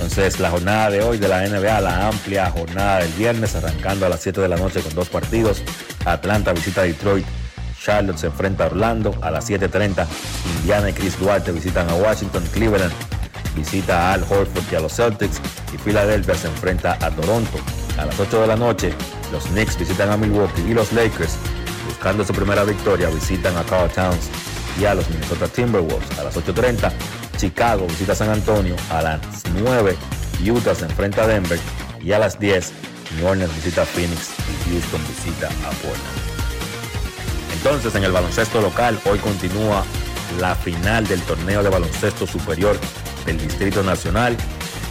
[0.00, 4.08] Entonces la jornada de hoy de la NBA, la amplia jornada del viernes, arrancando a
[4.08, 5.62] las 7 de la noche con dos partidos.
[6.04, 7.26] Atlanta visita Detroit,
[7.82, 10.06] Charlotte se enfrenta a Orlando a las 7.30.
[10.60, 12.92] Indiana y Chris Duarte visitan a Washington, Cleveland
[13.56, 15.40] visita a Al Horford y a los Celtics
[15.74, 17.58] y Filadelfia se enfrenta a Toronto.
[17.98, 18.92] A las 8 de la noche,
[19.32, 21.36] los Knicks visitan a Milwaukee y los Lakers,
[21.86, 24.30] buscando su primera victoria, visitan a Carl Towns
[24.80, 26.18] y a los Minnesota Timberwolves.
[26.18, 26.92] A las 8.30,
[27.38, 28.74] Chicago visita San Antonio.
[28.90, 29.20] A las
[29.54, 29.96] 9,
[30.44, 31.58] Utah se enfrenta a Denver.
[32.02, 32.72] Y a las 10,
[33.16, 36.28] New Orleans visita a Phoenix y Houston visita a Portland.
[37.54, 39.84] Entonces, en el baloncesto local, hoy continúa
[40.40, 42.78] la final del torneo de baloncesto superior
[43.24, 44.36] del Distrito Nacional.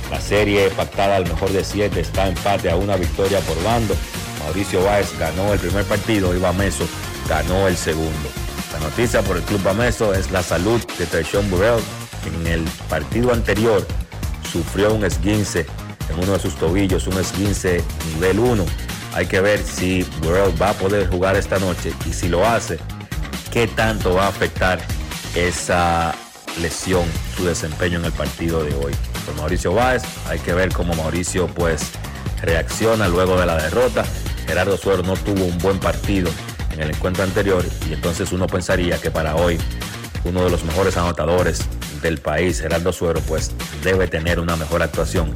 [0.09, 3.95] La serie pactada al mejor de siete está en empate a una victoria por bando.
[4.43, 6.87] Mauricio Báez ganó el primer partido y Bameso
[7.27, 8.29] ganó el segundo.
[8.73, 11.81] La noticia por el Club Bameso es la salud de Treshon Burrell.
[12.27, 13.85] En el partido anterior
[14.51, 15.65] sufrió un esguince
[16.09, 17.83] en uno de sus tobillos, un esguince
[18.13, 18.65] nivel 1.
[19.13, 22.79] Hay que ver si Burrell va a poder jugar esta noche y si lo hace,
[23.51, 24.79] qué tanto va a afectar
[25.35, 26.13] esa
[26.61, 27.05] lesión
[27.35, 28.93] su desempeño en el partido de hoy.
[29.25, 31.91] Por Mauricio Báez, hay que ver cómo Mauricio pues
[32.41, 34.05] reacciona luego de la derrota.
[34.45, 36.29] Gerardo Suero no tuvo un buen partido
[36.71, 39.57] en el encuentro anterior y entonces uno pensaría que para hoy
[40.23, 41.61] uno de los mejores anotadores
[42.01, 43.51] del país, Gerardo Suero, pues
[43.83, 45.33] debe tener una mejor actuación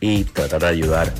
[0.00, 1.12] y tratar de ayudar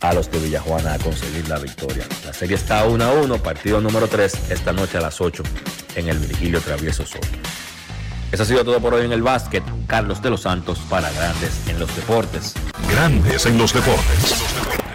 [0.00, 2.04] a los de Villajuana a conseguir la victoria.
[2.24, 5.42] La serie está 1 a 1, partido número 3, esta noche a las 8
[5.96, 7.20] en el Virgilio Travieso Sol.
[8.32, 9.62] Eso ha sido todo por hoy en el básquet.
[9.86, 12.54] Carlos de los Santos para Grandes en los Deportes.
[12.90, 14.85] Grandes en los deportes.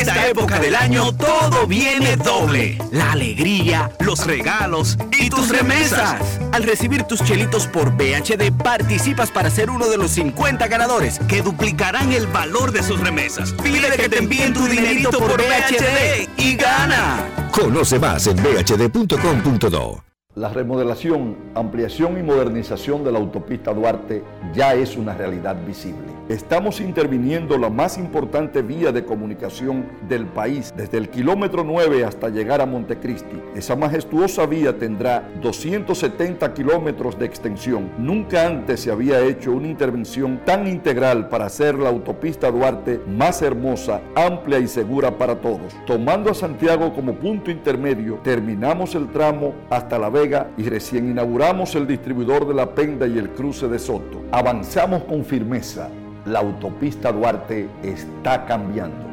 [0.00, 2.78] En esta época del año todo viene doble.
[2.90, 6.40] La alegría, los regalos y tus remesas.
[6.52, 11.42] Al recibir tus chelitos por BHD participas para ser uno de los 50 ganadores que
[11.42, 13.52] duplicarán el valor de sus remesas.
[13.62, 17.50] Pide que te envíen tu dinerito por BHD y gana.
[17.52, 20.09] Conoce más en bhd.com.do.
[20.36, 24.22] La remodelación, ampliación y modernización de la autopista Duarte
[24.54, 26.06] ya es una realidad visible.
[26.28, 32.28] Estamos interviniendo la más importante vía de comunicación del país, desde el kilómetro 9 hasta
[32.28, 33.42] llegar a Montecristi.
[33.56, 37.90] Esa majestuosa vía tendrá 270 kilómetros de extensión.
[37.98, 43.42] Nunca antes se había hecho una intervención tan integral para hacer la autopista Duarte más
[43.42, 45.74] hermosa, amplia y segura para todos.
[45.84, 51.74] Tomando a Santiago como punto intermedio, terminamos el tramo hasta La Vega y recién inauguramos
[51.74, 54.22] el distribuidor de La Penda y el cruce de Soto.
[54.30, 55.88] Avanzamos con firmeza.
[56.24, 59.08] La autopista Duarte está cambiando.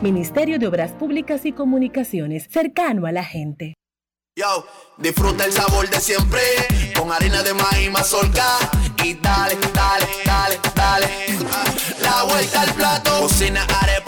[0.00, 3.74] Ministerio de Obras Públicas y Comunicaciones, cercano a la gente.
[4.36, 4.64] Yo,
[4.98, 6.40] disfruta el sabor de siempre
[6.96, 8.58] con harina de maíz mazorca
[9.02, 11.06] y dale, dale, dale, dale.
[12.00, 14.07] La vuelta al plato, cocina arepa,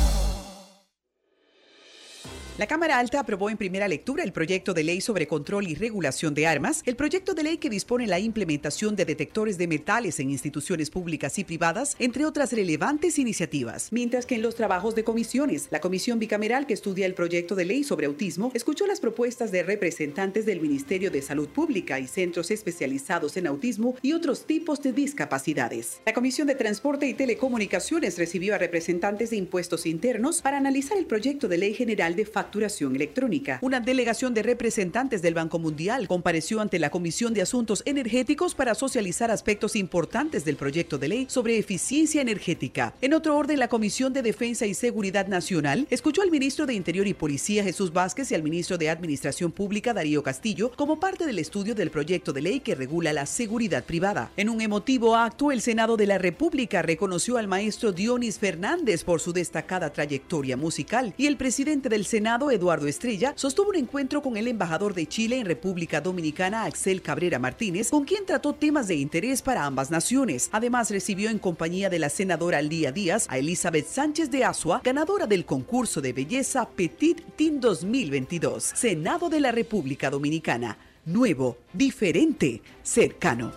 [2.57, 6.33] La Cámara Alta aprobó en primera lectura el proyecto de ley sobre control y regulación
[6.33, 10.29] de armas, el proyecto de ley que dispone la implementación de detectores de metales en
[10.29, 13.87] instituciones públicas y privadas, entre otras relevantes iniciativas.
[13.91, 17.63] Mientras que en los trabajos de comisiones, la comisión bicameral que estudia el proyecto de
[17.63, 22.51] ley sobre autismo escuchó las propuestas de representantes del Ministerio de Salud Pública y centros
[22.51, 26.01] especializados en autismo y otros tipos de discapacidades.
[26.05, 31.05] La Comisión de Transporte y Telecomunicaciones recibió a representantes de impuestos internos para analizar el
[31.05, 33.59] proyecto de ley general de facturación electrónica.
[33.61, 38.75] Una delegación de representantes del Banco Mundial compareció ante la Comisión de Asuntos Energéticos para
[38.75, 42.93] socializar aspectos importantes del proyecto de ley sobre eficiencia energética.
[43.01, 47.07] En otro orden, la Comisión de Defensa y Seguridad Nacional escuchó al ministro de Interior
[47.07, 51.39] y Policía Jesús Vázquez y al ministro de Administración Pública Darío Castillo como parte del
[51.39, 54.31] estudio del proyecto de ley que regula la seguridad privada.
[54.35, 59.21] En un emotivo acto, el Senado de la República reconoció al maestro Dionis Fernández por
[59.21, 64.37] su destacada trayectoria musical y el presidente del Senado Eduardo Estrella, sostuvo un encuentro con
[64.37, 68.95] el embajador de Chile en República Dominicana, Axel Cabrera Martínez, con quien trató temas de
[68.95, 70.49] interés para ambas naciones.
[70.53, 75.27] Además, recibió en compañía de la senadora Lía Díaz a Elizabeth Sánchez de Asua, ganadora
[75.27, 78.63] del concurso de belleza Petit Team 2022.
[78.63, 80.77] Senado de la República Dominicana.
[81.05, 83.51] Nuevo, diferente, cercano.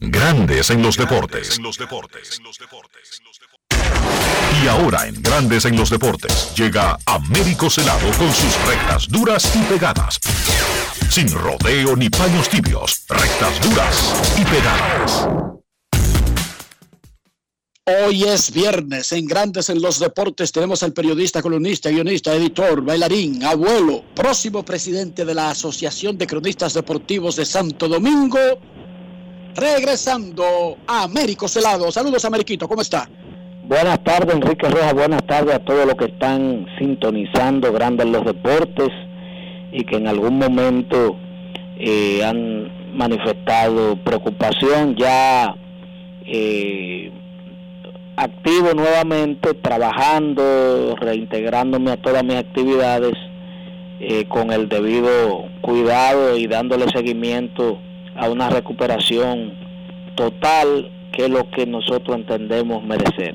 [0.00, 1.60] Grandes en los deportes.
[4.62, 9.58] Y ahora en Grandes en los Deportes llega Américo Celado con sus rectas duras y
[9.72, 10.18] pegadas.
[11.08, 15.28] Sin rodeo ni paños tibios, rectas duras y pegadas.
[17.90, 23.42] Hoy es viernes, en Grandes en los Deportes tenemos al periodista, columnista, guionista, editor, bailarín,
[23.42, 28.38] abuelo, próximo presidente de la Asociación de Cronistas Deportivos de Santo Domingo,
[29.54, 31.90] regresando a Américo Celado.
[31.90, 33.08] Saludos, Ameriquito, ¿cómo está?
[33.68, 34.94] Buenas tardes, Enrique Rojas.
[34.94, 38.88] Buenas tardes a todos los que están sintonizando Grandes los Deportes
[39.70, 41.16] y que en algún momento
[41.78, 44.96] eh, han manifestado preocupación.
[44.96, 45.54] Ya
[46.24, 47.12] eh,
[48.16, 53.12] activo nuevamente, trabajando, reintegrándome a todas mis actividades
[54.00, 57.78] eh, con el debido cuidado y dándole seguimiento
[58.16, 59.52] a una recuperación
[60.14, 63.34] total que es lo que nosotros entendemos merecer.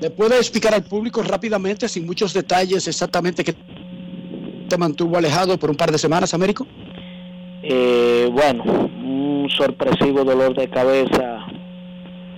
[0.00, 3.54] ¿Le puede explicar al público rápidamente, sin muchos detalles, exactamente qué
[4.66, 6.66] te mantuvo alejado por un par de semanas, Américo?
[7.62, 11.44] Eh, bueno, un sorpresivo dolor de cabeza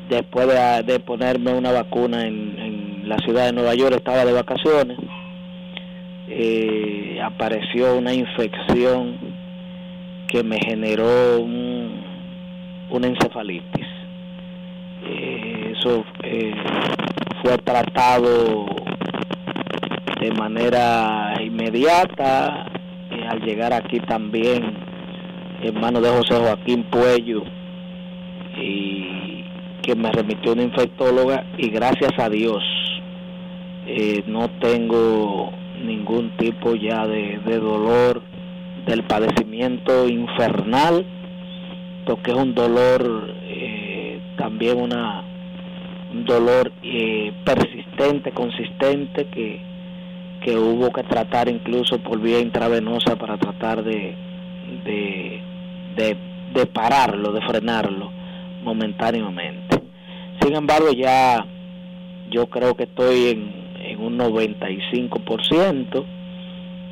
[0.09, 4.99] después de, ponerme una vacuna en, la ciudad de Nueva York, estaba de vacaciones.
[6.29, 9.19] Eh, apareció una infección
[10.29, 13.87] que me generó una encefalitis.
[15.05, 16.05] Eh, eso
[17.43, 18.67] fue tratado
[20.21, 22.67] de manera inmediata.
[23.29, 24.75] Al llegar aquí también,
[25.63, 27.43] en manos de José Joaquín Puello,
[28.59, 29.45] y
[29.83, 32.63] que me remitió una infectóloga, y gracias a Dios
[33.87, 35.53] eh, no tengo
[35.85, 38.23] ningún tipo ya de, dolor
[38.87, 41.05] del padecimiento infernal,
[42.07, 45.32] porque es un dolor eh, también una
[46.13, 46.71] un dolor
[47.45, 49.73] persistente, consistente que
[50.43, 54.15] que hubo que tratar incluso por vía intravenosa para tratar de,
[54.85, 58.11] de, pararlo, de frenarlo
[58.63, 59.83] momentáneamente.
[60.41, 61.47] Sin embargo, ya
[62.31, 63.53] yo creo que estoy en,
[63.85, 66.05] en un 95%,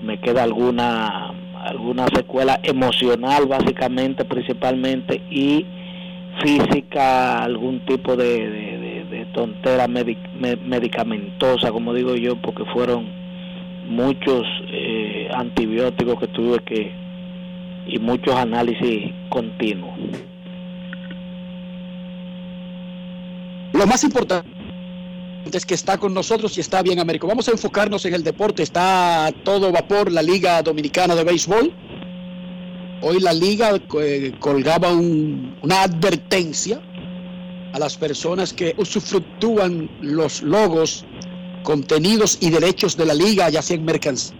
[0.03, 1.35] me queda alguna
[1.65, 5.67] alguna secuela emocional básicamente, principalmente, y
[6.43, 8.79] física, algún tipo de, de,
[9.33, 13.09] tontera medicamentosa, como digo yo, porque fueron
[13.89, 16.93] muchos eh, antibióticos que tuve que
[17.87, 19.95] y muchos análisis continuos.
[23.73, 24.49] Lo más importante
[25.53, 27.27] es que está con nosotros y está bien Américo.
[27.27, 28.63] Vamos a enfocarnos en el deporte.
[28.63, 31.73] Está todo vapor la Liga Dominicana de Béisbol.
[33.03, 33.71] Hoy la liga
[34.03, 36.83] eh, colgaba una advertencia
[37.73, 41.05] a las personas que usufructúan los logos
[41.63, 44.35] contenidos y derechos de la liga, ya sea en mercancía,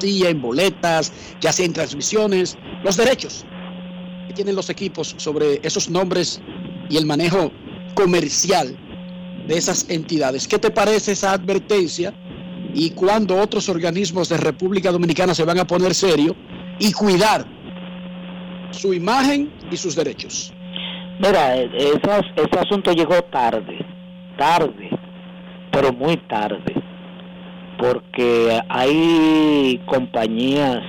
[0.00, 3.44] en boletas, ya sea en transmisiones, los derechos
[4.28, 6.40] que tienen los equipos sobre esos nombres
[6.88, 7.52] y el manejo
[7.94, 8.76] comercial
[9.46, 10.48] de esas entidades.
[10.48, 12.12] ¿Qué te parece esa advertencia
[12.74, 16.34] y cuándo otros organismos de República Dominicana se van a poner serio
[16.78, 17.46] y cuidar
[18.72, 20.52] su imagen y sus derechos?
[21.18, 23.78] Mira, e-, ese asunto llegó tarde,
[24.36, 24.90] tarde
[25.76, 26.72] pero muy tarde,
[27.78, 30.80] porque hay compañías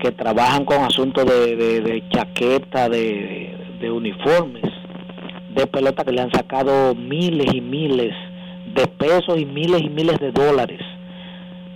[0.00, 4.64] que trabajan con asuntos de, de, chaqueta, de, de uniformes,
[5.54, 8.14] de pelota que le han sacado miles y miles
[8.74, 10.80] de pesos y miles y miles de dólares,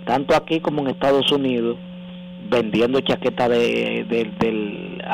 [0.05, 1.77] tanto aquí como en Estados Unidos,
[2.49, 4.31] vendiendo chaqueta de, de,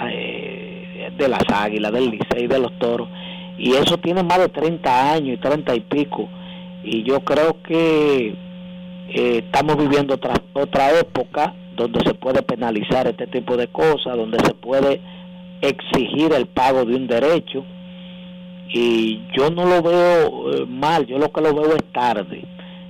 [0.10, 0.73] eh,
[1.12, 3.08] de las águilas, del licey, de los toros,
[3.58, 6.30] y eso tiene más de 30 años y 30 y pico
[6.84, 8.36] y yo creo que
[9.10, 14.38] eh, estamos viviendo otra, otra época donde se puede penalizar este tipo de cosas, donde
[14.44, 15.02] se puede
[15.62, 17.64] exigir el pago de un derecho
[18.68, 22.44] y yo no lo veo eh, mal, yo lo que lo veo es tarde.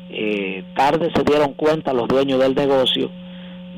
[0.09, 3.09] Eh, tarde se dieron cuenta los dueños del negocio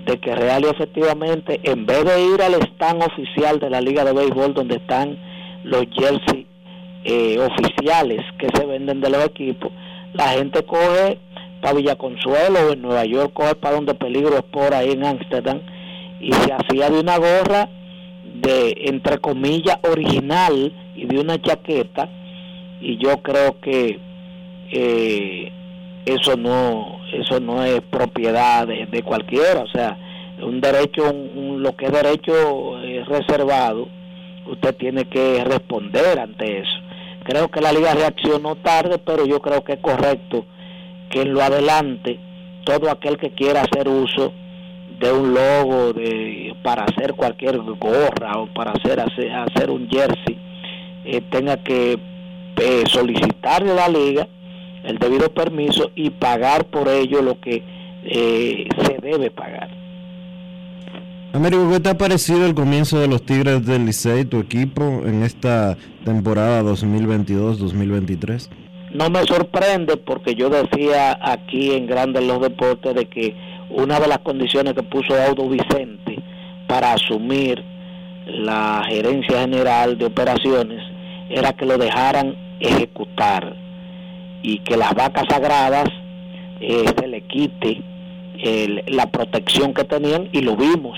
[0.06, 4.04] de que real y efectivamente en vez de ir al stand oficial de la Liga
[4.04, 5.18] de Béisbol donde están
[5.64, 6.46] los jerseys
[7.40, 9.72] oficiales que se venden de los equipos,
[10.14, 11.20] la gente coge
[11.62, 15.06] para Villa Consuelo o en Nueva York coge para donde peligro es por ahí en
[15.06, 15.62] Ámsterdam
[16.20, 17.70] y se hacía de una gorra
[18.42, 22.10] de entre comillas original y de una chaqueta
[22.82, 24.00] y yo creo que
[24.72, 25.52] eh,
[26.06, 29.98] eso no eso no es propiedad de, cualquiera o sea
[30.42, 33.88] un derecho un, lo que es derecho eh, reservado
[34.48, 36.80] usted tiene que responder ante eso.
[37.24, 40.46] Creo que la liga reaccionó tarde, pero yo creo que es correcto
[41.10, 42.20] que en lo adelante
[42.64, 44.34] todo aquel que quiera hacer uso
[45.00, 50.38] de un logo de para hacer cualquier gorra o para hacer hacer, un jersey
[51.04, 52.00] eh, tenga que
[52.58, 54.28] eh, solicitarle a la liga
[54.86, 57.64] el debido permiso y pagar por ello lo que
[58.06, 59.70] eh, se debe pagar.
[61.34, 65.24] Américo, ¿qué te ha parecido el comienzo de los Tigres del Licey, tu equipo, en
[65.24, 65.76] esta
[66.06, 68.50] temporada 2022-2023?
[68.94, 73.36] No me sorprende porque yo decía aquí en Grandes los Deportes de que
[73.70, 76.18] una de las condiciones que puso Audo Vicente
[76.68, 77.62] para asumir
[78.26, 80.82] la gerencia general de operaciones
[81.30, 83.65] era que lo dejaran ejecutar
[84.46, 85.90] y que las vacas sagradas
[86.60, 87.82] se le quite
[88.88, 90.98] la protección que tenían y lo vimos.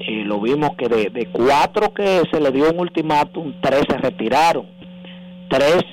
[0.00, 4.64] Eh, lo vimos que de, cuatro que se le dio un ultimátum, tres se retiraron,
[5.48, 5.84] tres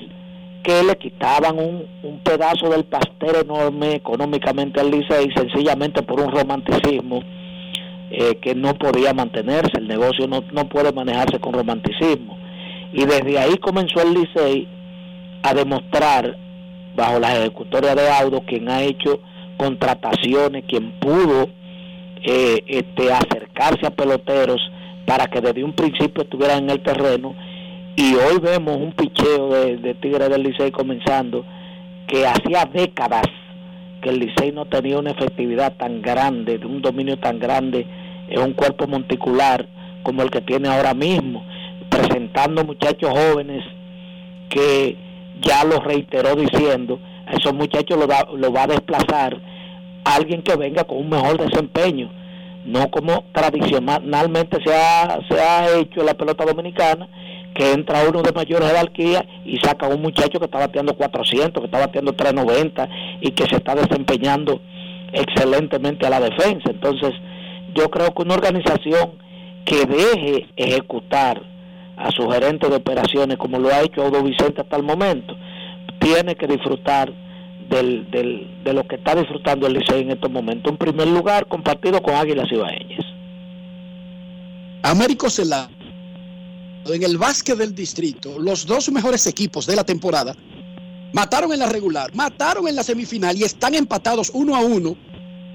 [0.62, 6.32] que le quitaban un, un pedazo del pastel enorme económicamente al Licey sencillamente por un
[6.32, 7.22] romanticismo
[8.10, 12.38] eh, que no podía mantenerse, el negocio no, no puede manejarse con romanticismo.
[12.94, 14.66] Y desde ahí comenzó el Licey
[15.42, 16.34] a demostrar,
[16.98, 19.20] bajo la ejecutoria de Audo, quien ha hecho
[19.56, 21.48] contrataciones, quien pudo
[22.24, 24.60] eh, este, acercarse a peloteros
[25.06, 27.36] para que desde un principio estuvieran en el terreno.
[27.96, 31.44] Y hoy vemos un picheo de, Tigre del Licey comenzando
[32.08, 33.26] que hacía décadas
[34.02, 37.86] que el Licey no tenía una efectividad tan grande, de un dominio tan grande
[38.28, 39.68] en un cuerpo monticular
[40.02, 41.44] como el que tiene ahora mismo,
[41.88, 43.64] presentando muchachos jóvenes
[44.48, 45.07] que
[45.40, 49.40] ya lo reiteró diciendo, a esos muchachos lo, lo va a desplazar
[50.04, 52.10] alguien que venga con un mejor desempeño,
[52.64, 57.08] no como tradicionalmente se ha, se ha hecho en la pelota dominicana,
[57.54, 61.60] que entra uno de mayor jerarquía y saca a un muchacho que está bateando 400,
[61.60, 62.88] que está bateando 390
[63.20, 64.60] y que se está desempeñando
[65.12, 66.70] excelentemente a la defensa.
[66.70, 67.12] Entonces,
[67.74, 69.12] yo creo que una organización
[69.64, 71.42] que deje ejecutar
[71.98, 75.36] a su gerente de operaciones como lo ha hecho Audo Vicente hasta el momento,
[75.98, 77.12] tiene que disfrutar
[77.68, 80.70] del, del, de lo que está disfrutando el Licey en estos momentos.
[80.70, 83.04] En primer lugar, compartido con Águilas Ibaeñas.
[84.82, 85.68] Américo Celá,
[86.86, 90.34] en el básquet del distrito, los dos mejores equipos de la temporada
[91.12, 94.96] mataron en la regular, mataron en la semifinal y están empatados uno a uno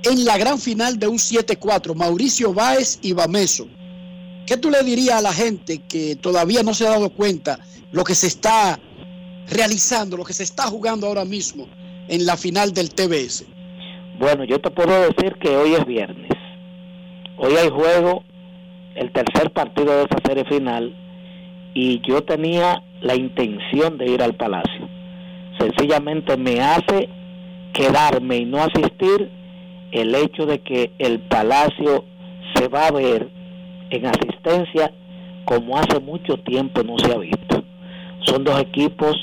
[0.04, 3.68] en la gran final de un 7-4, Mauricio Báez y Bameso.
[4.46, 7.60] ¿Qué tú le dirías a la gente que todavía no se ha dado cuenta
[7.92, 8.80] lo que se está
[9.50, 11.68] realizando, lo que se está jugando ahora mismo
[12.08, 13.46] en la final del TBS?
[14.20, 16.32] Bueno, yo te puedo decir que hoy es viernes.
[17.38, 18.24] Hoy hay juego,
[18.96, 20.94] el tercer partido de esa serie final,
[21.74, 24.90] y yo tenía la intención de ir al Palacio.
[25.58, 27.10] Sencillamente me hace
[27.74, 29.32] quedarme y no asistir
[29.92, 32.06] el hecho de que el Palacio
[32.56, 33.43] se va a ver
[33.96, 34.92] en asistencia
[35.46, 37.64] como hace mucho tiempo no se ha visto.
[38.22, 39.16] Son dos equipos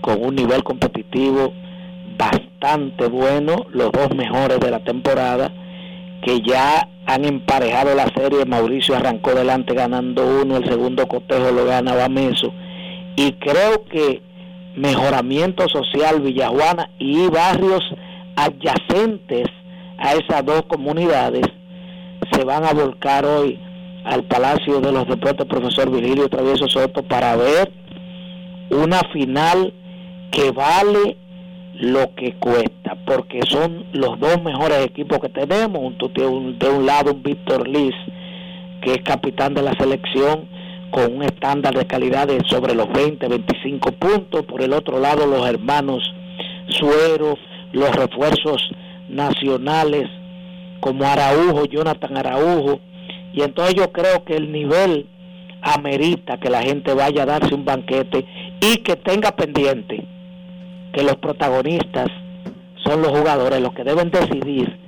[0.00, 1.52] con un nivel competitivo
[2.16, 5.52] bastante bueno, los dos mejores de la temporada,
[6.22, 8.44] que ya han emparejado la serie.
[8.46, 12.52] Mauricio arrancó delante ganando uno, el segundo cotejo lo gana Bameso.
[13.16, 14.22] Y creo que
[14.76, 17.82] mejoramiento social Villajuana y barrios
[18.36, 19.46] adyacentes
[19.98, 21.42] a esas dos comunidades
[22.32, 23.58] se van a volcar hoy
[24.06, 27.72] al Palacio de los Deportes Profesor Virgilio Travieso Soto para ver
[28.70, 29.74] una final
[30.30, 31.16] que vale
[31.74, 36.26] lo que cuesta, porque son los dos mejores equipos que tenemos, de
[36.70, 37.94] un lado un Víctor Liz,
[38.80, 40.48] que es capitán de la selección,
[40.90, 45.26] con un estándar de calidad de sobre los 20, 25 puntos, por el otro lado
[45.26, 46.02] los hermanos
[46.68, 47.34] Suero,
[47.72, 48.70] los refuerzos
[49.08, 50.08] nacionales
[50.80, 52.80] como Araujo, Jonathan Araujo,
[53.36, 55.06] y entonces yo creo que el nivel
[55.60, 58.24] amerita que la gente vaya a darse un banquete
[58.60, 60.04] y que tenga pendiente
[60.92, 62.08] que los protagonistas
[62.82, 64.78] son los jugadores, los que deben decidir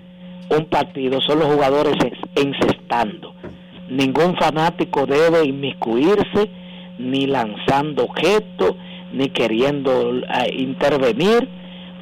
[0.49, 1.95] un partido son los jugadores
[2.35, 3.35] encestando.
[3.91, 6.49] Ningún fanático debe inmiscuirse
[6.99, 8.77] ni lanzando objetos,
[9.13, 11.49] ni queriendo eh, intervenir,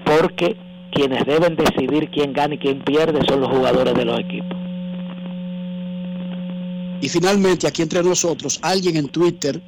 [0.05, 0.57] porque
[0.93, 4.66] quienes deben decidir quién gana y quién pierde son los jugadores de los equipos.
[7.01, 9.61] Y finalmente, aquí entre nosotros, alguien en Twitter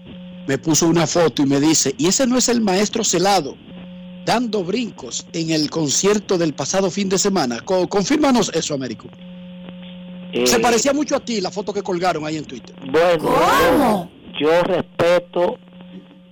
[0.46, 3.54] me puso una foto y me dice, y ese no es el maestro celado,
[4.24, 7.60] dando brincos en el concierto del pasado fin de semana.
[7.60, 9.08] confírmanos eso, Américo.
[10.32, 12.74] Se eh, parecía mucho a ti la foto que colgaron ahí en Twitter.
[12.90, 15.58] Bueno, Yo, respeto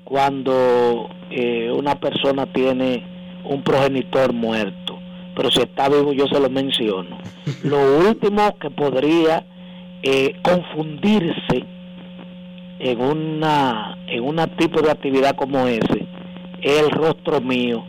[0.05, 4.99] cuando eh, una persona tiene un progenitor muerto,
[5.35, 7.19] pero si está vivo yo se lo menciono.
[7.63, 9.45] Lo último que podría
[10.09, 11.65] eh, confundirse
[12.79, 16.07] en una en un tipo de actividad como ese
[16.63, 17.85] es el rostro mío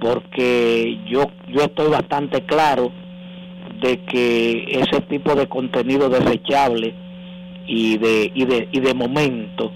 [0.00, 2.90] porque yo yo estoy bastante claro
[3.82, 6.94] de que ese tipo de contenido desechable
[7.66, 9.70] y de y de y de momento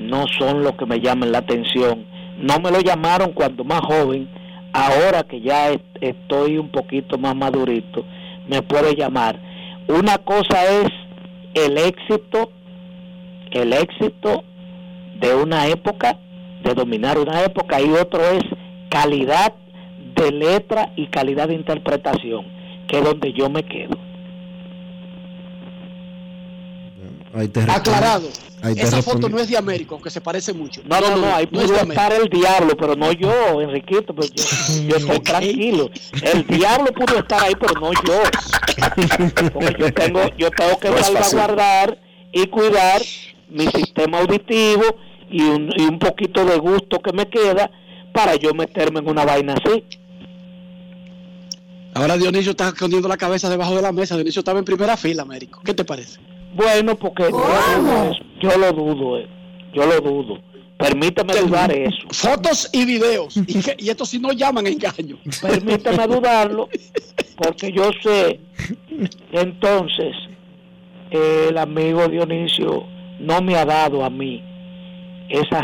[0.00, 2.04] no son los que me llaman la atención.
[2.36, 4.28] No me lo llamaron cuando más joven
[4.72, 5.70] ahora que ya
[6.00, 8.04] estoy un poquito más madurito
[8.48, 9.38] me puede llamar.
[9.86, 11.01] Una cosa es
[11.54, 12.50] el éxito,
[13.50, 14.44] el éxito
[15.20, 16.18] de una época,
[16.64, 18.42] de dominar una época, y otro es
[18.88, 19.52] calidad
[20.14, 22.46] de letra y calidad de interpretación,
[22.86, 23.96] que es donde yo me quedo.
[27.68, 28.28] Aclarado.
[28.62, 30.82] Esa foto no es de Américo, aunque se parece mucho.
[30.84, 34.28] No, no, no, ahí puede estar el diablo, pero no yo, Enriquito, pero
[34.86, 35.90] yo, estoy tranquilo.
[36.22, 38.22] El diablo pudo estar ahí, pero no yo.
[39.52, 41.98] Porque yo tengo, yo tengo que salvaguardar
[42.32, 43.02] y cuidar
[43.48, 44.84] mi sistema auditivo
[45.28, 47.70] y un, y un poquito de gusto que me queda
[48.14, 49.84] para yo meterme en una vaina así.
[51.94, 54.14] Ahora Dionisio está escondiendo la cabeza debajo de la mesa.
[54.14, 55.60] Dionisio estaba en primera fila, Américo.
[55.64, 56.20] ¿Qué te parece?
[56.54, 57.30] Bueno, porque
[58.40, 59.26] yo, lo dudo, eh.
[59.72, 60.38] yo lo dudo.
[60.78, 62.08] Permítame dudar eso.
[62.10, 63.36] Fotos y videos.
[63.36, 65.16] Y, que- y estos sí no llaman engaño.
[65.40, 66.68] Permítame dudarlo,
[67.36, 68.40] porque yo sé
[69.30, 70.14] que entonces
[71.10, 72.84] eh, el amigo Dionisio
[73.20, 74.42] no me ha dado a mí
[75.28, 75.62] esas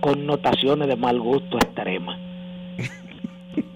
[0.00, 2.16] connotaciones de mal gusto extrema.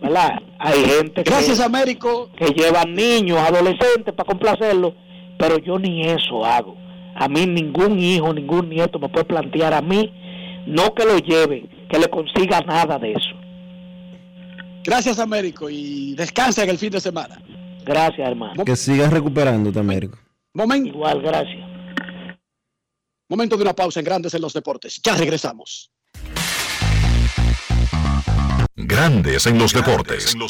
[0.01, 0.41] ¿Verdad?
[0.59, 2.31] Hay gente que, Gracias, Américo.
[2.36, 4.93] que lleva niños, adolescentes para complacerlos,
[5.39, 6.77] pero yo ni eso hago.
[7.16, 10.12] A mí ningún hijo, ningún nieto me puede plantear a mí,
[10.66, 13.35] no que lo lleve, que le consiga nada de eso.
[14.85, 15.70] Gracias, Américo.
[15.70, 17.40] Y descansa en el fin de semana.
[17.85, 18.65] Gracias, hermano.
[18.65, 20.19] Que sigas recuperándote, Américo.
[20.55, 21.69] Momento, Igual, gracias.
[23.28, 25.01] momento de una pausa en Grandes en los Deportes.
[25.02, 25.90] Ya regresamos.
[28.77, 30.35] Grandes en los deportes.
[30.35, 30.40] En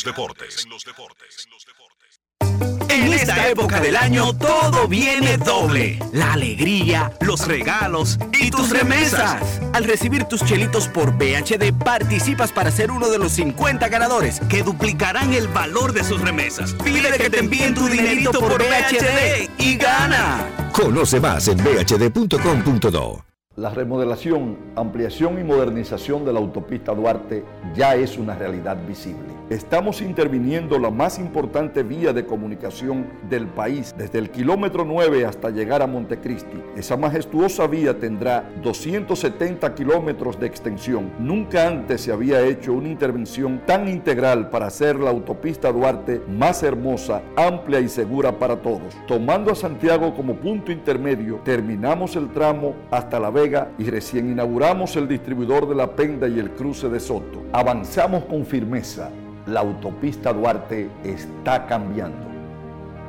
[3.24, 5.98] esta época del año todo viene doble.
[6.12, 9.60] La alegría, los regalos y tus remesas.
[9.72, 14.62] Al recibir tus chelitos por BHD participas para ser uno de los 50 ganadores que
[14.62, 16.74] duplicarán el valor de sus remesas.
[16.85, 20.47] Pide que te envíen tu dinerito por BHD y gana.
[20.72, 23.34] Conoce más en bhd.com.do.
[23.56, 29.32] La remodelación, ampliación y modernización de la autopista Duarte ya es una realidad visible.
[29.48, 35.51] Estamos interviniendo la más importante vía de comunicación del país, desde el kilómetro 9 hasta
[35.51, 36.60] llegar a Montecristi.
[36.74, 41.12] Esa majestuosa vía tendrá 270 kilómetros de extensión.
[41.20, 46.62] Nunca antes se había hecho una intervención tan integral para hacer la autopista Duarte más
[46.64, 48.97] hermosa, amplia y segura para todos.
[49.06, 54.96] Tomando a Santiago como punto intermedio, terminamos el tramo hasta La Vega y recién inauguramos
[54.96, 57.44] el distribuidor de La Penda y el cruce de Soto.
[57.52, 59.10] Avanzamos con firmeza.
[59.46, 62.26] La autopista Duarte está cambiando.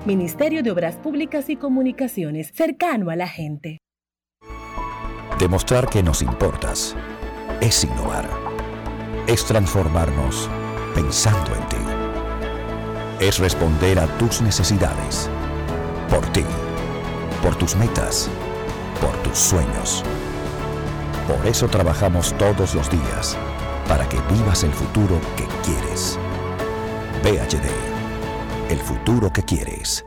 [0.05, 3.77] Ministerio de Obras Públicas y Comunicaciones, cercano a la gente.
[5.39, 6.95] Demostrar que nos importas
[7.61, 8.27] es innovar.
[9.27, 10.49] Es transformarnos
[10.93, 13.25] pensando en ti.
[13.25, 15.29] Es responder a tus necesidades.
[16.09, 16.43] Por ti.
[17.41, 18.29] Por tus metas.
[19.01, 20.03] Por tus sueños.
[21.27, 23.35] Por eso trabajamos todos los días.
[23.87, 26.19] Para que vivas el futuro que quieres.
[27.23, 27.67] VHD.
[28.69, 30.04] El futuro que quieres.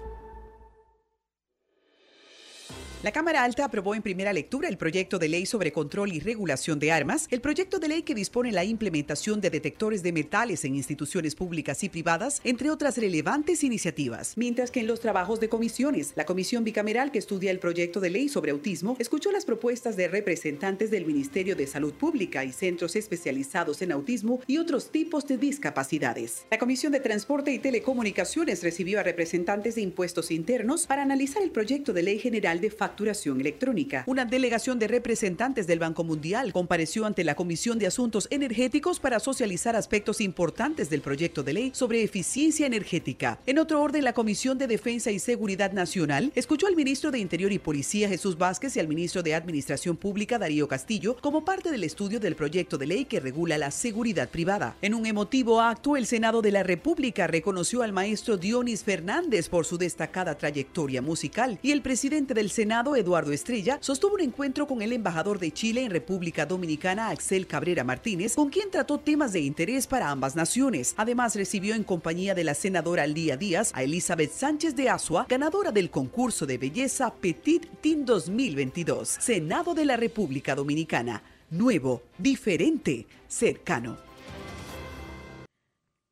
[3.04, 6.80] La Cámara Alta aprobó en primera lectura el proyecto de ley sobre control y regulación
[6.80, 10.74] de armas, el proyecto de ley que dispone la implementación de detectores de metales en
[10.74, 14.32] instituciones públicas y privadas, entre otras relevantes iniciativas.
[14.36, 18.10] Mientras que en los trabajos de comisiones, la comisión bicameral que estudia el proyecto de
[18.10, 22.96] ley sobre autismo escuchó las propuestas de representantes del Ministerio de Salud Pública y centros
[22.96, 26.46] especializados en autismo y otros tipos de discapacidades.
[26.50, 31.52] La Comisión de Transporte y Telecomunicaciones recibió a representantes de impuestos internos para analizar el
[31.52, 34.04] proyecto de ley general de facturación electrónica.
[34.06, 39.20] Una delegación de representantes del Banco Mundial compareció ante la Comisión de Asuntos Energéticos para
[39.20, 43.40] socializar aspectos importantes del proyecto de ley sobre eficiencia energética.
[43.44, 47.52] En otro orden, la Comisión de Defensa y Seguridad Nacional escuchó al ministro de Interior
[47.52, 51.84] y Policía Jesús Vázquez y al ministro de Administración Pública Darío Castillo como parte del
[51.84, 54.76] estudio del proyecto de ley que regula la seguridad privada.
[54.80, 59.66] En un emotivo acto, el Senado de la República reconoció al maestro Dionis Fernández por
[59.66, 64.82] su destacada trayectoria musical y el presidente del Senado Eduardo Estrella, sostuvo un encuentro con
[64.82, 69.40] el embajador de Chile en República Dominicana, Axel Cabrera Martínez, con quien trató temas de
[69.40, 70.94] interés para ambas naciones.
[70.96, 75.72] Además, recibió en compañía de la senadora Lía Díaz a Elizabeth Sánchez de Asua, ganadora
[75.72, 79.08] del concurso de belleza Petit Team 2022.
[79.08, 81.22] Senado de la República Dominicana.
[81.50, 84.08] Nuevo, diferente, cercano.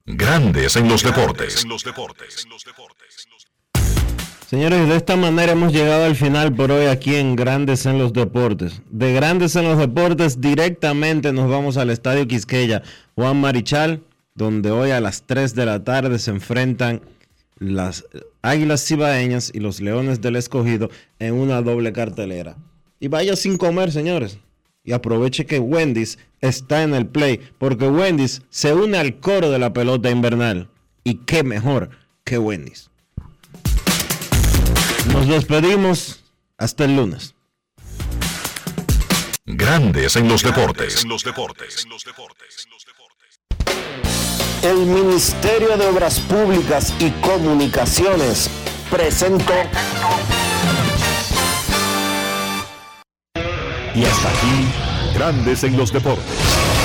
[0.09, 1.66] Grandes en los deportes.
[4.48, 8.12] Señores, de esta manera hemos llegado al final por hoy aquí en Grandes en los
[8.12, 8.81] Deportes.
[8.90, 12.85] De Grandes en los Deportes directamente nos vamos al Estadio Quisqueya
[13.16, 14.05] Juan Marichal,
[14.36, 17.01] donde hoy a las 3 de la tarde se enfrentan
[17.59, 18.05] las
[18.40, 22.56] Águilas Cibaeñas y los Leones del Escogido en una doble cartelera.
[23.01, 24.39] Y vaya sin comer, señores.
[24.85, 29.59] Y aproveche que Wendy's está en el play, porque Wendy's se une al coro de
[29.59, 30.68] la pelota invernal.
[31.02, 31.90] Y qué mejor
[32.23, 32.90] que Wendy's.
[35.12, 36.20] Nos despedimos
[36.59, 37.35] hasta el lunes.
[39.45, 41.05] Grandes en los deportes.
[44.62, 48.51] El Ministerio de Obras Públicas y Comunicaciones
[48.91, 49.53] presentó.
[53.95, 56.76] Y hasta aquí, Grandes en los deportes.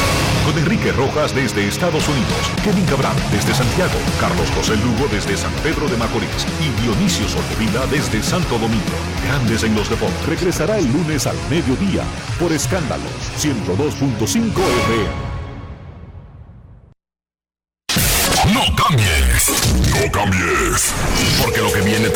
[0.45, 5.51] Con Enrique Rojas desde Estados Unidos, Kevin Cabral desde Santiago, Carlos José Lugo desde San
[5.63, 8.97] Pedro de Macorís y Dionisio Solterida desde Santo Domingo.
[9.25, 10.25] Grandes en los deportes.
[10.25, 12.03] Regresará el lunes al mediodía
[12.39, 14.51] por Escándalos 102.5
[14.85, 15.31] FM.
[18.53, 19.51] No cambies,
[19.91, 20.93] no cambies,
[21.41, 22.09] porque lo que viene